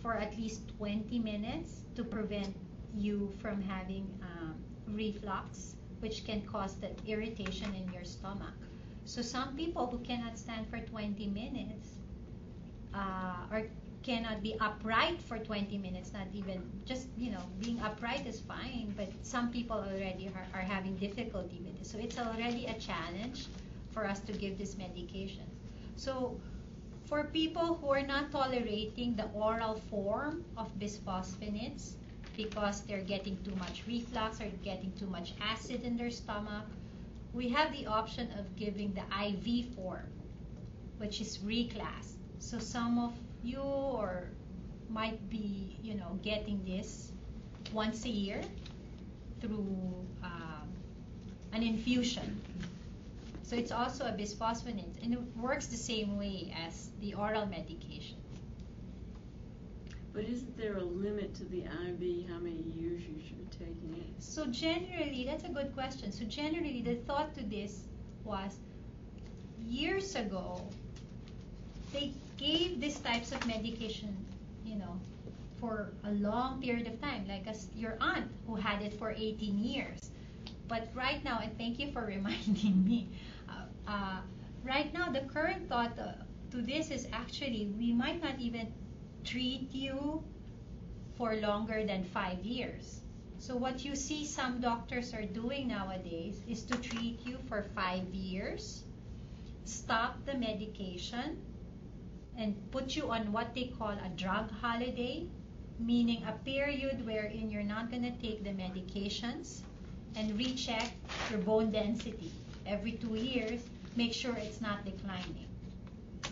for 0.00 0.14
at 0.14 0.36
least 0.36 0.76
20 0.78 1.18
minutes 1.18 1.82
to 1.94 2.04
prevent 2.04 2.54
you 2.94 3.32
from 3.40 3.60
having 3.60 4.06
um, 4.22 4.54
reflux, 4.88 5.76
which 6.00 6.24
can 6.24 6.42
cause 6.42 6.76
that 6.76 6.98
irritation 7.06 7.74
in 7.74 7.92
your 7.92 8.04
stomach. 8.04 8.54
So 9.04 9.22
some 9.22 9.56
people 9.56 9.86
who 9.86 9.98
cannot 9.98 10.38
stand 10.38 10.68
for 10.68 10.78
20 10.78 11.26
minutes 11.28 11.98
uh, 12.94 13.46
or 13.50 13.62
cannot 14.08 14.42
be 14.42 14.56
upright 14.58 15.20
for 15.20 15.38
20 15.38 15.76
minutes, 15.76 16.14
not 16.14 16.26
even 16.32 16.62
just, 16.86 17.08
you 17.18 17.30
know, 17.30 17.42
being 17.60 17.78
upright 17.80 18.26
is 18.26 18.40
fine, 18.40 18.94
but 18.96 19.08
some 19.20 19.50
people 19.50 19.76
already 19.76 20.30
are, 20.34 20.46
are 20.58 20.64
having 20.64 20.96
difficulty 20.96 21.60
with 21.62 21.78
it. 21.78 21.86
So 21.86 21.98
it's 21.98 22.18
already 22.18 22.64
a 22.64 22.72
challenge 22.80 23.48
for 23.90 24.06
us 24.06 24.20
to 24.20 24.32
give 24.32 24.56
this 24.56 24.78
medication. 24.78 25.44
So 25.96 26.40
for 27.04 27.24
people 27.24 27.74
who 27.74 27.90
are 27.90 28.06
not 28.06 28.32
tolerating 28.32 29.14
the 29.14 29.28
oral 29.34 29.74
form 29.90 30.42
of 30.56 30.72
bisphosphonates 30.78 31.92
because 32.34 32.80
they're 32.86 33.08
getting 33.14 33.36
too 33.44 33.56
much 33.56 33.82
reflux 33.86 34.40
or 34.40 34.48
getting 34.64 34.90
too 34.98 35.08
much 35.08 35.34
acid 35.42 35.82
in 35.82 35.98
their 35.98 36.10
stomach, 36.10 36.64
we 37.34 37.50
have 37.50 37.72
the 37.72 37.86
option 37.86 38.30
of 38.38 38.56
giving 38.56 38.94
the 38.94 39.04
IV 39.26 39.74
form, 39.74 40.08
which 40.96 41.20
is 41.20 41.36
Reclast. 41.44 42.16
So 42.38 42.58
some 42.58 42.98
of 42.98 43.12
you 43.42 43.60
or 43.60 44.28
might 44.88 45.28
be, 45.30 45.78
you 45.82 45.94
know, 45.94 46.18
getting 46.22 46.64
this 46.64 47.12
once 47.72 48.04
a 48.04 48.08
year 48.08 48.40
through 49.40 50.06
um, 50.22 50.68
an 51.52 51.62
infusion. 51.62 52.40
So 53.42 53.56
it's 53.56 53.72
also 53.72 54.04
a 54.04 54.12
bisphosphonate, 54.12 55.02
and 55.02 55.14
it 55.14 55.20
works 55.36 55.66
the 55.66 55.76
same 55.76 56.18
way 56.18 56.54
as 56.66 56.90
the 57.00 57.14
oral 57.14 57.46
medication. 57.46 58.16
But 60.12 60.24
isn't 60.24 60.56
there 60.58 60.76
a 60.76 60.82
limit 60.82 61.34
to 61.36 61.44
the 61.44 61.60
IV, 61.60 62.28
how 62.28 62.38
many 62.38 62.62
years 62.76 63.02
you 63.02 63.22
should 63.26 63.38
be 63.38 63.56
taking 63.56 63.94
it? 63.96 64.22
So 64.22 64.46
generally, 64.46 65.24
that's 65.24 65.44
a 65.44 65.48
good 65.48 65.72
question. 65.74 66.10
So 66.12 66.24
generally, 66.24 66.82
the 66.82 66.96
thought 67.06 67.34
to 67.36 67.44
this 67.44 67.84
was 68.24 68.58
years 69.64 70.14
ago, 70.16 70.60
they 71.92 72.12
gave 72.38 72.80
these 72.80 72.98
types 73.00 73.32
of 73.32 73.46
medication, 73.46 74.16
you 74.64 74.76
know, 74.76 74.98
for 75.60 75.90
a 76.04 76.12
long 76.12 76.62
period 76.62 76.86
of 76.86 77.00
time, 77.00 77.26
like 77.28 77.46
as 77.46 77.68
your 77.74 77.96
aunt 78.00 78.30
who 78.46 78.54
had 78.54 78.80
it 78.80 78.94
for 78.94 79.10
18 79.10 79.58
years. 79.58 80.10
But 80.68 80.88
right 80.94 81.22
now, 81.24 81.40
and 81.42 81.56
thank 81.58 81.78
you 81.78 81.90
for 81.92 82.06
reminding 82.16 82.84
me, 82.84 83.08
uh, 83.48 83.90
uh, 83.90 84.20
right 84.64 84.92
now 84.94 85.10
the 85.10 85.20
current 85.20 85.68
thought 85.68 85.98
uh, 85.98 86.12
to 86.52 86.62
this 86.62 86.90
is 86.90 87.08
actually 87.12 87.72
we 87.78 87.92
might 87.92 88.22
not 88.22 88.38
even 88.38 88.72
treat 89.24 89.72
you 89.72 90.22
for 91.16 91.36
longer 91.36 91.84
than 91.84 92.04
five 92.04 92.38
years. 92.44 93.00
So 93.38 93.56
what 93.56 93.84
you 93.84 93.94
see 93.94 94.24
some 94.24 94.60
doctors 94.60 95.14
are 95.14 95.24
doing 95.24 95.68
nowadays 95.68 96.42
is 96.48 96.64
to 96.64 96.76
treat 96.78 97.20
you 97.24 97.38
for 97.48 97.62
five 97.74 98.04
years, 98.14 98.84
stop 99.64 100.24
the 100.26 100.34
medication, 100.34 101.38
and 102.38 102.54
put 102.70 102.94
you 102.94 103.10
on 103.10 103.32
what 103.32 103.52
they 103.54 103.64
call 103.78 103.90
a 103.90 104.08
drug 104.16 104.50
holiday, 104.62 105.26
meaning 105.80 106.22
a 106.22 106.32
period 106.44 107.04
wherein 107.04 107.50
you're 107.50 107.64
not 107.64 107.90
going 107.90 108.02
to 108.02 108.12
take 108.22 108.44
the 108.44 108.50
medications 108.50 109.62
and 110.14 110.38
recheck 110.38 110.92
your 111.30 111.40
bone 111.40 111.72
density 111.72 112.30
every 112.64 112.92
two 112.92 113.16
years. 113.16 113.60
Make 113.96 114.12
sure 114.12 114.34
it's 114.36 114.60
not 114.60 114.84
declining. 114.84 115.48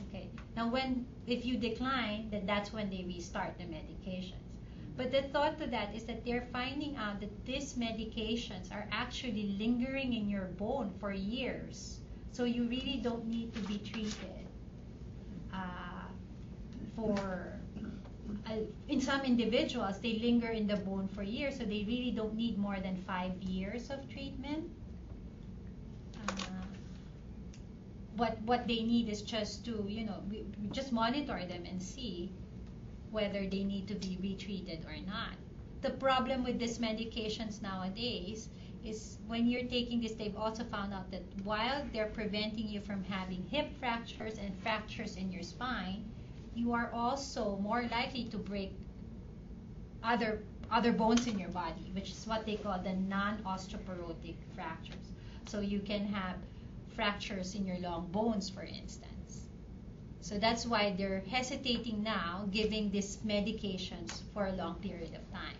Okay. 0.09 0.29
Now, 0.57 0.71
when 0.71 1.07
if 1.27 1.45
you 1.45 1.57
decline, 1.57 2.29
then 2.31 2.47
that's 2.47 2.73
when 2.73 2.89
they 2.89 3.05
restart 3.05 3.59
the 3.59 3.65
medications. 3.65 4.35
But 4.97 5.11
the 5.11 5.23
thought 5.23 5.59
to 5.59 5.67
that 5.67 5.95
is 5.95 6.05
that 6.05 6.25
they're 6.25 6.49
finding 6.53 6.97
out 6.97 7.21
that 7.21 7.45
these 7.45 7.75
medications 7.75 8.73
are 8.73 8.87
actually 8.93 9.57
lingering 9.59 10.15
in 10.15 10.31
your 10.31 10.47
bone 10.57 10.95
for 11.01 11.13
years. 11.13 12.01
So 12.31 12.45
you 12.45 12.65
really 12.69 13.01
don't 13.03 13.27
need 13.27 13.53
to 13.55 13.61
be 13.61 13.79
treated 13.79 14.46
for. 16.97 17.53
Uh, 18.47 18.57
in 18.89 19.01
some 19.01 19.21
individuals, 19.23 20.01
they 20.01 20.19
linger 20.19 20.49
in 20.49 20.67
the 20.67 20.77
bone 20.77 21.09
for 21.09 21.23
years, 21.23 21.59
so 21.59 21.65
they 21.65 21.85
really 21.87 22.11
don't 22.11 22.35
need 22.35 22.59
more 22.59 22.79
than 22.81 22.97
five 23.07 23.33
years 23.43 23.91
of 23.91 24.09
treatment. 24.09 24.69
Uh, 26.29 26.33
what 28.17 28.41
what 28.43 28.67
they 28.67 28.83
need 28.83 29.09
is 29.09 29.23
just 29.23 29.65
to 29.65 29.85
you 29.87 30.05
know 30.05 30.23
we, 30.31 30.45
we 30.61 30.69
just 30.71 30.93
monitor 30.93 31.45
them 31.47 31.65
and 31.67 31.81
see 31.83 32.33
whether 33.11 33.47
they 33.47 33.63
need 33.65 33.87
to 33.89 33.95
be 33.95 34.19
retreated 34.21 34.85
or 34.87 34.97
not. 35.07 35.35
The 35.83 35.91
problem 35.91 36.43
with 36.43 36.59
these 36.59 36.79
medications 36.79 37.63
nowadays 37.63 38.49
is 38.85 39.19
when 39.27 39.47
you're 39.47 39.69
taking 39.69 40.01
this, 40.01 40.13
they've 40.13 40.37
also 40.37 40.65
found 40.65 40.93
out 40.93 41.11
that 41.11 41.23
while 41.45 41.85
they're 41.93 42.13
preventing 42.13 42.69
you 42.69 42.81
from 42.81 43.03
having 43.05 43.45
hip 43.45 43.69
fractures 43.79 44.39
and 44.39 44.55
fractures 44.63 45.17
in 45.17 45.33
your 45.33 45.43
spine, 45.43 46.05
you 46.57 46.73
are 46.73 46.91
also 46.93 47.59
more 47.59 47.85
likely 47.85 48.25
to 48.31 48.39
break 48.39 48.73
other 50.03 50.43
other 50.71 50.93
bones 50.93 51.27
in 51.29 51.39
your 51.39 51.51
body, 51.51 51.91
which 51.95 52.11
is 52.11 52.27
what 52.27 52.45
they 52.47 52.57
call 52.57 52.79
the 52.83 52.93
non-osteoporotic 52.95 54.37
fractures. 54.55 55.13
So 55.47 55.61
you 55.61 55.81
can 55.81 56.07
have 56.07 56.37
fractures 56.95 57.55
in 57.55 57.67
your 57.67 57.79
long 57.79 58.09
bones, 58.11 58.51
for 58.51 58.63
instance. 58.63 59.49
So 60.21 60.39
that's 60.39 60.67
why 60.67 60.95
they're 60.99 61.23
hesitating 61.29 62.03
now 62.03 62.49
giving 62.51 62.91
these 62.91 63.19
medications 63.19 64.23
for 64.35 64.47
a 64.47 64.53
long 64.53 64.77
period 64.77 65.15
of 65.15 65.31
time. 65.33 65.57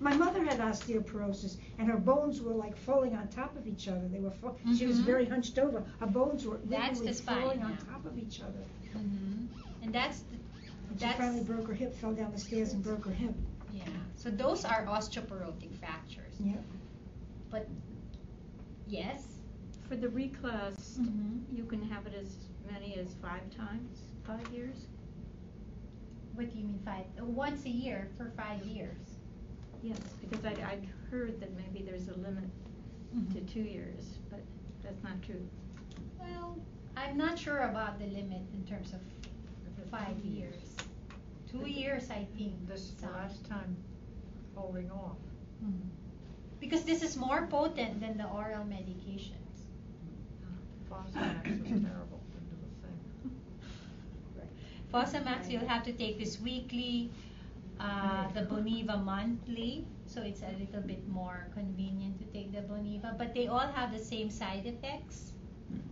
My 0.00 0.14
mother 0.14 0.44
had 0.44 0.60
osteoporosis, 0.60 1.56
and 1.78 1.88
her 1.88 1.96
bones 1.96 2.42
were 2.42 2.54
like 2.54 2.76
falling 2.76 3.16
on 3.16 3.28
top 3.28 3.56
of 3.56 3.66
each 3.66 3.88
other. 3.88 4.06
They 4.08 4.20
were, 4.20 4.30
fo- 4.30 4.56
she 4.76 4.86
was 4.86 5.00
Mhm. 5.00 5.04
very 5.04 5.26
hunched 5.26 5.58
over. 5.58 5.84
Her 6.00 6.06
bones 6.06 6.46
were 6.46 6.58
That's 6.64 7.00
literally 7.00 7.12
falling 7.12 7.62
on 7.62 7.76
top 7.78 8.04
of 8.04 8.18
each 8.18 8.40
other. 8.40 8.64
Mm-hmm. 8.96 9.63
And 9.84 9.94
that's 9.94 10.20
the, 10.20 10.36
And 10.90 10.98
she 11.00 11.04
that's 11.06 11.18
finally 11.18 11.44
broke 11.44 11.68
her 11.68 11.74
hip, 11.74 11.94
fell 11.96 12.12
down 12.12 12.32
the 12.32 12.38
stairs, 12.40 12.72
and 12.72 12.82
broke 12.82 13.04
her 13.04 13.12
hip. 13.12 13.34
yeah. 13.72 13.84
So 14.16 14.30
those 14.30 14.64
are 14.64 14.84
osteoporotic 14.86 15.72
fractures. 15.78 16.34
Yeah. 16.40 16.54
But 17.50 17.68
yes. 18.88 19.22
For 19.88 19.96
the 19.96 20.08
Reclast, 20.08 20.98
Mm-hmm. 21.00 21.54
you 21.56 21.64
can 21.64 21.82
have 21.90 22.06
it 22.06 22.14
as 22.14 22.36
many 22.72 22.96
as 22.96 23.08
five 23.20 23.42
times, 23.54 23.98
five 24.26 24.46
years? 24.52 24.86
What 26.34 26.50
do 26.50 26.58
you 26.58 26.64
mean 26.64 26.80
five? 26.84 27.04
Uh, 27.20 27.24
Once 27.26 27.64
a 27.66 27.68
year 27.68 28.08
for 28.16 28.32
five 28.36 28.62
years. 28.64 28.96
Yes, 29.82 29.98
because 30.20 30.44
I'd, 30.46 30.58
I'd 30.60 30.88
heard 31.10 31.38
that 31.40 31.50
maybe 31.56 31.84
there's 31.84 32.08
a 32.08 32.14
limit 32.14 32.44
to 33.34 33.40
two 33.42 33.60
years, 33.60 34.18
but 34.30 34.40
that's 34.82 35.02
not 35.04 35.20
true. 35.22 35.46
Well, 36.18 36.56
I'm 36.96 37.16
not 37.18 37.38
sure 37.38 37.58
about 37.60 37.98
the 37.98 38.06
limit 38.06 38.40
in 38.54 38.64
terms 38.66 38.92
of 38.94 39.00
five 39.90 40.18
years. 40.24 40.76
Two 41.50 41.66
years, 41.66 42.10
I 42.10 42.26
think. 42.36 42.66
This 42.68 42.80
is 42.80 42.94
the 42.94 43.08
last 43.10 43.44
time 43.48 43.76
holding 44.54 44.90
off. 44.90 45.18
Mhm. 45.62 45.88
Because 46.60 46.84
this 46.84 47.02
is 47.02 47.16
more 47.16 47.46
potent 47.46 48.00
than 48.00 48.16
the 48.16 48.26
oral 48.26 48.64
medications. 48.64 49.66
Fosamax 50.88 51.46
is 51.60 51.70
terrible 51.82 52.20
to 52.32 52.38
do 52.38 52.56
the 52.62 52.70
thing. 52.82 53.00
Fosamax, 54.92 55.50
you'll 55.50 55.66
have 55.66 55.82
to 55.84 55.92
take 55.92 56.18
this 56.18 56.40
weekly, 56.40 57.10
uh, 57.80 58.28
the 58.32 58.42
Boniva 58.42 59.02
monthly, 59.02 59.84
so 60.06 60.22
it's 60.22 60.42
a 60.42 60.52
little 60.58 60.80
bit 60.82 61.06
more 61.08 61.48
convenient 61.54 62.18
to 62.18 62.24
take 62.26 62.52
the 62.52 62.60
Boniva, 62.62 63.16
but 63.18 63.34
they 63.34 63.46
all 63.48 63.66
have 63.66 63.92
the 63.92 63.98
same 63.98 64.30
side 64.30 64.66
effects, 64.66 65.32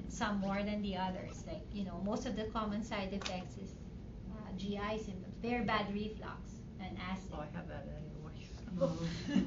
some 0.08 0.38
more 0.38 0.62
than 0.62 0.82
the 0.82 0.96
others. 0.96 1.44
Like, 1.46 1.62
you 1.72 1.84
know, 1.84 2.00
most 2.04 2.26
of 2.26 2.36
the 2.36 2.44
common 2.44 2.82
side 2.82 3.12
effects 3.12 3.56
is 3.58 3.74
GI 4.56 4.98
symptoms, 4.98 5.34
very 5.42 5.64
bad 5.64 5.92
reflux 5.92 6.52
and 6.80 6.96
acid. 7.10 7.30
Oh, 7.34 7.40
I 7.40 7.56
have 7.56 7.68
that 7.68 7.86
anyway. 7.96 9.46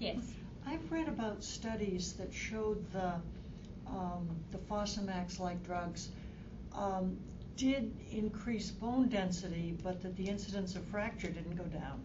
Yes. 0.00 0.32
I've 0.66 0.90
read 0.90 1.08
about 1.08 1.44
studies 1.44 2.14
that 2.14 2.32
showed 2.32 2.90
the, 2.92 3.12
um, 3.86 4.28
the 4.50 4.56
Fosamax-like 4.56 5.62
drugs, 5.62 6.08
um, 6.74 7.18
did 7.56 7.92
increase 8.10 8.70
bone 8.70 9.08
density, 9.08 9.76
but 9.82 10.00
that 10.00 10.16
the 10.16 10.24
incidence 10.24 10.74
of 10.74 10.84
fracture 10.84 11.28
didn't 11.28 11.56
go 11.56 11.64
down. 11.64 12.00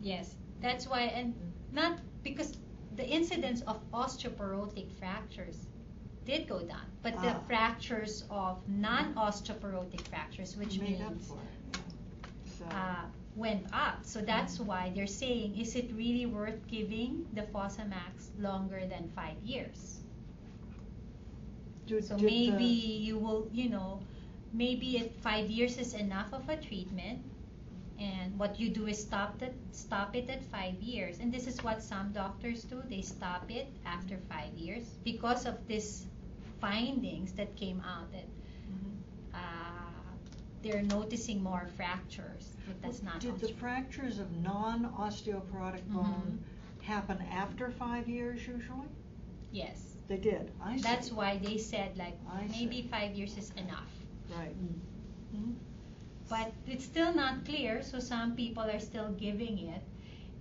Yes, 0.00 0.34
that's 0.60 0.88
why, 0.88 1.02
and 1.02 1.32
not 1.70 1.98
because 2.24 2.56
the 2.96 3.06
incidence 3.06 3.62
of 3.62 3.78
osteoporotic 3.92 4.90
fractures 4.90 5.66
did 6.24 6.48
go 6.48 6.60
down, 6.62 6.86
but 7.02 7.20
the 7.20 7.30
Ah. 7.30 7.40
fractures 7.46 8.24
of 8.30 8.66
non-osteoporotic 8.68 10.02
fractures, 10.08 10.56
which 10.56 10.78
Made 10.78 11.00
up 11.00 11.12
means 11.12 11.26
for 11.26 11.38
it, 11.42 11.60
yeah. 11.72 11.80
So- 12.44 12.66
uh, 12.66 13.06
went 13.34 13.66
up. 13.72 14.04
So 14.04 14.20
that's 14.20 14.58
why 14.60 14.90
they're 14.94 15.06
saying, 15.06 15.56
is 15.56 15.74
it 15.76 15.90
really 15.92 16.26
worth 16.26 16.66
giving 16.68 17.26
the 17.32 17.42
Fosamax 17.42 18.30
longer 18.38 18.86
than 18.86 19.08
five 19.08 19.38
years? 19.42 20.02
Do- 21.86 22.00
So 22.00 22.16
did 22.16 22.32
the- 22.46 22.50
maybe 22.50 22.64
you 22.64 23.18
will, 23.18 23.48
you 23.52 23.68
know, 23.68 24.00
maybe 24.52 24.96
if 24.98 25.12
five 25.16 25.50
years 25.50 25.78
is 25.78 25.94
enough 25.94 26.32
of 26.32 26.48
a 26.48 26.56
treatment, 26.56 27.24
and 27.98 28.38
what 28.38 28.58
you 28.58 28.68
do 28.70 28.86
is 28.86 29.00
stop 29.00 29.42
it, 29.42 29.54
stop 29.72 30.14
it 30.16 30.28
at 30.30 30.42
five 30.44 30.80
years. 30.82 31.18
And 31.18 31.32
this 31.32 31.46
is 31.46 31.62
what 31.62 31.82
some 31.82 32.12
doctors 32.12 32.64
do. 32.64 32.82
They 32.88 33.02
stop 33.02 33.50
it 33.50 33.68
after 33.84 34.18
five 34.18 34.54
years 34.56 34.98
because 35.04 35.46
of 35.46 35.66
this 35.68 36.06
findings 36.62 37.32
that 37.34 37.56
came 37.56 37.80
out 37.82 38.10
that 38.12 38.28
Mhm. 38.70 38.94
uh, 39.34 40.16
they're 40.62 40.82
noticing 40.84 41.42
more 41.42 41.66
fractures. 41.76 42.56
But 42.66 42.80
that's 42.82 43.02
not 43.02 43.20
Did 43.20 43.40
the 43.40 43.48
fractures 43.48 44.18
of 44.18 44.30
non-osteoporotic 44.42 45.84
Mhm. 45.88 45.94
bone 45.94 46.44
happen 46.82 47.18
after 47.30 47.70
five 47.70 48.08
years 48.08 48.46
usually? 48.46 48.88
Yes. 49.52 49.96
They 50.08 50.18
did, 50.18 50.50
I 50.62 50.76
see. 50.76 50.82
That's 50.82 51.12
why 51.12 51.38
they 51.38 51.58
said 51.58 51.96
like 51.98 52.16
I 52.30 52.46
maybe 52.48 52.82
see. 52.82 52.88
five 52.88 53.14
years 53.14 53.36
is 53.38 53.50
enough. 53.52 53.92
Right. 54.30 54.56
Mhm. 55.34 55.54
But 56.28 56.52
it's 56.66 56.84
still 56.84 57.14
not 57.14 57.44
clear, 57.44 57.82
so 57.82 57.98
some 58.00 58.34
people 58.36 58.64
are 58.64 58.80
still 58.80 59.12
giving 59.12 59.58
it 59.58 59.82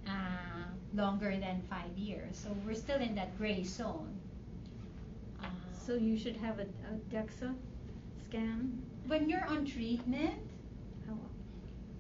uh, 0.08 0.66
longer 0.96 1.32
than 1.38 1.62
five 1.70 1.98
years. 1.98 2.38
So 2.38 2.50
we're 2.66 2.76
still 2.76 3.00
in 3.00 3.16
that 3.16 3.38
gray 3.38 3.64
zone. 3.64 4.21
Uh, 5.92 5.96
So 5.96 6.00
you 6.00 6.18
should 6.18 6.38
have 6.38 6.60
a, 6.60 6.64
a 6.64 6.94
DEXA 7.14 7.54
scan? 8.28 8.82
when 9.08 9.28
you're 9.28 9.46
on 9.46 9.66
treatment, 9.66 10.36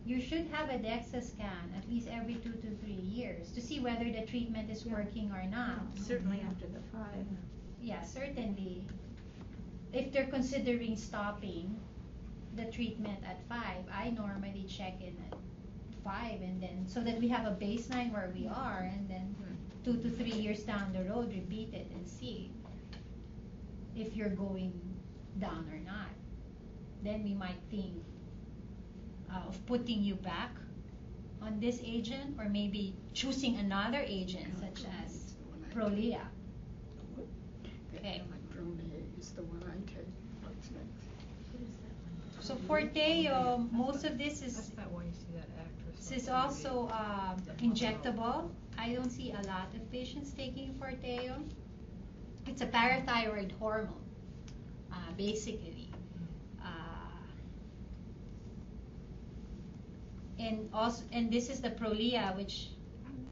you 0.05 0.21
should 0.21 0.47
have 0.51 0.69
a 0.69 0.77
DEXA 0.79 1.21
scan 1.23 1.73
at 1.77 1.89
least 1.89 2.07
every 2.07 2.35
two 2.35 2.53
to 2.53 2.69
three 2.81 3.01
years 3.17 3.51
to 3.51 3.61
see 3.61 3.79
whether 3.81 4.05
the 4.05 4.25
treatment 4.25 4.69
is 4.71 4.85
Yeah. 4.85 4.93
working 4.93 5.31
or 5.31 5.43
not. 5.43 5.81
certainly 5.97 6.41
after 6.49 6.67
the 6.67 6.79
five. 6.93 7.25
Yeah, 7.81 8.01
certainly. 8.03 8.85
If 9.93 10.11
they're 10.13 10.31
considering 10.31 10.95
stopping 10.95 11.75
the 12.55 12.65
treatment 12.71 13.19
at 13.27 13.43
five, 13.49 13.83
I 13.91 14.11
normally 14.11 14.65
check 14.69 15.01
in 15.01 15.15
at 15.29 15.37
five 16.03 16.41
and 16.41 16.61
then, 16.61 16.87
so 16.87 17.01
that 17.03 17.19
we 17.19 17.27
have 17.27 17.45
a 17.45 17.55
baseline 17.55 18.11
where 18.13 18.31
we 18.33 18.47
are 18.47 18.89
and 18.93 19.09
then 19.09 19.35
two 19.83 19.97
to 19.97 20.09
three 20.09 20.37
years 20.45 20.63
down 20.63 20.93
the 20.93 21.03
road, 21.11 21.27
repeat 21.33 21.73
it 21.73 21.87
and 21.93 22.07
see 22.07 22.51
if 23.95 24.15
you're 24.15 24.29
going 24.29 24.73
down 25.39 25.67
or 25.71 25.79
not. 25.79 26.09
Then 27.03 27.23
we 27.23 27.33
might 27.33 27.57
think 27.69 28.03
uh, 29.33 29.47
of 29.47 29.65
putting 29.65 30.03
you 30.03 30.15
back 30.15 30.51
on 31.41 31.59
this 31.59 31.79
agent 31.83 32.35
or 32.37 32.47
maybe 32.49 32.93
choosing 33.13 33.57
another 33.57 34.03
agent 34.05 34.57
such 34.59 34.85
as 35.03 35.35
Prolia. 35.73 36.21
Okay. 37.95 38.21
is 39.19 39.31
the 39.31 39.43
one 39.43 39.63
I 39.63 39.77
take. 39.85 40.07
What's 40.43 40.69
next? 40.71 42.45
So 42.45 42.55
Forteo, 42.55 43.71
most 43.71 44.03
of 44.03 44.17
this 44.17 44.41
is 44.41 44.55
That's 44.55 44.69
that 44.69 44.91
one 44.91 45.05
you 45.05 45.13
see 45.13 45.31
that 45.35 45.47
actress. 45.59 46.09
this 46.09 46.23
is 46.23 46.29
also 46.29 46.89
um, 46.89 47.37
injectable. 47.59 48.49
I 48.77 48.93
don't 48.93 49.11
see 49.11 49.31
a 49.31 49.41
lot 49.47 49.69
of 49.75 49.91
patients 49.91 50.33
taking 50.33 50.73
Forteo. 50.73 51.35
It's 52.47 52.61
a 52.61 52.65
parathyroid 52.67 53.51
hormone, 53.59 53.93
uh, 54.91 54.95
basically. 55.17 55.89
Uh, 56.61 56.67
and 60.39 60.69
also, 60.73 61.03
and 61.11 61.31
this 61.31 61.49
is 61.49 61.61
the 61.61 61.69
Prolia, 61.71 62.35
which 62.35 62.69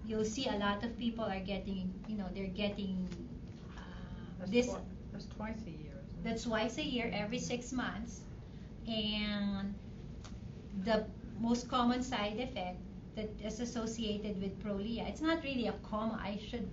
you'll 0.05 0.25
see 0.25 0.47
a 0.47 0.57
lot 0.57 0.83
of 0.83 0.97
people 0.97 1.25
are 1.25 1.39
getting. 1.39 1.93
You 2.07 2.17
know, 2.17 2.27
they're 2.33 2.47
getting 2.47 3.07
uh, 3.77 3.81
That's 4.39 4.51
this. 4.51 4.67
twi- 4.67 4.81
That's 5.11 5.25
twice 5.27 5.61
a 5.67 5.71
year, 5.71 5.93
isn't 6.03 6.19
it? 6.19 6.23
That's 6.23 6.43
twice 6.43 6.77
a 6.77 6.83
year, 6.83 7.11
every 7.13 7.39
six 7.39 7.71
months. 7.71 8.21
And 8.87 9.73
the 10.83 11.05
most 11.39 11.67
common 11.69 12.01
side 12.03 12.37
effect 12.39 12.77
that 13.15 13.29
is 13.43 13.59
associated 13.59 14.41
with 14.41 14.57
Prolia, 14.63 15.07
it's 15.07 15.21
not 15.21 15.43
really 15.43 15.67
a 15.67 15.73
common, 15.89 16.17
I 16.19 16.37
should 16.49 16.67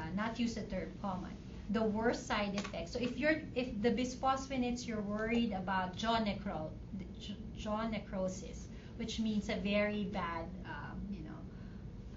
uh, 0.00 0.14
not 0.14 0.38
use 0.38 0.54
the 0.54 0.62
third 0.62 0.90
common. 1.02 1.30
The 1.70 1.82
worst 1.82 2.26
side 2.26 2.54
effect. 2.56 2.88
So 2.88 2.98
if 2.98 3.16
you're, 3.18 3.42
if 3.54 3.80
the 3.82 3.90
bisphosphonates, 3.90 4.86
you're 4.86 5.02
worried 5.02 5.52
about 5.52 5.96
jaw, 5.96 6.18
necro, 6.18 6.70
jaw 7.56 7.86
necrosis, 7.88 8.66
which 8.96 9.20
means 9.20 9.48
a 9.48 9.56
very 9.56 10.04
bad, 10.04 10.46
um, 10.64 11.00
you 11.10 11.22
know, 11.22 11.40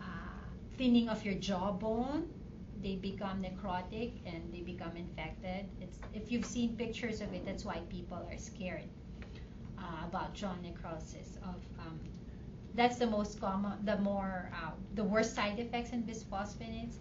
uh, 0.02 0.06
thinning 0.78 1.10
of 1.10 1.24
your 1.24 1.36
jawbone, 1.36 2.30
they 2.82 2.96
become 2.96 3.42
necrotic 3.42 4.12
and 4.26 4.42
they 4.52 4.62
become 4.62 4.96
infected. 4.98 5.66
It's 5.82 5.98
if 6.14 6.32
you've 6.32 6.46
seen 6.46 6.76
pictures 6.76 7.22
of 7.22 7.34
it, 7.34 7.46
that's 7.46 7.64
why 7.64 7.80
people 7.90 8.18
are 8.30 8.38
scared 8.38 8.90
uh, 9.80 10.06
about 10.06 10.34
jaw 10.34 10.56
necrosis. 10.62 11.38
Of 11.44 11.56
um, 11.80 12.00
that's 12.76 12.98
the 12.98 13.08
most 13.08 13.40
common, 13.40 13.74
the 13.86 13.98
more 14.00 14.52
uh, 14.54 14.72
the 14.96 15.04
worst 15.04 15.36
side 15.36 15.60
effects 15.60 15.92
in 15.92 16.04
bisphosphonates. 16.04 16.96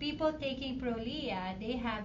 People 0.00 0.32
taking 0.32 0.80
Prolia, 0.80 1.58
they 1.60 1.72
have 1.76 2.04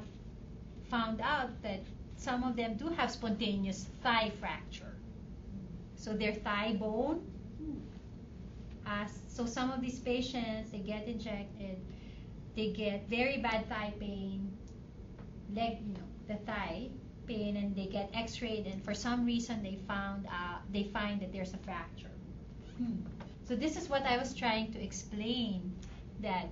found 0.89 1.21
out 1.21 1.49
that 1.63 1.81
some 2.17 2.43
of 2.43 2.55
them 2.55 2.75
do 2.75 2.89
have 2.89 3.09
spontaneous 3.09 3.87
thigh 4.03 4.31
fracture. 4.39 4.93
So 5.95 6.13
their 6.13 6.33
thigh 6.33 6.75
bone. 6.79 7.25
Uh, 8.85 9.07
so 9.27 9.47
some 9.47 9.71
of 9.71 9.81
these 9.81 9.99
patients, 9.99 10.69
they 10.71 10.79
get 10.79 11.07
injected 11.07 11.77
they 12.55 12.69
get 12.69 13.07
very 13.09 13.37
bad 13.37 13.67
thigh 13.67 13.93
pain, 13.99 14.57
leg, 15.53 15.77
you 15.85 15.93
know, 15.93 16.07
the 16.27 16.35
thigh 16.45 16.89
pain, 17.27 17.57
and 17.57 17.75
they 17.75 17.85
get 17.85 18.09
X-rayed, 18.13 18.65
and 18.65 18.83
for 18.83 18.93
some 18.93 19.25
reason 19.25 19.61
they 19.61 19.77
found 19.87 20.25
uh, 20.27 20.57
they 20.71 20.83
find 20.83 21.19
that 21.21 21.33
there's 21.33 21.53
a 21.53 21.57
fracture. 21.57 22.11
So 23.47 23.55
this 23.55 23.77
is 23.77 23.89
what 23.89 24.03
I 24.03 24.17
was 24.17 24.33
trying 24.33 24.71
to 24.73 24.83
explain 24.83 25.71
that 26.21 26.49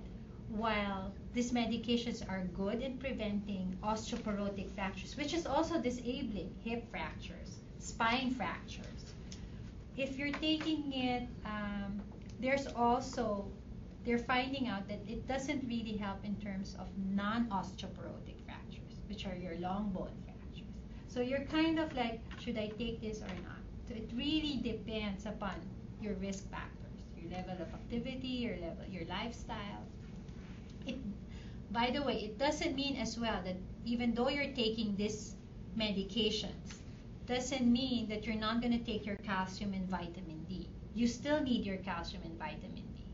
while 0.49 1.13
these 1.33 1.51
medications 1.51 2.27
are 2.29 2.43
good 2.53 2.81
in 2.81 2.97
preventing 2.97 3.77
osteoporotic 3.83 4.71
fractures, 4.71 5.17
which 5.17 5.33
is 5.33 5.45
also 5.45 5.79
disabling 5.81 6.53
hip 6.63 6.89
fractures, 6.91 7.59
spine 7.79 8.31
fractures, 8.31 8.93
if 9.97 10.17
you're 10.17 10.31
taking 10.31 10.91
it, 10.93 11.27
um, 11.45 12.01
there's 12.39 12.67
also 12.75 13.45
they're 14.05 14.19
finding 14.19 14.67
out 14.67 14.87
that 14.87 14.99
it 15.07 15.27
doesn't 15.27 15.65
really 15.67 15.95
help 15.95 16.25
in 16.25 16.35
terms 16.35 16.75
of 16.79 16.87
non-osteoporotic 16.97 18.43
fractures, 18.45 18.99
which 19.07 19.25
are 19.25 19.35
your 19.35 19.55
long 19.59 19.91
bone 19.91 20.11
fractures. 20.25 20.67
So 21.07 21.21
you're 21.21 21.45
kind 21.45 21.79
of 21.79 21.95
like, 21.95 22.19
should 22.39 22.57
I 22.57 22.67
take 22.77 22.99
this 23.01 23.21
or 23.21 23.33
not? 23.43 23.61
So 23.87 23.93
it 23.93 24.09
really 24.13 24.59
depends 24.61 25.25
upon 25.25 25.55
your 26.01 26.15
risk 26.15 26.49
factors, 26.49 26.99
your 27.15 27.31
level 27.31 27.53
of 27.53 27.73
activity, 27.73 28.27
your 28.27 28.57
level, 28.57 28.83
your 28.89 29.05
lifestyle. 29.05 29.85
It, 30.85 30.97
by 31.73 31.89
the 31.89 32.03
way, 32.03 32.17
it 32.23 32.37
doesn't 32.37 32.75
mean 32.75 32.95
as 32.97 33.17
well 33.19 33.41
that 33.43 33.57
even 33.83 34.13
though 34.13 34.29
you're 34.29 34.53
taking 34.53 34.95
these 34.95 35.35
medications, 35.77 36.81
doesn't 37.25 37.71
mean 37.71 38.07
that 38.09 38.25
you're 38.25 38.35
not 38.35 38.61
going 38.61 38.77
to 38.77 38.83
take 38.83 39.05
your 39.05 39.15
calcium 39.17 39.73
and 39.73 39.89
vitamin 39.89 40.45
D. 40.47 40.69
You 40.93 41.07
still 41.07 41.41
need 41.41 41.65
your 41.65 41.77
calcium 41.77 42.21
and 42.23 42.37
vitamin 42.37 42.83
D. 42.93 43.05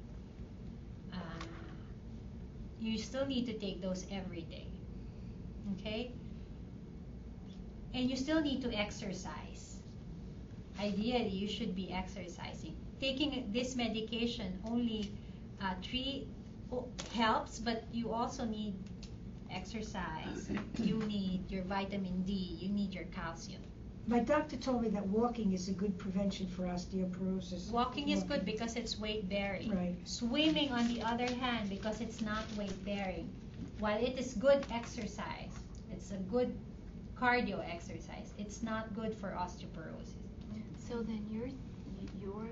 Uh, 1.14 1.18
you 2.80 2.98
still 2.98 3.26
need 3.26 3.46
to 3.46 3.54
take 3.54 3.82
those 3.82 4.06
every 4.12 4.42
day. 4.42 4.68
Okay? 5.74 6.12
And 7.94 8.10
you 8.10 8.18
still 8.18 8.42
need 8.42 8.62
to 8.64 8.74
exercise. 8.74 9.80
ideally 10.80 11.30
you 11.30 11.48
should 11.48 11.76
be 11.76 11.92
exercising. 11.92 12.76
Taking 13.00 13.52
this 13.54 13.76
medication 13.76 14.60
only 14.66 15.12
uh, 15.62 15.74
three 15.82 16.28
helps, 17.14 17.60
but 17.60 17.84
you 17.92 18.12
also 18.12 18.46
need 18.46 18.76
exercise. 19.52 20.50
you 20.78 20.98
need 21.00 21.50
your 21.50 21.64
vitamin 21.64 22.24
D. 22.24 22.58
You 22.60 22.70
need 22.70 22.94
your 22.94 23.06
calcium. 23.06 23.62
My 24.08 24.20
doctor 24.20 24.58
told 24.58 24.82
me 24.82 24.90
that 24.90 25.06
walking 25.06 25.54
is 25.54 25.70
a 25.70 25.72
good 25.72 25.98
prevention 26.00 26.48
for 26.48 26.64
osteoporosis. 26.64 27.70
Walking 27.70 28.10
is 28.10 28.24
good 28.24 28.44
because 28.44 28.76
it's 28.76 29.00
weight 29.00 29.30
bearing. 29.30 29.70
Right. 29.70 29.96
Swimming, 30.04 30.72
on 30.72 30.88
the 30.88 31.02
other 31.04 31.28
hand, 31.28 31.70
because 31.70 32.02
it's 32.02 32.22
not 32.22 32.44
weight 32.58 32.84
bearing, 32.84 33.30
while 33.78 34.02
it 34.02 34.18
is 34.18 34.34
good 34.34 34.66
exercise, 34.72 35.54
it's 35.92 36.10
a 36.12 36.18
good 36.32 36.58
cardio 37.16 37.64
exercise. 37.72 38.34
It's 38.40 38.64
not 38.64 38.96
good 38.96 39.14
for 39.14 39.30
osteoporosis. 39.30 40.14
So 40.88 41.04
then 41.04 41.24
you're, 41.30 41.50
you're, 42.20 42.50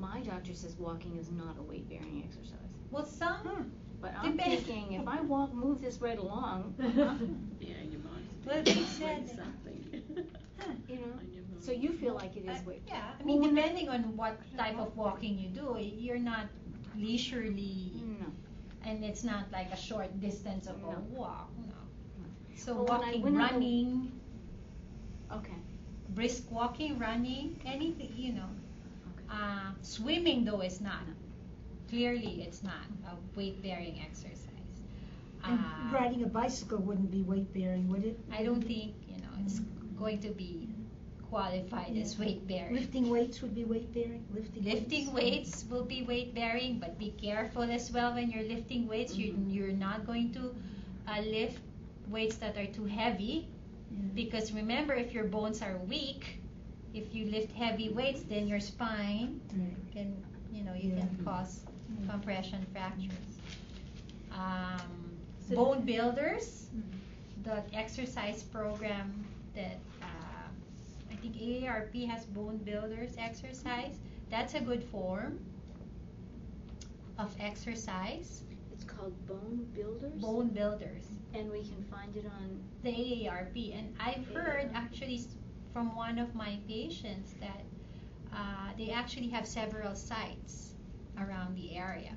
my 0.00 0.20
doctor 0.20 0.54
says 0.54 0.74
walking 0.78 1.16
is 1.18 1.30
not 1.30 1.56
a 1.58 1.62
weight 1.62 1.88
bearing 1.88 2.22
exercise. 2.26 2.58
Well, 2.90 3.04
some, 3.06 3.72
But 4.00 4.14
I'm 4.18 4.36
Depend- 4.36 4.64
thinking, 4.66 4.92
if 5.00 5.08
I 5.08 5.20
walk, 5.22 5.52
move 5.54 5.80
this 5.80 6.00
right 6.00 6.18
along, 6.18 6.74
Yeah, 6.78 7.68
your 7.90 8.00
body's 8.00 8.44
Well, 8.44 8.62
doing 8.62 8.64
they 8.64 8.74
like 8.82 8.90
said- 8.90 9.28
something. 9.36 9.80
you 10.88 10.96
know, 10.96 11.12
on 11.18 11.28
your 11.32 11.44
body. 11.44 11.60
so 11.60 11.72
you 11.72 11.92
feel 11.92 12.14
like 12.14 12.36
it 12.36 12.44
Uh, 12.48 12.54
weight. 12.66 12.82
yeah, 12.86 13.12
I 13.18 13.22
mean, 13.24 13.40
Well, 13.40 13.46
when 13.48 13.54
depending 13.54 13.88
on 13.88 14.16
what 14.16 14.38
type 14.56 14.78
of 14.78 14.94
walking 14.96 15.38
you 15.38 15.48
do, 15.48 15.76
you're 15.80 16.18
not 16.18 16.46
leisurely, 16.96 17.92
No. 18.20 18.26
and 18.84 19.02
it's 19.04 19.24
not 19.24 19.50
like 19.52 19.72
a 19.72 19.76
short 19.76 20.20
distance 20.20 20.66
of 20.66 20.80
No. 20.82 20.90
a 20.90 21.00
walk, 21.16 21.50
no. 21.66 21.74
So 22.54 22.74
Well, 22.74 22.84
when 22.84 23.00
I 23.02 23.16
walking, 23.16 23.22
went 23.22 23.36
on 23.36 23.40
the- 23.40 23.52
running, 23.54 24.12
Okay, 25.32 25.58
brisk 26.10 26.50
walking, 26.52 26.98
running, 27.00 27.60
anything, 27.64 28.12
you 28.16 28.32
know. 28.34 28.48
Uh, 29.30 29.72
swimming 29.82 30.44
though 30.44 30.60
is 30.60 30.80
not. 30.80 31.02
Clearly, 31.88 32.42
it's 32.42 32.62
not 32.62 32.86
a 33.06 33.16
weight-bearing 33.36 34.00
exercise. 34.00 34.82
And 35.44 35.58
Uh, 35.60 35.92
riding 35.92 36.22
a 36.22 36.26
bicycle 36.26 36.78
wouldn't 36.78 37.10
be 37.10 37.22
weight 37.22 37.52
bearing, 37.52 37.88
would 37.88 38.04
it? 38.04 38.18
I 38.30 38.42
don't 38.42 38.62
think 38.62 38.94
you 39.08 39.16
know 39.18 39.32
it's 39.44 39.60
going 39.96 40.18
to 40.20 40.30
be 40.30 40.68
qualified 41.30 41.96
as 41.96 42.18
weight-bearing. 42.18 42.74
Lifting 42.74 43.08
weights 43.10 43.42
would 43.42 43.54
be 43.54 43.64
weight 43.64 43.92
bearing. 43.92 44.24
Lifting. 44.34 44.64
Lifting 44.64 45.12
weights 45.12 45.64
will 45.70 45.84
be 45.84 46.02
weight 46.02 46.34
bearing, 46.34 46.78
but 46.78 46.98
be 46.98 47.10
careful 47.10 47.62
as 47.62 47.90
well 47.92 48.14
when 48.14 48.30
you're 48.30 48.44
lifting 48.56 48.86
weights. 48.86 49.14
You, 49.16 49.34
you're 49.48 49.72
not 49.72 50.06
going 50.06 50.32
to 50.34 50.54
uh, 51.08 51.20
lift 51.22 51.60
weights 52.08 52.36
that 52.36 52.56
are 52.56 52.66
too 52.66 52.84
heavy 52.86 53.48
because 54.14 54.52
remember, 54.52 54.94
if 54.94 55.12
your 55.12 55.24
bones 55.24 55.62
are 55.62 55.76
weak, 55.88 56.38
if 56.96 57.14
you 57.14 57.26
lift 57.30 57.52
heavy 57.52 57.90
weights, 57.90 58.22
then 58.22 58.48
your 58.48 58.58
spine 58.60 59.38
Right. 59.54 59.92
can, 59.92 60.16
you 60.50 60.62
know, 60.64 60.72
you 60.72 60.90
Yeah. 60.90 61.00
can 61.06 61.24
cause 61.24 61.60
compression 62.08 62.64
fractures. 62.72 63.12
Um, 64.32 64.80
So- 65.48 65.54
bone 65.56 65.84
builders, 65.84 66.70
the 67.44 67.62
exercise 67.74 68.42
program 68.42 69.24
that 69.54 69.78
uh, 70.02 70.48
I 71.12 71.16
think 71.16 71.36
AARP 71.36 72.06
has 72.06 72.24
bone 72.26 72.56
builders 72.58 73.14
exercise. 73.18 73.98
That's 74.30 74.54
a 74.54 74.60
good 74.60 74.82
form 74.84 75.38
of 77.18 77.34
exercise. 77.40 78.42
It's 78.72 78.84
called 78.84 79.14
Bone 79.26 79.66
Builders? 79.74 80.20
Bone 80.20 80.48
builders, 80.48 81.04
And 81.34 81.50
we 81.52 81.62
can 81.62 81.82
find 81.84 82.16
it 82.16 82.24
on, 82.26 82.60
the 82.82 82.90
AARP, 82.90 83.72
and 83.78 83.94
I've 84.00 84.26
heard 84.34 84.70
actually 84.74 85.16
s- 85.16 85.34
from 85.76 85.94
one 85.94 86.18
of 86.18 86.34
my 86.34 86.56
patients 86.66 87.34
that 87.38 87.60
uh, 88.34 88.70
they 88.78 88.88
actually 88.92 89.28
have 89.28 89.46
several 89.46 89.94
sites 89.94 90.72
around 91.18 91.54
the 91.54 91.76
area 91.76 92.14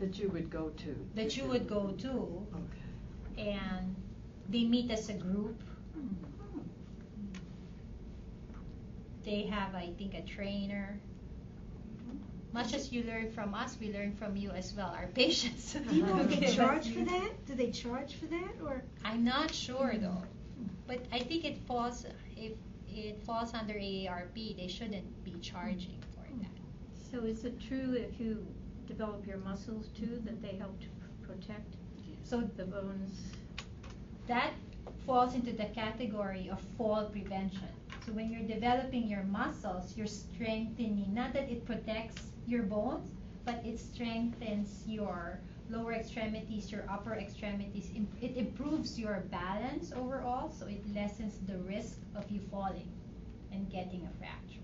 That 0.00 0.18
you 0.18 0.30
would 0.30 0.48
go 0.48 0.70
to. 0.70 0.96
that 1.16 1.36
you 1.36 1.44
would 1.44 1.68
go 1.68 1.88
to, 1.98 2.46
Okay. 2.62 3.50
and 3.50 3.94
they 4.48 4.64
meet 4.64 4.90
as 4.90 5.10
a 5.10 5.12
group. 5.12 5.60
They 9.22 9.42
have, 9.42 9.74
I 9.74 9.90
think, 9.98 10.14
a 10.14 10.22
trainer. 10.22 10.98
Much 12.54 12.72
as 12.72 12.90
you 12.90 13.02
learn 13.02 13.30
from 13.30 13.52
us, 13.52 13.76
we 13.78 13.92
learn 13.92 14.14
from 14.14 14.34
you 14.34 14.50
as 14.52 14.72
well, 14.74 14.94
our 14.98 15.08
patients. 15.22 15.74
Do 15.74 15.94
you 15.94 16.06
know 16.06 16.20
if 16.20 16.40
they 16.40 16.46
charge 16.54 16.88
for 16.90 17.00
that? 17.04 17.32
Do 17.46 17.54
they 17.54 17.70
charge 17.70 18.14
for 18.14 18.24
that 18.26 18.54
or? 18.64 18.82
I'm 19.04 19.24
not 19.24 19.52
sure 19.52 19.92
though, 20.00 20.22
but 20.88 21.06
I 21.12 21.20
think 21.20 21.44
it 21.44 21.58
falls 21.68 22.06
if 22.36 22.54
it 22.88 23.22
falls 23.22 23.54
under 23.54 23.74
AARP, 23.74 24.56
they 24.56 24.68
shouldn't 24.68 25.24
be 25.24 25.38
charging 25.40 26.02
for 26.14 26.26
that. 26.40 26.50
So 27.12 27.24
is 27.24 27.44
it 27.44 27.60
true 27.60 27.92
if 27.94 28.18
you 28.18 28.44
develop 28.86 29.26
your 29.26 29.38
muscles 29.38 29.88
too, 29.96 30.20
that 30.24 30.42
they 30.42 30.56
help 30.56 30.80
to 30.80 30.88
protect 31.26 31.76
So 32.24 32.40
the 32.56 32.64
bones? 32.64 33.32
that 34.26 34.52
falls 35.06 35.34
into 35.34 35.52
the 35.52 35.66
category 35.66 36.48
of 36.50 36.60
fall 36.76 37.06
prevention. 37.06 37.68
So 38.06 38.12
when 38.12 38.30
you're 38.30 38.42
developing 38.42 39.08
your 39.08 39.24
muscles, 39.24 39.96
you're 39.96 40.06
strengthening, 40.06 41.14
not 41.14 41.32
that 41.34 41.50
it 41.50 41.64
protects 41.64 42.22
your 42.46 42.62
bones, 42.62 43.10
but 43.44 43.64
it 43.64 43.78
strengthens 43.80 44.84
your 44.86 45.40
lower 45.70 45.92
extremities, 45.92 46.70
your 46.72 46.84
upper 46.88 47.14
extremities. 47.14 47.90
It 48.20 48.36
improves 48.36 48.98
your 48.98 49.20
balance 49.30 49.92
overall, 49.92 50.50
so 50.50 50.66
it 50.66 50.82
lessens 50.94 51.38
the 51.46 51.58
risk 51.58 51.98
of 52.14 52.30
you 52.30 52.40
falling 52.50 52.90
and 53.52 53.68
getting 53.70 54.06
a 54.06 54.10
fracture. 54.18 54.60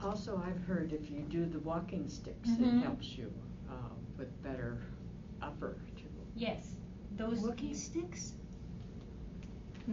Also, 0.00 0.42
I've 0.44 0.62
heard 0.64 0.92
if 0.92 1.10
you 1.10 1.20
do 1.22 1.44
the 1.46 1.58
walking 1.60 2.08
sticks, 2.08 2.50
Mhm. 2.50 2.78
it 2.80 2.82
helps 2.84 3.16
you 3.18 3.32
uh, 3.68 3.90
with 4.16 4.30
better 4.42 4.78
upper 5.40 5.76
too. 5.96 6.04
Yes, 6.34 6.74
those. 7.16 7.38
Walking 7.40 7.74
sticks? 7.74 8.34
Hmm. 9.86 9.92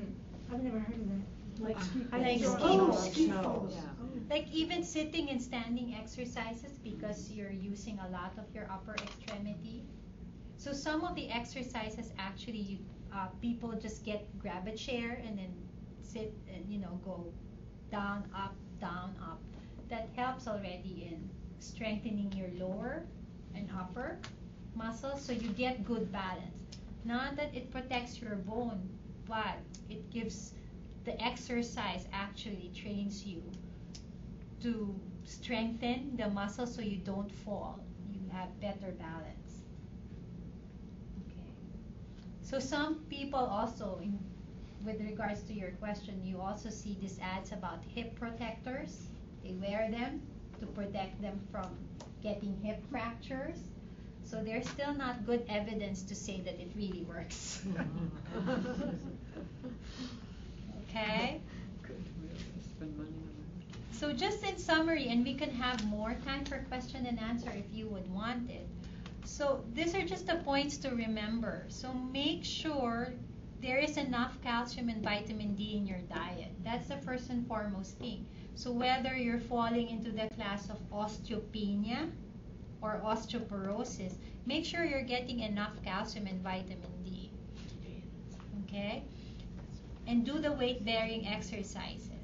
I've 0.52 0.64
never 0.64 0.80
heard 0.80 0.96
of 0.98 1.08
that. 1.10 1.64
Like 1.64 1.82
ski 1.82 2.06
I 2.12 2.18
like 2.20 2.42
poles. 2.42 2.60
ski 2.60 2.60
Oh, 2.72 2.92
ski 2.92 3.26
Snow, 3.26 3.42
poles. 3.42 3.74
yeah. 3.76 3.90
Like 4.30 4.48
even 4.52 4.84
sitting 4.84 5.30
and 5.30 5.42
standing 5.42 5.96
exercises 5.96 6.80
because 6.84 7.32
you're 7.32 7.52
using 7.52 8.00
a 8.00 8.10
lot 8.10 8.34
of 8.38 8.46
your 8.54 8.68
upper 8.72 8.96
extremity. 8.96 9.86
So 10.58 10.74
some 10.74 11.04
of 11.04 11.16
the 11.16 11.30
exercises 11.30 12.12
actually, 12.18 12.60
you, 12.60 12.78
uh, 13.14 13.28
people 13.42 13.74
just 13.74 14.04
get 14.06 14.28
grab 14.40 14.68
a 14.68 14.76
chair 14.76 15.22
and 15.26 15.38
then 15.38 15.54
sit 16.02 16.34
and 16.54 16.66
you 16.70 16.80
know 16.80 17.00
go 17.06 17.26
down, 17.92 18.24
up, 18.36 18.56
down, 18.80 19.16
up. 19.22 19.42
That 19.90 20.10
helps 20.16 20.48
already 20.48 21.08
in 21.12 21.30
strengthening 21.60 22.32
your 22.34 22.50
lower 22.58 23.04
and 23.54 23.70
upper 23.78 24.18
muscles, 24.76 25.22
so 25.22 25.34
you 25.34 25.50
get 25.50 25.86
good 25.86 26.12
balance. 26.12 26.64
Not 27.04 27.36
that 27.38 27.54
it 27.56 27.70
protects 27.72 28.20
your 28.22 28.36
bone, 28.36 28.90
but 29.28 29.60
it 29.90 30.10
gives 30.10 30.54
the 31.06 31.22
exercise 31.22 32.08
actually 32.12 32.72
trains 32.74 33.26
you 33.26 33.44
to 34.66 35.00
strengthen 35.26 36.18
the 36.18 36.28
muscle 36.30 36.66
so 36.66 36.82
you 36.82 36.98
don't 36.98 37.32
fall. 37.32 37.80
You 38.12 38.20
have 38.32 38.50
better 38.60 38.92
balance. 38.98 39.62
Okay. 41.22 41.54
So 42.42 42.58
some 42.60 43.06
people 43.08 43.40
also, 43.40 44.00
in, 44.02 44.18
with 44.84 45.00
regards 45.02 45.44
to 45.44 45.54
your 45.54 45.70
question, 45.72 46.20
you 46.24 46.42
also 46.42 46.70
see 46.72 46.98
these 47.00 47.20
ads 47.22 47.52
about 47.52 47.84
hip 47.94 48.16
protectors. 48.20 49.06
They 49.44 49.54
wear 49.54 49.92
them 49.92 50.24
to 50.60 50.66
protect 50.66 51.22
them 51.22 51.40
from 51.52 51.70
getting 52.24 52.58
hip 52.64 52.82
fractures. 52.90 53.60
So 54.24 54.44
there's 54.44 54.68
still 54.68 54.96
not 54.96 55.28
good 55.28 55.46
evidence 55.48 56.02
to 56.02 56.16
say 56.16 56.42
that 56.42 56.60
it 56.60 56.72
really 56.76 57.04
works. 57.04 57.62
okay? 60.90 61.40
Good, 61.84 62.04
So 63.98 64.12
just 64.12 64.44
in 64.44 64.58
summary, 64.58 65.08
and 65.08 65.24
we 65.24 65.36
can 65.36 65.50
have 65.52 65.86
more 65.86 66.16
time 66.26 66.44
for 66.44 66.58
question 66.68 67.06
and 67.06 67.18
answer 67.18 67.50
if 67.56 67.66
you 67.74 67.88
would 67.88 68.14
want 68.14 68.52
it. 68.52 68.68
So 69.24 69.64
these 69.74 69.96
are 69.96 70.04
just 70.04 70.28
the 70.28 70.36
points 70.36 70.76
to 70.80 70.90
remember. 70.90 71.64
So 71.70 71.94
make 71.94 72.44
sure 72.44 73.14
there 73.62 73.78
is 73.80 73.96
enough 73.96 74.38
calcium 74.44 74.90
and 74.90 75.02
vitamin 75.02 75.56
D 75.56 75.78
in 75.78 75.88
your 75.88 76.02
diet. 76.14 76.52
That's 76.62 76.90
the 76.90 76.98
first 76.98 77.30
and 77.30 77.48
foremost 77.48 77.98
thing. 77.98 78.26
So 78.54 78.70
whether 78.70 79.16
you're 79.16 79.40
falling 79.40 79.88
into 79.88 80.12
the 80.12 80.28
class 80.36 80.70
of 80.70 80.78
osteopenia 80.92 82.12
or 82.82 83.02
osteoporosis, 83.02 84.16
make 84.46 84.66
sure 84.66 84.84
you're 84.84 85.04
getting 85.04 85.40
enough 85.40 85.82
calcium 85.86 86.28
and 86.28 86.42
vitamin 86.42 87.02
D. 87.06 87.32
Okay? 88.66 89.06
And 90.06 90.26
do 90.26 90.38
the 90.38 90.52
weight 90.52 90.84
bearing 90.84 91.26
exercises. 91.28 92.15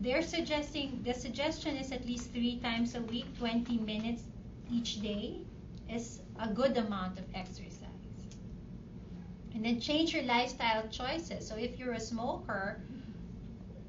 They're 0.00 0.22
suggesting 0.22 1.02
the 1.04 1.14
suggestion 1.14 1.76
is 1.76 1.92
at 1.92 2.04
least 2.06 2.32
three 2.32 2.58
times 2.60 2.94
a 2.94 3.02
week, 3.02 3.36
20 3.38 3.78
minutes 3.78 4.22
each 4.70 5.00
day 5.02 5.40
is 5.88 6.20
a 6.38 6.48
good 6.48 6.76
amount 6.76 7.18
of 7.18 7.24
exercise. 7.34 7.88
And 9.54 9.64
then 9.64 9.80
change 9.80 10.14
your 10.14 10.22
lifestyle 10.24 10.88
choices. 10.88 11.46
So 11.46 11.56
if 11.56 11.78
you're 11.78 11.92
a 11.92 12.00
smoker, 12.00 12.80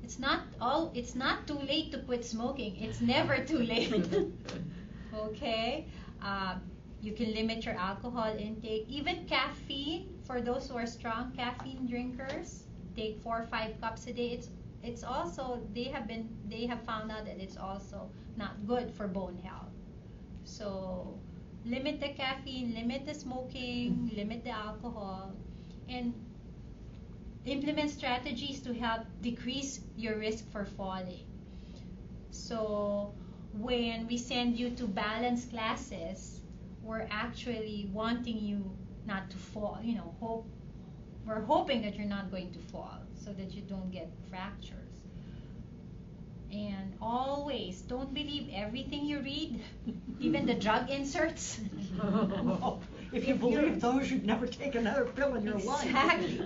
it's 0.04 0.20
not 0.20 0.42
all 0.62 0.92
it's 0.94 1.16
not 1.16 1.48
too 1.48 1.58
late 1.60 1.92
to 1.92 2.00
quit 2.00 2.26
smoking. 2.26 2.76
It's 2.78 3.02
never 3.02 3.44
too 3.44 3.60
late. 3.74 3.94
Okay? 5.14 5.88
Uh, 6.22 6.56
you 7.02 7.14
can 7.14 7.34
limit 7.34 7.66
your 7.66 7.76
alcohol 7.76 8.36
intake. 8.38 8.86
Even 8.90 9.26
caffeine 9.26 10.08
for 10.26 10.42
those 10.42 10.68
who 10.70 10.76
are 10.78 10.88
strong 10.88 11.32
caffeine 11.36 11.86
drinkers 11.88 12.64
take 12.96 13.20
four 13.22 13.42
or 13.42 13.46
five 13.48 13.80
cups 13.82 14.08
a 14.08 14.14
day. 14.14 14.30
It's 14.30 14.50
it's 14.84 15.04
also 15.04 15.62
they 15.74 15.86
have 15.86 16.08
been 16.08 16.30
they 16.50 16.66
have 16.66 16.82
found 16.84 17.10
out 17.10 17.26
that 17.26 17.40
it's 17.40 17.58
also 17.58 18.10
not 18.36 18.68
good 18.68 18.92
for 18.92 19.08
bone 19.08 19.38
health. 19.44 19.72
So 20.44 21.18
limit 21.66 22.02
the 22.02 22.10
caffeine 22.10 22.76
limit 22.76 23.06
the 23.06 23.14
smoking 23.14 23.94
mm-hmm. 23.94 24.18
limit 24.18 24.44
the 24.44 24.50
alcohol 24.50 25.32
and 25.88 26.14
implement 27.46 27.90
strategies 27.90 28.60
to 28.62 28.74
help 28.74 29.04
decrease 29.22 29.80
your 29.96 30.18
risk 30.18 30.50
for 30.52 30.66
falling. 30.66 31.26
So 32.32 33.14
when 33.54 34.08
we 34.08 34.18
send 34.18 34.60
you 34.60 34.72
to 34.72 34.88
balance 34.88 35.46
classes, 35.46 36.42
we're 36.82 37.08
actually 37.10 37.90
wanting 37.94 38.40
you 38.40 38.76
not 39.06 39.30
to 39.30 39.38
fall, 39.38 39.80
you 39.82 39.96
know, 39.96 40.14
hope 40.20 40.46
we're 41.26 41.42
hoping 41.42 41.82
that 41.84 41.96
you're 41.96 42.08
not 42.08 42.30
going 42.32 42.52
to 42.52 42.60
fall 42.60 43.03
so 43.24 43.32
that 43.34 43.52
you 43.54 43.62
don't 43.62 43.92
get 43.92 44.10
fractures. 44.30 44.78
And 46.52 46.94
always 47.02 47.82
don't 47.82 48.14
believe 48.14 48.50
everything 48.54 49.06
you 49.06 49.20
read, 49.20 49.64
even 50.20 50.46
the 50.46 50.54
drug 50.56 50.90
inserts. 50.90 51.60
If 53.14 53.28
you 53.28 53.36
believe 53.36 53.80
those, 53.80 54.10
you'd 54.10 54.26
never 54.26 54.48
take 54.48 54.74
another 54.76 55.06
pill 55.06 55.36
in 55.36 55.44
your 55.44 55.60
life. 55.60 55.86
Exactly. 55.86 56.42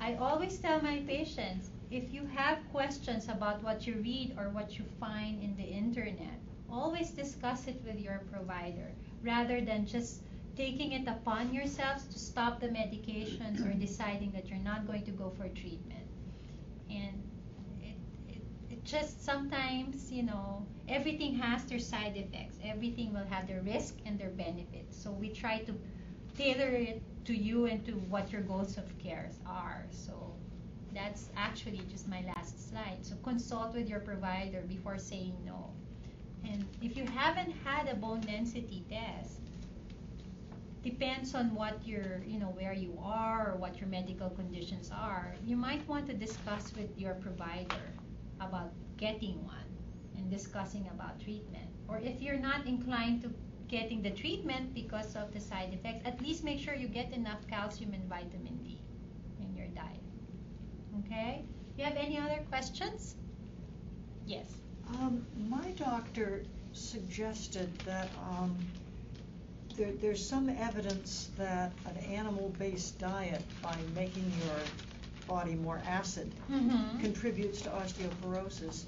I 0.00 0.14
always 0.16 0.58
tell 0.58 0.80
my 0.82 0.98
patients 1.06 1.70
if 1.90 2.12
you 2.12 2.26
have 2.26 2.58
questions 2.70 3.28
about 3.28 3.62
what 3.62 3.86
you 3.86 3.94
read 3.96 4.34
or 4.38 4.50
what 4.50 4.78
you 4.78 4.84
find 5.00 5.42
in 5.42 5.56
the 5.56 5.64
internet, 5.64 6.38
always 6.68 7.10
discuss 7.10 7.66
it 7.66 7.82
with 7.84 7.98
your 7.98 8.22
provider 8.30 8.92
rather 9.22 9.60
than 9.60 9.86
just 9.86 10.22
taking 10.60 10.92
it 10.92 11.08
upon 11.08 11.54
yourselves 11.54 12.04
to 12.04 12.18
stop 12.18 12.60
the 12.60 12.68
medications 12.68 13.64
or 13.66 13.72
deciding 13.72 14.30
that 14.32 14.50
you're 14.50 14.66
not 14.72 14.86
going 14.86 15.02
to 15.02 15.10
go 15.10 15.30
for 15.30 15.48
treatment. 15.48 16.06
And 16.90 17.22
it, 17.80 17.96
it, 18.28 18.42
it 18.68 18.84
just 18.84 19.24
sometimes, 19.24 20.12
you 20.12 20.22
know, 20.22 20.66
everything 20.86 21.34
has 21.36 21.64
their 21.64 21.78
side 21.78 22.14
effects. 22.14 22.56
Everything 22.62 23.14
will 23.14 23.24
have 23.30 23.46
their 23.48 23.62
risk 23.62 23.94
and 24.04 24.18
their 24.20 24.28
benefits. 24.28 25.02
So 25.02 25.10
we 25.10 25.30
try 25.30 25.60
to 25.60 25.72
tailor 26.36 26.68
it 26.68 27.00
to 27.24 27.34
you 27.34 27.64
and 27.64 27.82
to 27.86 27.92
what 28.12 28.30
your 28.30 28.42
goals 28.42 28.76
of 28.76 28.86
care 28.98 29.30
are. 29.46 29.86
So 29.90 30.34
that's 30.94 31.30
actually 31.38 31.80
just 31.90 32.06
my 32.06 32.22
last 32.36 32.68
slide. 32.68 32.98
So 33.00 33.14
consult 33.22 33.72
with 33.72 33.88
your 33.88 34.00
provider 34.00 34.60
before 34.68 34.98
saying 34.98 35.36
no. 35.42 35.70
And 36.44 36.66
if 36.82 36.98
you 36.98 37.06
haven't 37.06 37.52
had 37.64 37.88
a 37.88 37.94
bone 37.94 38.20
density 38.20 38.84
test, 38.90 39.39
depends 40.82 41.34
on 41.34 41.54
what 41.54 41.86
your, 41.86 42.22
you 42.26 42.38
know, 42.38 42.48
where 42.48 42.72
you 42.72 42.98
are 43.02 43.52
or 43.52 43.56
what 43.56 43.78
your 43.78 43.88
medical 43.88 44.30
conditions 44.30 44.90
are. 44.90 45.34
You 45.44 45.56
might 45.56 45.86
want 45.86 46.06
to 46.06 46.14
discuss 46.14 46.72
with 46.74 46.90
your 46.96 47.14
provider 47.14 47.92
about 48.40 48.72
getting 48.96 49.44
one 49.44 49.70
and 50.16 50.30
discussing 50.30 50.88
about 50.92 51.20
treatment. 51.20 51.68
Or 51.88 51.98
if 51.98 52.20
you're 52.22 52.38
not 52.38 52.66
inclined 52.66 53.22
to 53.22 53.32
getting 53.68 54.02
the 54.02 54.10
treatment 54.10 54.74
because 54.74 55.16
of 55.16 55.32
the 55.32 55.40
side 55.40 55.72
effects, 55.72 56.02
at 56.06 56.20
least 56.20 56.44
make 56.44 56.58
sure 56.58 56.74
you 56.74 56.88
get 56.88 57.12
enough 57.12 57.46
calcium 57.48 57.92
and 57.92 58.04
vitamin 58.08 58.56
D 58.64 58.80
in 59.40 59.54
your 59.54 59.68
diet. 59.68 60.00
Okay? 61.00 61.44
You 61.76 61.84
have 61.84 61.96
any 61.96 62.18
other 62.18 62.42
questions? 62.48 63.16
Yes. 64.26 64.46
Um, 64.98 65.24
my 65.48 65.70
doctor 65.72 66.42
suggested 66.72 67.70
that 67.80 68.08
um, 68.30 68.56
there, 69.80 69.92
there's 70.00 70.24
some 70.24 70.48
evidence 70.50 71.30
that 71.38 71.72
an 71.86 71.96
animal-based 72.12 72.98
diet, 72.98 73.42
by 73.62 73.74
making 73.94 74.30
your 74.44 74.56
body 75.26 75.54
more 75.54 75.80
acid, 75.86 76.30
Mm-hmm. 76.50 77.00
contributes 77.00 77.62
to 77.62 77.70
osteoporosis. 77.70 78.84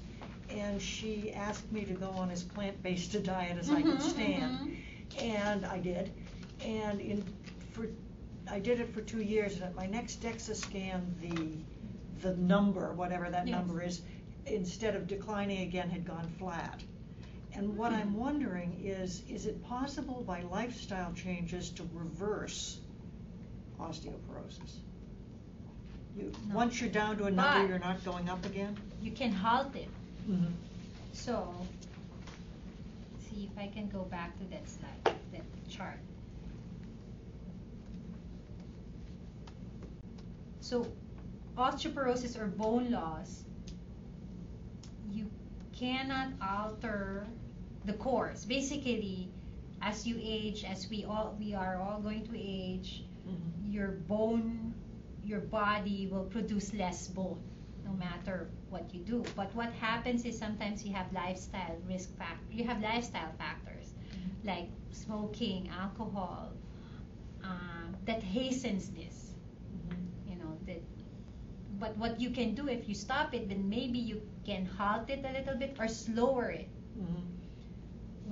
And 0.49 0.79
she 0.79 1.31
asked 1.33 1.71
me 1.71 1.83
to 1.85 1.93
go 1.93 2.09
on 2.11 2.29
as 2.29 2.43
plant-based 2.43 3.15
a 3.15 3.19
diet 3.19 3.57
as 3.57 3.71
I 3.71 3.81
could 3.81 3.97
Mhm, 3.99 4.01
stand, 4.01 4.77
and 5.19 5.65
I 5.65 5.79
did. 5.79 6.11
And 6.63 7.01
in 7.01 7.23
for, 7.71 7.87
I 8.51 8.59
did 8.59 8.79
it 8.79 8.93
for 8.93 9.01
two 9.01 9.21
years. 9.21 9.55
And 9.55 9.63
at 9.63 9.73
my 9.75 9.87
next 9.87 10.21
DEXA 10.21 10.55
scan, 10.55 11.15
the 11.21 11.57
the 12.29 12.35
number, 12.37 12.93
whatever 12.93 13.29
that 13.31 13.47
Yes. 13.47 13.55
number 13.57 13.81
is, 13.81 14.01
instead 14.45 14.95
of 14.95 15.07
declining 15.07 15.61
again, 15.67 15.89
had 15.89 16.05
gone 16.05 16.27
flat. 16.37 16.79
And 17.55 17.77
what 17.77 17.93
I'm 17.93 18.15
wondering 18.17 18.81
is, 18.83 19.21
is 19.29 19.45
it 19.45 19.63
possible 19.65 20.23
by 20.25 20.41
lifestyle 20.43 21.13
changes 21.13 21.69
to 21.71 21.87
reverse 21.93 22.79
osteoporosis? 23.79 24.77
You, 26.17 26.31
No. 26.47 26.55
once 26.55 26.79
you're 26.81 26.89
down 26.89 27.17
to 27.17 27.25
a 27.25 27.31
number, 27.31 27.61
But- 27.61 27.69
you're 27.69 27.79
not 27.79 28.03
going 28.03 28.29
up 28.29 28.43
again? 28.45 28.77
You 29.01 29.11
can 29.11 29.31
halt 29.31 29.75
it. 29.75 29.89
Mm-hmm. 30.27 30.51
So, 31.13 31.53
see 33.29 33.49
if 33.51 33.57
I 33.57 33.67
can 33.67 33.87
go 33.89 34.03
back 34.03 34.37
to 34.39 34.45
that 34.45 34.67
slide, 34.67 35.15
that 35.31 35.43
chart. 35.69 35.99
So, 40.59 40.87
osteoporosis 41.57 42.39
or 42.39 42.47
bone 42.47 42.89
loss, 42.89 43.43
you 45.11 45.29
cannot 45.73 46.29
alter 46.41 47.27
the 47.85 47.93
course. 47.93 48.45
Basically, 48.45 49.29
as 49.81 50.05
you 50.07 50.17
age, 50.21 50.63
as 50.63 50.89
we 50.89 51.03
all 51.05 51.35
we 51.39 51.53
are 51.53 51.77
all 51.77 51.99
going 52.01 52.25
to 52.27 52.37
age, 52.37 53.03
Mm-hmm. 53.27 53.71
your 53.71 53.89
bone, 54.07 54.73
your 55.23 55.39
body 55.41 56.07
will 56.11 56.25
produce 56.25 56.73
less 56.73 57.07
bone, 57.07 57.41
no 57.85 57.91
matter 57.93 58.49
what 58.69 58.93
you 58.93 59.01
do. 59.01 59.23
But 59.35 59.53
what 59.55 59.71
happens 59.73 60.25
is 60.25 60.37
sometimes 60.37 60.83
you 60.85 60.93
have 60.93 61.11
lifestyle 61.13 61.77
risk 61.87 62.15
factor. 62.17 62.51
You 62.51 62.65
have 62.65 62.81
lifestyle 62.81 63.31
factors 63.37 63.93
like 64.43 64.69
smoking, 64.91 65.69
alcohol, 65.69 66.53
uh, 67.43 67.87
that 68.05 68.23
hastens 68.23 68.89
this. 68.89 69.35
Mm-hmm. 69.73 70.29
You 70.31 70.35
know 70.37 70.57
that. 70.65 70.81
But 71.79 71.97
what 71.97 72.19
you 72.19 72.29
can 72.31 72.53
do 72.55 72.67
if 72.67 72.87
you 72.87 72.95
stop 72.95 73.33
it, 73.33 73.49
then 73.49 73.69
maybe 73.69 73.99
you 73.99 74.21
can 74.45 74.65
halt 74.65 75.09
it 75.09 75.23
a 75.25 75.31
little 75.31 75.55
bit 75.55 75.75
or 75.79 75.87
slower 75.87 76.49
it, 76.51 76.69
Mm-hmm. 76.97 77.32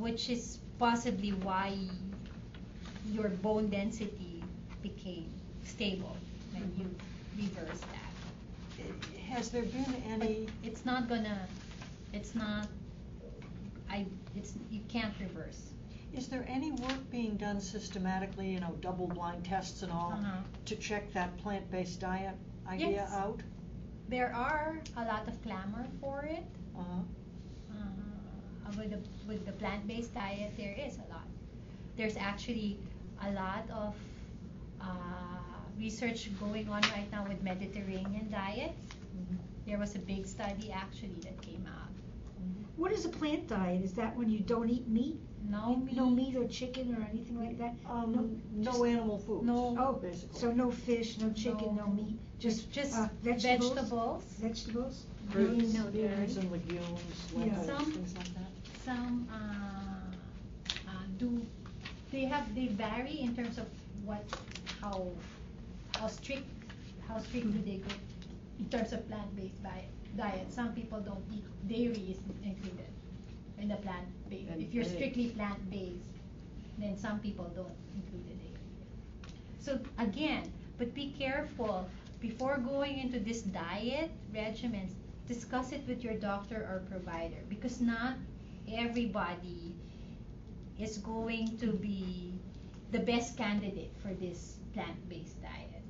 Which 0.01 0.29
is 0.29 0.57
possibly 0.79 1.31
why 1.43 1.77
your 3.11 3.29
bone 3.29 3.69
density 3.69 4.43
became 4.81 5.29
stable 5.63 6.15
when 6.53 6.71
you 6.77 6.89
reverse 7.37 7.79
that. 7.79 9.21
Has 9.29 9.49
there 9.51 9.61
been 9.63 9.95
any, 10.09 10.47
It's 10.63 10.85
not 10.85 11.07
gonna, 11.07 11.47
it's 12.13 12.33
not, 12.35 12.67
I, 13.89 14.05
it's, 14.35 14.53
you 14.71 14.81
can't 14.89 15.13
reverse. 15.19 15.61
is 16.13 16.27
there 16.27 16.45
any 16.49 16.71
work 16.71 16.99
being 17.11 17.37
done 17.37 17.61
systematically, 17.61 18.49
you 18.49 18.59
know, 18.59 18.75
double-blind 18.81 19.45
tests 19.45 19.83
and 19.83 19.91
all, 19.91 20.13
Uh-huh. 20.13 20.41
to 20.65 20.75
check 20.75 21.13
that 21.13 21.37
plant-based 21.37 21.99
diet 22.01 22.35
idea 22.67 22.89
Yes. 22.89 23.13
out? 23.13 23.39
There 24.09 24.33
are 24.35 24.81
a 24.97 25.05
lot 25.05 25.27
of 25.27 25.41
clamor 25.43 25.85
for 26.01 26.23
it. 26.23 26.43
Uh-huh. 26.77 26.91
Uh, 26.91 27.03
with 28.78 28.91
the, 28.91 28.99
with 29.28 29.45
the 29.45 29.51
plant-based 29.53 30.13
diet, 30.13 30.51
there 30.57 30.76
is 30.88 30.95
a 30.97 31.05
lot. 31.13 31.26
There's 31.97 32.17
actually 32.17 32.78
a 33.24 33.32
lot 33.32 33.63
of 33.74 33.95
uh, 34.82 34.86
research 35.80 36.30
going 36.39 36.69
on 36.69 36.82
right 36.95 37.07
now 37.11 37.26
with 37.28 37.41
Mediterranean 37.43 38.30
diets. 38.32 38.86
Mhm. 39.15 39.38
There 39.67 39.78
was 39.78 39.95
a 39.95 39.99
big 39.99 40.26
study 40.26 40.72
actually 40.72 41.19
that 41.24 41.39
came 41.41 41.65
out. 41.67 41.89
What 42.78 42.91
is 42.91 43.05
a 43.05 43.09
plant 43.09 43.47
diet? 43.47 43.84
Is 43.84 43.93
that 43.93 44.15
when 44.17 44.30
you 44.30 44.39
don't 44.39 44.69
eat 44.69 44.88
meat? 44.88 45.17
No 45.49 45.76
meat. 45.76 45.95
No 45.95 46.09
meat 46.09 46.36
or 46.36 46.47
chicken 46.47 46.95
or 46.95 47.05
anything 47.11 47.38
like 47.39 47.57
that? 47.59 47.76
Um, 47.88 48.41
no 48.53 48.72
just- 48.72 48.84
animal 48.86 49.17
food. 49.19 49.43
no- 49.43 49.76
Oh, 49.78 49.93
basically. 49.93 50.39
so 50.39 50.51
no 50.51 50.72
fish, 50.72 51.17
no 51.19 51.30
chicken, 51.32 51.76
no 51.76 51.86
No. 51.86 51.93
meat, 51.93 52.17
just, 52.39 52.72
Just 52.72 52.95
uh, 52.97 53.07
vegetables? 53.22 53.74
vegetables. 53.74 54.24
Vegetables? 54.39 55.05
Fruits, 55.30 55.74
no 55.74 55.84
dairy. 55.89 56.15
beans 56.15 56.38
and 56.38 56.51
legumes, 56.51 57.01
Yeah. 57.38 57.63
Some- 57.65 57.91
things 57.91 58.15
like 58.17 58.34
that. 58.36 58.50
Some 58.86 59.27
uh, 59.32 60.15
uh, 60.89 61.03
do 61.17 61.45
they 62.11 62.25
have 62.25 62.53
they 62.55 62.67
vary 62.67 63.21
in 63.21 63.36
terms 63.36 63.57
of 63.57 63.67
what 64.03 64.23
how 64.82 65.07
how 65.97 66.07
strict 66.07 66.47
how 67.07 67.19
strict 67.19 67.51
do 67.51 67.59
they 67.61 67.77
go 67.77 67.93
in 68.59 68.69
terms 68.69 68.93
of 68.93 69.07
plant-based 69.07 69.61
diet 69.63 69.89
diet. 70.17 70.51
Some 70.51 70.73
people 70.73 70.99
don't 70.99 71.23
eat 71.32 71.45
dairy 71.67 72.15
is 72.15 72.19
included 72.43 72.89
in 73.59 73.69
the 73.69 73.77
plant-based 73.77 74.49
if 74.57 74.73
you're 74.73 74.86
strictly 74.86 75.29
plant-based 75.29 76.03
then 76.77 76.97
some 76.97 77.19
people 77.19 77.45
don't 77.55 77.77
include 77.95 78.25
the 78.27 78.36
dairy. 78.36 78.63
So 79.59 79.79
again 79.97 80.51
but 80.77 80.93
be 80.95 81.13
careful 81.17 81.88
before 82.19 82.57
going 82.57 82.97
into 82.99 83.19
this 83.19 83.41
diet 83.41 84.11
regimens 84.34 84.93
discuss 85.27 85.71
it 85.71 85.82
with 85.88 86.03
your 86.03 86.15
doctor 86.15 86.57
or 86.69 86.82
provider 86.89 87.41
because 87.47 87.79
not 87.79 88.15
everybody 88.74 89.76
is 90.80 90.97
going 90.97 91.57
to 91.57 91.67
be 91.67 92.34
the 92.91 92.99
best 92.99 93.38
candidate 93.38 93.93
for 94.01 94.13
this 94.15 94.57
plant-based 94.74 95.41
diet. 95.41 95.84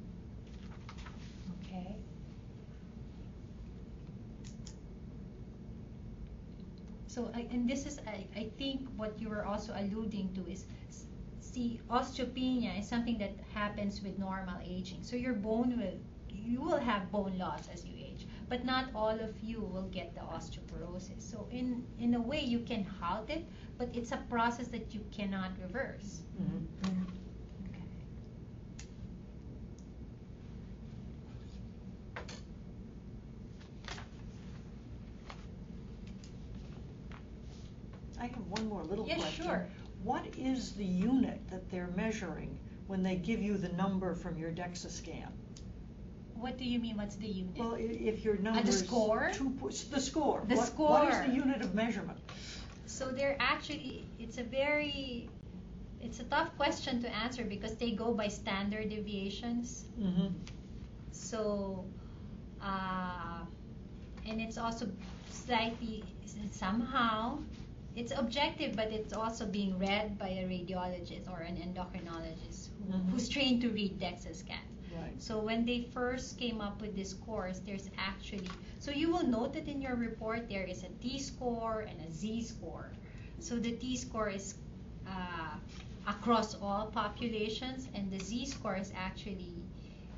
Okay? 1.63 1.95
So, 7.07 7.31
I, 7.33 7.47
and 7.51 7.69
this 7.69 7.85
is, 7.85 7.99
I, 8.07 8.25
I 8.35 8.49
think 8.57 8.87
what 8.95 9.19
you 9.19 9.29
were 9.29 9.45
also 9.45 9.73
alluding 9.75 10.33
to 10.35 10.51
is, 10.51 10.65
see, 11.39 11.81
osteopenia 11.89 12.79
is 12.79 12.87
something 12.87 13.17
that 13.17 13.33
happens 13.53 14.01
with 14.01 14.17
normal 14.17 14.59
aging. 14.63 15.03
So 15.03 15.15
your 15.15 15.33
bone 15.33 15.77
will, 15.77 15.99
you 16.29 16.61
will 16.61 16.79
have 16.79 17.11
bone 17.11 17.37
loss 17.37 17.67
as 17.73 17.85
you 17.85 17.93
age, 17.97 18.10
but 18.51 18.65
not 18.65 18.89
all 18.93 19.17
of 19.27 19.33
you 19.41 19.61
will 19.61 19.87
get 19.93 20.13
the 20.13 20.19
osteoporosis. 20.19 21.21
So 21.21 21.47
in, 21.51 21.85
in 21.99 22.15
a 22.15 22.19
way, 22.21 22.41
you 22.41 22.59
can 22.59 22.83
halt 22.83 23.29
it, 23.29 23.45
but 23.77 23.87
it's 23.93 24.11
a 24.11 24.17
process 24.29 24.67
that 24.67 24.93
you 24.93 24.99
cannot 25.09 25.51
reverse. 25.63 26.19
Mhm. 26.37 26.65
Okay. 27.69 27.83
I 38.19 38.25
have 38.27 38.45
one 38.47 38.67
more 38.67 38.83
little 38.83 39.07
Yes, 39.07 39.19
question. 39.19 39.45
sure. 39.45 39.65
What 40.03 40.25
is 40.37 40.73
the 40.73 40.85
unit 40.85 41.39
that 41.49 41.69
they're 41.69 41.91
measuring 41.95 42.57
when 42.87 43.01
they 43.03 43.15
give 43.15 43.41
you 43.41 43.57
the 43.57 43.69
number 43.69 44.13
from 44.13 44.37
your 44.37 44.51
DEXA 44.51 44.89
scan? 44.89 45.31
What 46.41 46.57
do 46.57 46.65
you 46.65 46.79
mean, 46.79 46.97
what's 46.97 47.15
the 47.17 47.27
unit? 47.27 47.57
Well, 47.59 47.75
i- 47.75 47.79
if 48.11 48.25
your 48.25 48.37
number's 48.37 48.79
score? 48.83 49.29
two 49.33 49.51
po- 49.59 49.67
s- 49.67 49.83
the 49.83 49.99
score. 50.01 50.39
The 50.47 50.55
What- 50.55 50.57
What 50.57 50.67
score. 50.67 51.09
is 51.11 51.17
the 51.27 51.33
unit 51.43 51.61
of 51.61 51.75
measurement? 51.75 52.17
So 52.87 53.11
they're 53.11 53.37
actually, 53.39 54.05
it's 54.19 54.37
a 54.39 54.43
very, 54.43 55.29
it's 56.01 56.19
a 56.19 56.23
tough 56.35 56.49
question 56.57 56.99
to 57.03 57.09
answer 57.23 57.43
because 57.45 57.75
they 57.75 57.91
go 57.91 58.11
by 58.21 58.27
standard 58.27 58.89
deviations. 58.89 59.85
Mm-hmm. 59.99 60.29
So, 61.11 61.85
uh, 62.61 63.45
and 64.27 64.41
it's 64.41 64.57
also 64.57 64.85
slightly, 65.29 66.03
somehow, 66.51 67.37
it's 67.95 68.13
objective, 68.17 68.75
but 68.75 68.87
it's 68.91 69.13
also 69.13 69.45
being 69.45 69.77
read 69.77 70.17
by 70.17 70.29
a 70.29 70.45
radiologist 70.55 71.29
or 71.31 71.39
an 71.41 71.55
endocrinologist 71.65 72.69
who, 72.87 72.93
Mhm. 72.93 73.09
who's 73.11 73.29
trained 73.29 73.61
to 73.61 73.69
read 73.69 73.99
DEXA 73.99 74.33
scan. 74.35 74.65
Right. 74.99 75.21
So 75.21 75.39
when 75.39 75.65
they 75.65 75.87
first 75.93 76.37
came 76.37 76.59
up 76.61 76.81
with 76.81 76.95
this 76.95 77.13
course, 77.13 77.59
there's 77.65 77.89
actually, 77.97 78.49
so 78.79 78.91
you 78.91 79.11
will 79.11 79.25
note 79.25 79.53
that 79.53 79.67
in 79.67 79.81
your 79.81 79.95
report 79.95 80.49
there 80.49 80.63
is 80.63 80.83
a 80.83 80.89
T 81.01 81.19
score 81.19 81.81
and 81.81 81.97
a 82.07 82.11
Z 82.11 82.43
score. 82.43 82.91
So 83.39 83.55
the 83.55 83.71
T 83.71 83.95
score 83.95 84.29
is 84.29 84.55
uh, 85.07 85.55
across 86.07 86.55
all 86.61 86.87
populations, 86.87 87.87
and 87.93 88.11
the 88.11 88.19
Z 88.19 88.47
score 88.47 88.75
is 88.75 88.91
actually 88.95 89.55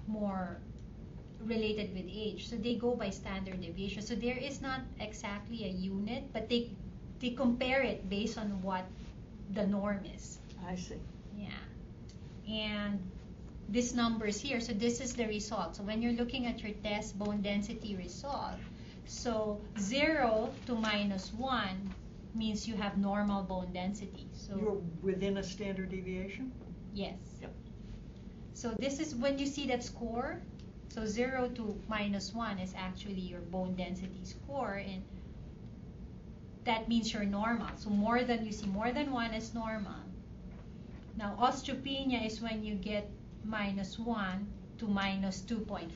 more 0.07 0.57
related 1.45 1.93
with 1.93 2.05
age. 2.07 2.49
So 2.49 2.55
they 2.55 2.75
go 2.75 2.95
by 2.95 3.09
standard 3.09 3.61
deviation. 3.61 4.01
So 4.01 4.15
there 4.15 4.37
is 4.37 4.61
not 4.61 4.81
exactly 4.99 5.65
a 5.65 5.69
unit, 5.69 6.23
but 6.33 6.49
they 6.49 6.69
they 7.19 7.31
compare 7.31 7.81
it 7.81 8.09
based 8.09 8.37
on 8.37 8.61
what 8.61 8.85
the 9.53 9.65
norm 9.67 10.01
is. 10.15 10.39
I 10.67 10.75
see. 10.75 10.99
Yeah. 11.37 11.63
And 12.49 12.99
this 13.69 13.93
number 13.93 14.25
is 14.27 14.39
here. 14.41 14.59
So 14.61 14.73
this 14.73 14.99
is 15.01 15.13
the 15.13 15.25
result. 15.27 15.75
So 15.75 15.83
when 15.83 16.01
you're 16.01 16.13
looking 16.13 16.45
at 16.45 16.61
your 16.61 16.73
test 16.83 17.17
bone 17.17 17.41
density 17.41 17.95
result, 17.95 18.55
so 19.05 19.59
0 19.79 20.49
to 20.67 20.75
minus 20.75 21.33
1 21.33 21.93
means 22.35 22.67
you 22.67 22.75
have 22.75 22.97
normal 22.97 23.43
bone 23.43 23.71
density. 23.73 24.27
So 24.33 24.55
You're 24.57 24.81
within 25.01 25.37
a 25.37 25.43
standard 25.43 25.89
deviation? 25.89 26.51
yes. 26.93 27.17
Yep. 27.41 27.53
So 28.53 28.75
this 28.79 28.99
is 28.99 29.15
when 29.15 29.39
you 29.39 29.45
see 29.47 29.67
that 29.67 29.83
score. 29.83 30.39
So 30.89 31.05
0 31.05 31.49
to 31.55 31.75
minus 31.87 32.33
1 32.33 32.59
is 32.59 32.73
actually 32.77 33.21
your 33.21 33.41
bone 33.41 33.75
density 33.75 34.23
score 34.23 34.75
and 34.75 35.01
that 36.65 36.87
means 36.87 37.11
you're 37.11 37.25
normal. 37.25 37.67
So 37.77 37.89
more 37.89 38.23
than 38.23 38.45
you 38.45 38.51
see 38.51 38.67
more 38.67 38.91
than 38.91 39.11
1 39.11 39.33
is 39.33 39.53
normal. 39.53 39.95
Now 41.17 41.35
osteopenia 41.39 42.25
is 42.25 42.41
when 42.41 42.63
you 42.63 42.75
get 42.75 43.09
minus 43.43 43.99
1 43.99 44.47
to 44.77 44.87
minus 44.87 45.41
2.5. 45.41 45.89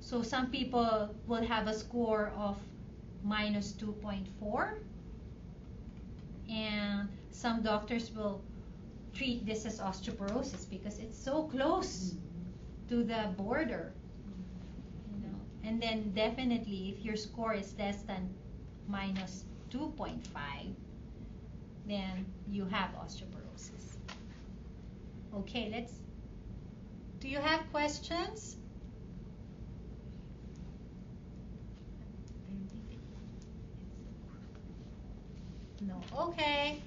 So 0.00 0.22
some 0.22 0.50
people 0.50 1.14
will 1.26 1.44
have 1.44 1.68
a 1.68 1.74
score 1.74 2.32
of 2.36 2.58
minus 3.22 3.72
2.4 3.72 4.78
and 6.50 7.08
some 7.30 7.62
doctors 7.62 8.10
will 8.10 8.42
treat 9.14 9.46
this 9.46 9.66
as 9.66 9.78
osteoporosis 9.78 10.68
because 10.68 10.98
it's 10.98 11.16
so 11.16 11.44
close 11.44 12.14
mm-hmm. 12.14 12.88
to 12.88 13.04
the 13.04 13.32
border 13.36 13.92
you 15.12 15.20
know. 15.22 15.28
Mm-hmm. 15.28 15.68
And 15.68 15.82
then 15.82 16.12
definitely 16.12 16.96
if 16.96 17.04
your 17.04 17.16
score 17.16 17.54
is 17.54 17.74
less 17.78 18.02
than 18.02 18.28
minus 18.88 19.44
2.5 19.70 20.74
then 21.86 22.26
you 22.50 22.64
have 22.66 22.90
osteoporosis. 22.90 23.96
Okay 25.34 25.70
let's 25.72 25.92
do 27.20 27.28
you 27.28 27.38
have 27.38 27.70
questions? 27.70 28.56
No 35.80 36.00
okay. 36.18 36.82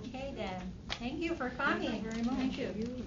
Okay 0.00 0.32
then. 0.36 0.60
Thank 0.90 1.20
you 1.20 1.34
for 1.34 1.50
coming. 1.50 1.90
Thank 1.90 2.04
you 2.04 2.10
very 2.10 2.22
much. 2.22 2.36
Thank 2.36 2.58
you. 2.58 3.06